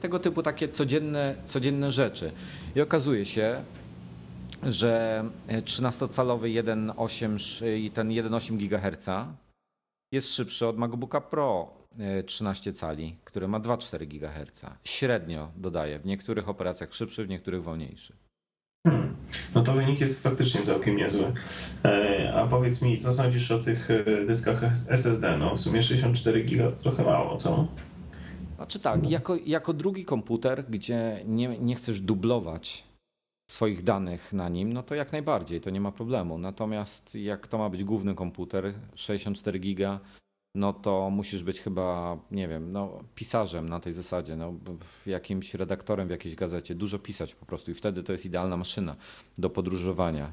Tego 0.00 0.18
typu 0.18 0.42
takie 0.42 0.68
codzienne, 0.68 1.34
codzienne 1.46 1.92
rzeczy. 1.92 2.32
I 2.76 2.80
okazuje 2.80 3.26
się, 3.26 3.62
że 4.62 5.24
13-calowy 5.48 6.62
1,8 6.64 7.66
i 7.76 7.90
ten 7.90 8.08
1,8 8.08 8.56
GHz 8.56 9.08
jest 10.12 10.34
szybszy 10.34 10.66
od 10.66 10.78
MacBooka 10.78 11.20
Pro 11.20 11.78
13 12.26 12.72
cali, 12.72 13.16
które 13.24 13.48
ma 13.48 13.60
2,4 13.60 14.06
GHz. 14.06 14.62
Średnio 14.84 15.50
dodaję, 15.56 15.98
w 15.98 16.06
niektórych 16.06 16.48
operacjach 16.48 16.94
szybszy, 16.94 17.24
w 17.24 17.28
niektórych 17.28 17.62
wolniejszy. 17.62 18.12
Hmm. 18.90 19.16
No 19.54 19.62
to 19.62 19.72
wynik 19.72 20.00
jest 20.00 20.22
faktycznie 20.22 20.62
całkiem 20.62 20.96
niezły. 20.96 21.32
E, 21.84 22.32
a 22.34 22.46
powiedz 22.46 22.82
mi, 22.82 22.98
co 22.98 23.12
sądzisz 23.12 23.50
o 23.50 23.58
tych 23.58 23.90
e, 23.90 24.26
dyskach 24.26 24.64
SSD? 24.90 25.38
No 25.38 25.56
w 25.56 25.60
sumie 25.60 25.82
64 25.82 26.44
GB 26.44 26.70
to 26.70 26.76
trochę 26.76 27.04
mało, 27.04 27.36
co? 27.36 27.66
Znaczy 28.56 28.78
tak, 28.78 29.10
jako, 29.10 29.36
jako 29.46 29.72
drugi 29.72 30.04
komputer, 30.04 30.64
gdzie 30.68 31.22
nie, 31.26 31.58
nie 31.58 31.74
chcesz 31.74 32.00
dublować 32.00 32.84
swoich 33.50 33.82
danych 33.82 34.32
na 34.32 34.48
nim, 34.48 34.72
no 34.72 34.82
to 34.82 34.94
jak 34.94 35.12
najbardziej, 35.12 35.60
to 35.60 35.70
nie 35.70 35.80
ma 35.80 35.92
problemu. 35.92 36.38
Natomiast 36.38 37.14
jak 37.14 37.48
to 37.48 37.58
ma 37.58 37.70
być 37.70 37.84
główny 37.84 38.14
komputer, 38.14 38.74
64 38.94 39.58
giga, 39.58 40.00
no 40.54 40.72
to 40.72 41.10
musisz 41.10 41.42
być 41.42 41.60
chyba, 41.60 42.18
nie 42.30 42.48
wiem, 42.48 42.72
no, 42.72 43.04
pisarzem 43.14 43.68
na 43.68 43.80
tej 43.80 43.92
zasadzie, 43.92 44.36
no, 44.36 44.54
jakimś 45.06 45.54
redaktorem 45.54 46.08
w 46.08 46.10
jakiejś 46.10 46.34
gazecie, 46.34 46.74
dużo 46.74 46.98
pisać 46.98 47.34
po 47.34 47.46
prostu 47.46 47.70
i 47.70 47.74
wtedy 47.74 48.02
to 48.02 48.12
jest 48.12 48.26
idealna 48.26 48.56
maszyna 48.56 48.96
do 49.38 49.50
podróżowania, 49.50 50.30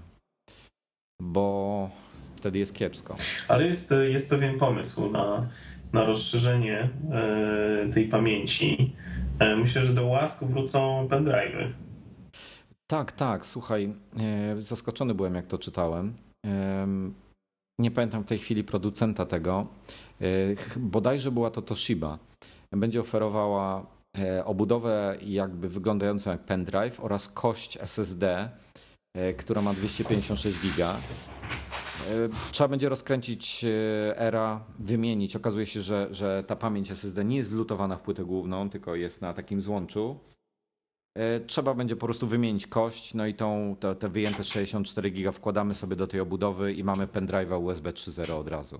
bo 1.21 1.89
wtedy 2.35 2.59
jest 2.59 2.73
kiepsko. 2.73 3.15
Ale 3.47 3.65
jest, 3.65 3.93
jest 4.09 4.29
pewien 4.29 4.59
pomysł 4.59 5.11
na, 5.11 5.49
na 5.93 6.05
rozszerzenie 6.05 6.89
e, 7.11 7.89
tej 7.93 8.07
pamięci. 8.07 8.95
E, 9.39 9.55
myślę, 9.55 9.83
że 9.83 9.93
do 9.93 10.05
łask 10.05 10.43
wrócą 10.43 11.07
pendrive'y. 11.07 11.71
Tak, 12.87 13.11
tak, 13.11 13.45
słuchaj, 13.45 13.93
e, 14.19 14.61
zaskoczony 14.61 15.15
byłem 15.15 15.35
jak 15.35 15.47
to 15.47 15.57
czytałem 15.57 16.13
nie 17.79 17.91
pamiętam 17.91 18.23
w 18.23 18.25
tej 18.25 18.39
chwili 18.39 18.63
producenta 18.63 19.25
tego, 19.25 19.67
e, 20.21 20.25
bodajże 20.77 21.31
była 21.31 21.51
to 21.51 21.61
Toshiba, 21.61 22.19
będzie 22.71 22.99
oferowała 22.99 23.85
e, 24.17 24.45
obudowę 24.45 25.17
jakby 25.21 25.69
wyglądającą 25.69 26.31
jak 26.31 26.43
pendrive 26.45 26.99
oraz 26.99 27.29
kość 27.29 27.77
SSD, 27.81 28.49
e, 29.13 29.33
która 29.33 29.61
ma 29.61 29.73
256 29.73 30.61
giga. 30.61 30.95
Trzeba 32.51 32.67
będzie 32.67 32.89
rozkręcić 32.89 33.65
ERA, 34.15 34.63
wymienić. 34.79 35.35
Okazuje 35.35 35.65
się, 35.65 35.81
że, 35.81 36.07
że 36.11 36.43
ta 36.47 36.55
pamięć 36.55 36.91
SSD 36.91 37.25
nie 37.25 37.37
jest 37.37 37.51
wlutowana 37.51 37.97
w 37.97 38.01
płytę 38.01 38.25
główną, 38.25 38.69
tylko 38.69 38.95
jest 38.95 39.21
na 39.21 39.33
takim 39.33 39.61
złączu. 39.61 40.19
E, 41.15 41.39
trzeba 41.39 41.73
będzie 41.73 41.95
po 41.95 42.05
prostu 42.05 42.27
wymienić 42.27 42.67
kość, 42.67 43.13
no 43.13 43.25
i 43.25 43.33
tą, 43.33 43.75
te, 43.79 43.95
te 43.95 44.09
wyjęte 44.09 44.43
64 44.43 45.09
giga 45.09 45.31
wkładamy 45.31 45.73
sobie 45.73 45.95
do 45.95 46.07
tej 46.07 46.19
obudowy 46.19 46.73
i 46.73 46.83
mamy 46.83 47.07
pendrive'a 47.07 47.63
USB 47.63 47.91
3.0 47.91 48.33
od 48.33 48.47
razu. 48.47 48.79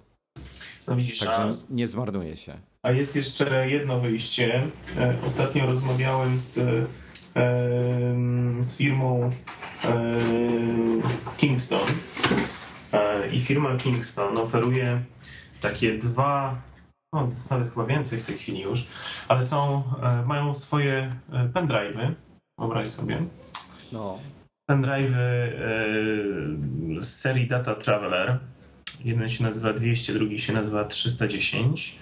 No 0.87 0.95
widzisz, 0.95 1.19
Także 1.19 1.43
a, 1.43 1.55
nie 1.69 1.87
zmarnuje 1.87 2.37
się. 2.37 2.57
A 2.83 2.91
jest 2.91 3.15
jeszcze 3.15 3.69
jedno 3.69 3.99
wyjście. 3.99 4.67
E, 4.97 5.15
ostatnio 5.27 5.65
rozmawiałem 5.65 6.39
z, 6.39 6.53
z 8.61 8.77
firmą 8.77 9.29
Kingston 11.37 11.87
i 13.31 13.39
firma 13.39 13.77
Kingston 13.77 14.37
oferuje 14.37 15.03
takie 15.61 15.97
dwa 15.97 16.61
no, 17.15 17.29
nawet 17.49 17.69
chyba 17.69 17.85
więcej 17.85 18.19
w 18.19 18.25
tej 18.25 18.37
chwili 18.37 18.61
już, 18.61 18.87
ale 19.27 19.41
są, 19.41 19.83
e, 20.03 20.25
mają 20.25 20.55
swoje 20.55 21.15
e, 21.31 21.49
pendrive'y, 21.49 22.13
wyobraź 22.59 22.87
sobie. 22.87 23.25
No. 23.93 24.19
Pendrive'y 24.71 25.19
e, 25.19 27.01
z 27.01 27.07
serii 27.07 27.47
Data 27.47 27.75
Traveler. 27.75 28.39
Jeden 29.03 29.29
się 29.29 29.43
nazywa 29.43 29.73
200, 29.73 30.13
drugi 30.13 30.39
się 30.39 30.53
nazywa 30.53 30.85
310. 30.85 31.99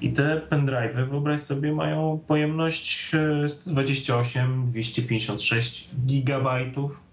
I 0.00 0.12
te 0.12 0.40
pendrive'y, 0.50 1.08
wyobraź 1.08 1.40
sobie, 1.40 1.72
mają 1.72 2.20
pojemność 2.26 3.12
128, 3.48 4.64
256 4.64 5.90
gigabajtów. 6.06 7.04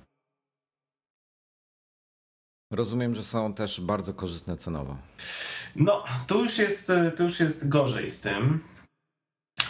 Rozumiem, 2.72 3.16
że 3.16 3.24
są 3.24 3.54
też 3.54 3.82
bardzo 3.82 4.14
korzystne 4.14 4.58
cenowo. 4.58 4.98
No, 5.76 6.04
tu 6.28 6.44
już 6.44 6.58
jest, 6.58 6.92
tu 7.18 7.24
już 7.24 7.40
jest 7.40 7.70
gorzej 7.70 8.10
z 8.10 8.22
tym, 8.22 8.60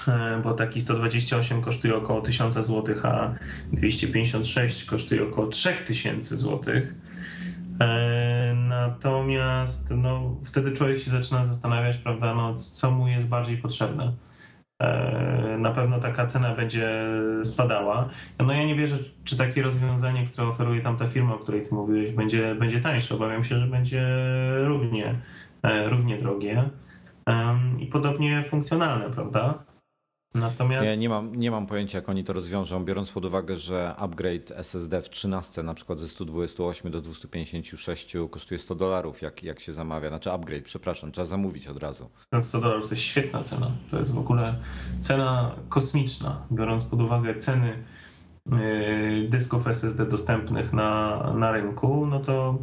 e, 0.08 0.42
bo 0.44 0.54
taki 0.54 0.82
128 0.82 1.62
kosztuje 1.62 1.96
około 1.96 2.22
1000 2.22 2.56
zł, 2.56 2.96
a 3.04 3.34
256 3.74 4.86
kosztuje 4.86 5.24
około 5.24 5.48
3000 5.48 6.38
zł. 6.38 6.74
E, 7.80 8.54
natomiast 8.56 9.92
no, 9.92 10.36
wtedy 10.46 10.72
człowiek 10.72 11.00
się 11.00 11.12
zaczyna 11.12 11.46
zastanawiać, 11.46 11.98
prawda, 11.98 12.36
no, 12.36 12.56
co 12.56 12.92
mu 12.92 13.08
jest 13.08 13.28
bardziej 13.28 13.58
potrzebne. 13.58 14.14
E, 14.82 15.58
na 15.60 15.72
pewno 15.72 16.00
taka 16.00 16.26
cena 16.26 16.56
będzie 16.56 17.08
spadała. 17.44 18.10
No 18.40 18.54
ja 18.54 18.64
nie 18.66 18.76
wierzę, 18.76 18.98
czy 19.24 19.38
takie 19.38 19.62
rozwiązanie, 19.64 20.28
które 20.28 20.48
oferuje 20.48 20.82
tamta 20.82 21.08
firma, 21.08 21.36
o 21.36 21.40
której 21.40 21.64
ty 21.64 21.76
mówiłeś, 21.76 22.12
będzie, 22.12 22.56
będzie 22.56 22.80
tańsze. 22.80 23.16
Obawiam 23.16 23.44
się, 23.44 23.60
że 23.60 23.68
będzie 23.68 24.08
równie 24.62 25.16
równie 25.64 26.18
drogie 26.18 26.70
i 27.80 27.86
podobnie 27.86 28.44
funkcjonalne, 28.50 29.10
prawda? 29.10 29.64
Natomiast... 30.36 30.92
Ja 30.92 30.96
nie 30.96 31.10
mam, 31.10 31.36
nie 31.36 31.52
mam 31.52 31.68
pojęcia, 31.68 31.98
jak 31.98 32.10
oni 32.10 32.24
to 32.24 32.34
rozwiążą, 32.34 32.86
biorąc 32.86 33.12
pod 33.12 33.26
uwagę, 33.26 33.58
że 33.58 33.96
upgrade 33.98 34.52
SSD 34.52 35.02
w 35.02 35.10
13 35.10 35.64
na 35.64 35.74
przykład 35.74 36.00
ze 36.00 36.08
128 36.08 36.92
do 36.92 37.02
256 37.02 38.14
kosztuje 38.30 38.60
100 38.60 38.76
dolarów, 38.76 39.22
jak, 39.22 39.44
jak 39.44 39.60
się 39.60 39.74
zamawia. 39.74 40.10
Znaczy 40.10 40.32
upgrade, 40.32 40.64
przepraszam, 40.64 41.12
trzeba 41.12 41.26
zamówić 41.26 41.68
od 41.68 41.78
razu. 41.78 42.10
100 42.42 42.62
dolarów 42.62 42.88
to 42.88 42.94
jest 42.94 43.04
świetna 43.04 43.44
cena. 43.44 43.72
To 43.90 44.00
jest 44.00 44.14
w 44.14 44.18
ogóle 44.18 44.56
cena 45.00 45.56
kosmiczna, 45.70 46.46
biorąc 46.52 46.84
pod 46.84 47.02
uwagę 47.02 47.36
ceny 47.36 47.84
yy, 48.52 49.28
dysków 49.30 49.68
SSD 49.68 50.06
dostępnych 50.06 50.74
na, 50.74 51.20
na 51.34 51.52
rynku, 51.52 52.06
no 52.06 52.20
to, 52.20 52.58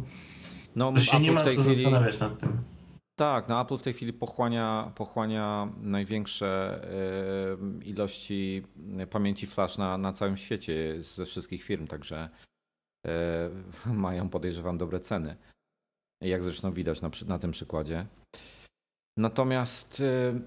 no, 0.75 0.91
to 0.91 0.99
się 0.99 1.19
nie 1.19 1.31
ma 1.31 1.43
co 1.43 1.49
chwili... 1.49 1.75
zastanawiać 1.75 2.19
nad 2.19 2.39
tym. 2.39 2.76
Tak, 3.19 3.47
no 3.47 3.61
Apple 3.61 3.77
w 3.77 3.81
tej 3.81 3.93
chwili 3.93 4.13
pochłania, 4.13 4.91
pochłania 4.95 5.73
największe 5.77 6.81
ilości 7.85 8.63
pamięci 9.09 9.47
flash 9.47 9.77
na, 9.77 9.97
na 9.97 10.13
całym 10.13 10.37
świecie 10.37 11.03
ze 11.03 11.25
wszystkich 11.25 11.63
firm, 11.63 11.87
także 11.87 12.29
e, 13.05 13.49
mają 13.85 14.29
podejrzewam 14.29 14.77
dobre 14.77 14.99
ceny. 14.99 15.35
Jak 16.21 16.43
zresztą 16.43 16.71
widać 16.71 17.01
na, 17.01 17.09
na 17.25 17.39
tym 17.39 17.51
przykładzie. 17.51 18.05
Natomiast 19.17 20.01
e, 20.01 20.39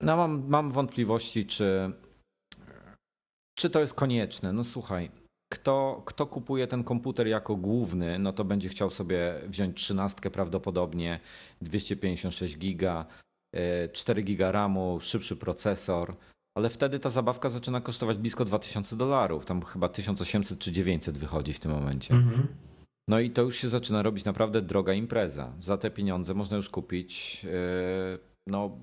no 0.00 0.16
mam, 0.16 0.48
mam 0.48 0.70
wątpliwości, 0.70 1.46
czy, 1.46 1.92
czy 3.58 3.70
to 3.70 3.80
jest 3.80 3.94
konieczne. 3.94 4.52
No 4.52 4.64
słuchaj, 4.64 5.10
kto, 5.48 6.02
kto 6.06 6.26
kupuje 6.26 6.66
ten 6.66 6.84
komputer 6.84 7.26
jako 7.26 7.56
główny, 7.56 8.18
no 8.18 8.32
to 8.32 8.44
będzie 8.44 8.68
chciał 8.68 8.90
sobie 8.90 9.34
wziąć 9.46 9.82
trzynastkę 9.82 10.30
prawdopodobnie, 10.30 11.20
256 11.60 12.58
giga, 12.58 13.06
4 13.92 14.20
e, 14.20 14.24
giga 14.24 14.52
RAMu, 14.52 14.98
szybszy 15.00 15.36
procesor, 15.36 16.16
ale 16.56 16.70
wtedy 16.70 16.98
ta 16.98 17.10
zabawka 17.10 17.50
zaczyna 17.50 17.80
kosztować 17.80 18.16
blisko 18.16 18.44
2000 18.44 18.96
dolarów, 18.96 19.46
tam 19.46 19.62
chyba 19.62 19.88
1800 19.88 20.58
czy 20.58 20.72
900 20.72 21.18
wychodzi 21.18 21.52
w 21.52 21.60
tym 21.60 21.72
momencie. 21.72 22.14
Mhm. 22.14 22.46
No 23.08 23.20
i 23.20 23.30
to 23.30 23.42
już 23.42 23.56
się 23.56 23.68
zaczyna 23.68 24.02
robić 24.02 24.24
naprawdę 24.24 24.62
droga 24.62 24.92
impreza. 24.92 25.52
Za 25.60 25.78
te 25.78 25.90
pieniądze 25.90 26.34
można 26.34 26.56
już 26.56 26.68
kupić, 26.68 27.44
e, 27.44 28.18
no 28.46 28.78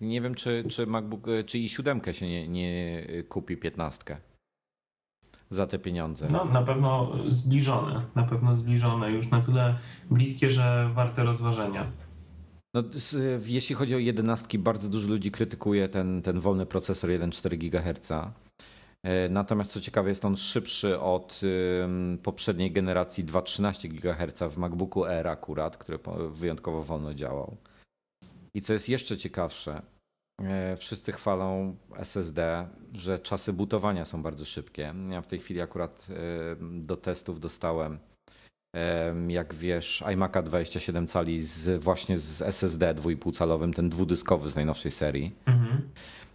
nie 0.00 0.20
wiem 0.20 0.34
czy, 0.34 0.64
czy 0.68 0.86
MacBook, 0.86 1.26
czy 1.46 1.58
i 1.58 1.68
siódemkę 1.68 2.14
się 2.14 2.28
nie, 2.28 2.48
nie 2.48 3.06
kupi 3.28 3.56
15 3.56 4.16
za 5.52 5.66
te 5.66 5.78
pieniądze? 5.78 6.28
No, 6.30 6.44
na 6.44 6.62
pewno 6.62 7.12
zbliżone, 7.28 8.02
na 8.14 8.22
pewno 8.22 8.56
zbliżone, 8.56 9.10
już 9.10 9.30
na 9.30 9.40
tyle 9.40 9.78
bliskie, 10.10 10.50
że 10.50 10.90
warte 10.94 11.24
rozważenia. 11.24 11.86
No, 12.74 12.82
jeśli 13.46 13.74
chodzi 13.74 13.94
o 13.94 13.98
jedenastki, 13.98 14.58
bardzo 14.58 14.88
dużo 14.88 15.08
ludzi 15.08 15.30
krytykuje 15.30 15.88
ten, 15.88 16.22
ten 16.22 16.40
wolny 16.40 16.66
procesor 16.66 17.10
1,4 17.10 17.58
GHz. 17.58 18.12
E, 19.02 19.28
natomiast 19.28 19.72
co 19.72 19.80
ciekawe, 19.80 20.08
jest 20.08 20.24
on 20.24 20.36
szybszy 20.36 21.00
od 21.00 21.40
poprzedniej 22.22 22.72
generacji 22.72 23.24
2,13 23.24 23.88
GHz 23.88 24.54
w 24.54 24.58
MacBooku 24.58 25.04
Air 25.04 25.28
akurat, 25.28 25.76
który 25.76 25.98
wyjątkowo 26.30 26.82
wolno 26.82 27.14
działał. 27.14 27.56
I 28.54 28.62
co 28.62 28.72
jest 28.72 28.88
jeszcze 28.88 29.16
ciekawsze, 29.16 29.82
wszyscy 30.76 31.12
chwalą 31.12 31.76
SSD, 31.96 32.68
że 32.94 33.18
czasy 33.18 33.52
butowania 33.52 34.04
są 34.04 34.22
bardzo 34.22 34.44
szybkie. 34.44 34.94
Ja 35.10 35.22
w 35.22 35.26
tej 35.26 35.38
chwili 35.38 35.60
akurat 35.60 36.06
e, 36.10 36.56
do 36.60 36.96
testów 36.96 37.40
dostałem, 37.40 37.98
e, 38.76 39.14
jak 39.28 39.54
wiesz, 39.54 40.02
iMac'a 40.06 40.42
27 40.42 41.06
cali 41.06 41.42
z, 41.42 41.82
właśnie 41.82 42.18
z 42.18 42.42
SSD 42.42 42.94
2,5 42.94 43.36
calowym, 43.36 43.72
ten 43.72 43.90
dwudyskowy 43.90 44.48
z 44.48 44.56
najnowszej 44.56 44.90
serii. 44.90 45.34
Mhm. 45.46 45.88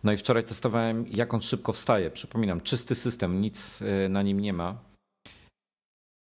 No 0.04 0.12
i 0.12 0.18
wczoraj 0.18 0.43
testowałem, 0.43 1.06
jak 1.08 1.34
on 1.34 1.41
szybko 1.41 1.74
wstaje. 1.74 2.12
Przypominam, 2.12 2.62
czysty 2.62 2.95
system, 2.95 3.41
nic 3.41 3.84
na 4.10 4.22
nim 4.22 4.39
nie 4.39 4.54
ma. 4.54 4.87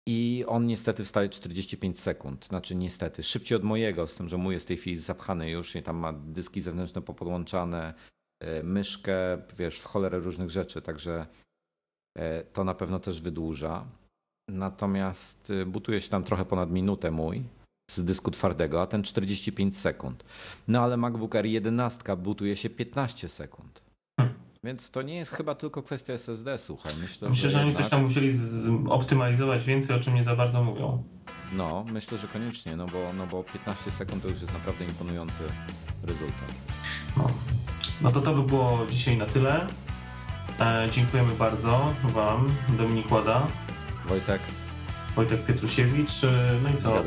I 0.06 0.44
on 0.46 0.66
niestety 0.66 1.04
wstaje 1.04 1.28
45 1.28 2.00
sekund. 2.00 2.46
Znaczy 2.46 2.74
niestety, 2.74 3.22
szybciej 3.22 3.56
od 3.56 3.64
mojego, 3.64 4.06
z 4.06 4.14
tym, 4.16 4.28
że 4.28 4.36
mój 4.36 4.54
jest 4.54 4.66
w 4.66 4.68
tej 4.68 4.76
chwili 4.76 4.96
zapchany 4.96 5.50
już 5.50 5.76
i 5.76 5.82
tam 5.82 5.96
ma 5.96 6.12
dyski 6.12 6.60
zewnętrzne 6.60 7.02
popodłączane, 7.02 7.94
e, 8.40 8.62
myszkę, 8.62 9.42
wiesz, 9.58 9.80
w 9.80 9.84
cholerę 9.84 10.18
różnych 10.18 10.50
rzeczy, 10.50 10.82
także 10.82 11.26
e, 12.18 12.44
to 12.44 12.64
na 12.64 12.74
pewno 12.74 13.00
też 13.00 13.20
wydłuża. 13.20 13.86
Natomiast 14.50 15.50
e, 15.50 15.66
butuje 15.66 16.00
się 16.00 16.10
tam 16.10 16.24
trochę 16.24 16.44
ponad 16.44 16.70
minutę 16.70 17.10
mój 17.10 17.42
z 17.90 18.04
dysku 18.04 18.30
twardego, 18.30 18.82
a 18.82 18.86
ten 18.86 19.02
45 19.02 19.78
sekund. 19.78 20.24
No 20.68 20.80
ale 20.80 20.96
MacBook 20.96 21.34
Air 21.34 21.46
11 21.46 22.16
butuje 22.16 22.56
się 22.56 22.70
15 22.70 23.28
sekund. 23.28 23.89
Więc 24.64 24.90
to 24.90 25.02
nie 25.02 25.16
jest 25.16 25.30
chyba 25.30 25.54
tylko 25.54 25.82
kwestia 25.82 26.12
SSD, 26.12 26.58
słuchaj. 26.58 26.92
Myślę, 27.02 27.28
myślę 27.28 27.50
że, 27.50 27.58
że 27.58 27.64
oni 27.64 27.74
coś 27.74 27.88
tam 27.88 28.02
musieli 28.02 28.32
optymalizować 28.88 29.64
więcej, 29.64 29.96
o 29.96 30.00
czym 30.00 30.14
nie 30.14 30.24
za 30.24 30.36
bardzo 30.36 30.64
mówią. 30.64 31.04
No, 31.52 31.84
myślę, 31.92 32.18
że 32.18 32.28
koniecznie, 32.28 32.76
no 32.76 32.86
bo, 32.86 33.12
no 33.12 33.26
bo 33.26 33.44
15 33.44 33.90
sekund 33.90 34.22
to 34.22 34.28
już 34.28 34.40
jest 34.40 34.52
naprawdę 34.52 34.84
imponujący 34.84 35.42
rezultat. 36.02 36.52
No, 37.16 37.30
no 38.00 38.10
to 38.10 38.20
to 38.20 38.34
by 38.34 38.42
było 38.42 38.86
dzisiaj 38.90 39.16
na 39.16 39.26
tyle. 39.26 39.66
E, 40.60 40.88
dziękujemy 40.90 41.34
bardzo 41.34 41.94
Wam, 42.04 42.54
Dominik 42.78 43.12
Łada. 43.12 43.46
Wojtek. 44.08 44.40
Wojtek 45.16 45.46
Pietrusiewicz. 45.46 46.24
E, 46.24 46.52
no 46.62 46.68
i 46.68 46.76
co? 46.78 47.02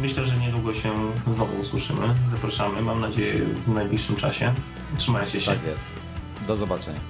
Myślę, 0.00 0.24
że 0.24 0.36
niedługo 0.36 0.74
się 0.74 1.12
znowu 1.32 1.60
usłyszymy. 1.60 2.14
Zapraszamy, 2.28 2.82
mam 2.82 3.00
nadzieję, 3.00 3.44
w 3.54 3.68
najbliższym 3.68 4.16
czasie. 4.16 4.54
Trzymajcie 4.98 5.40
się. 5.40 5.50
Tak 5.52 5.64
jest. 5.64 5.97
Do 6.48 6.56
zobaczenia. 6.56 7.00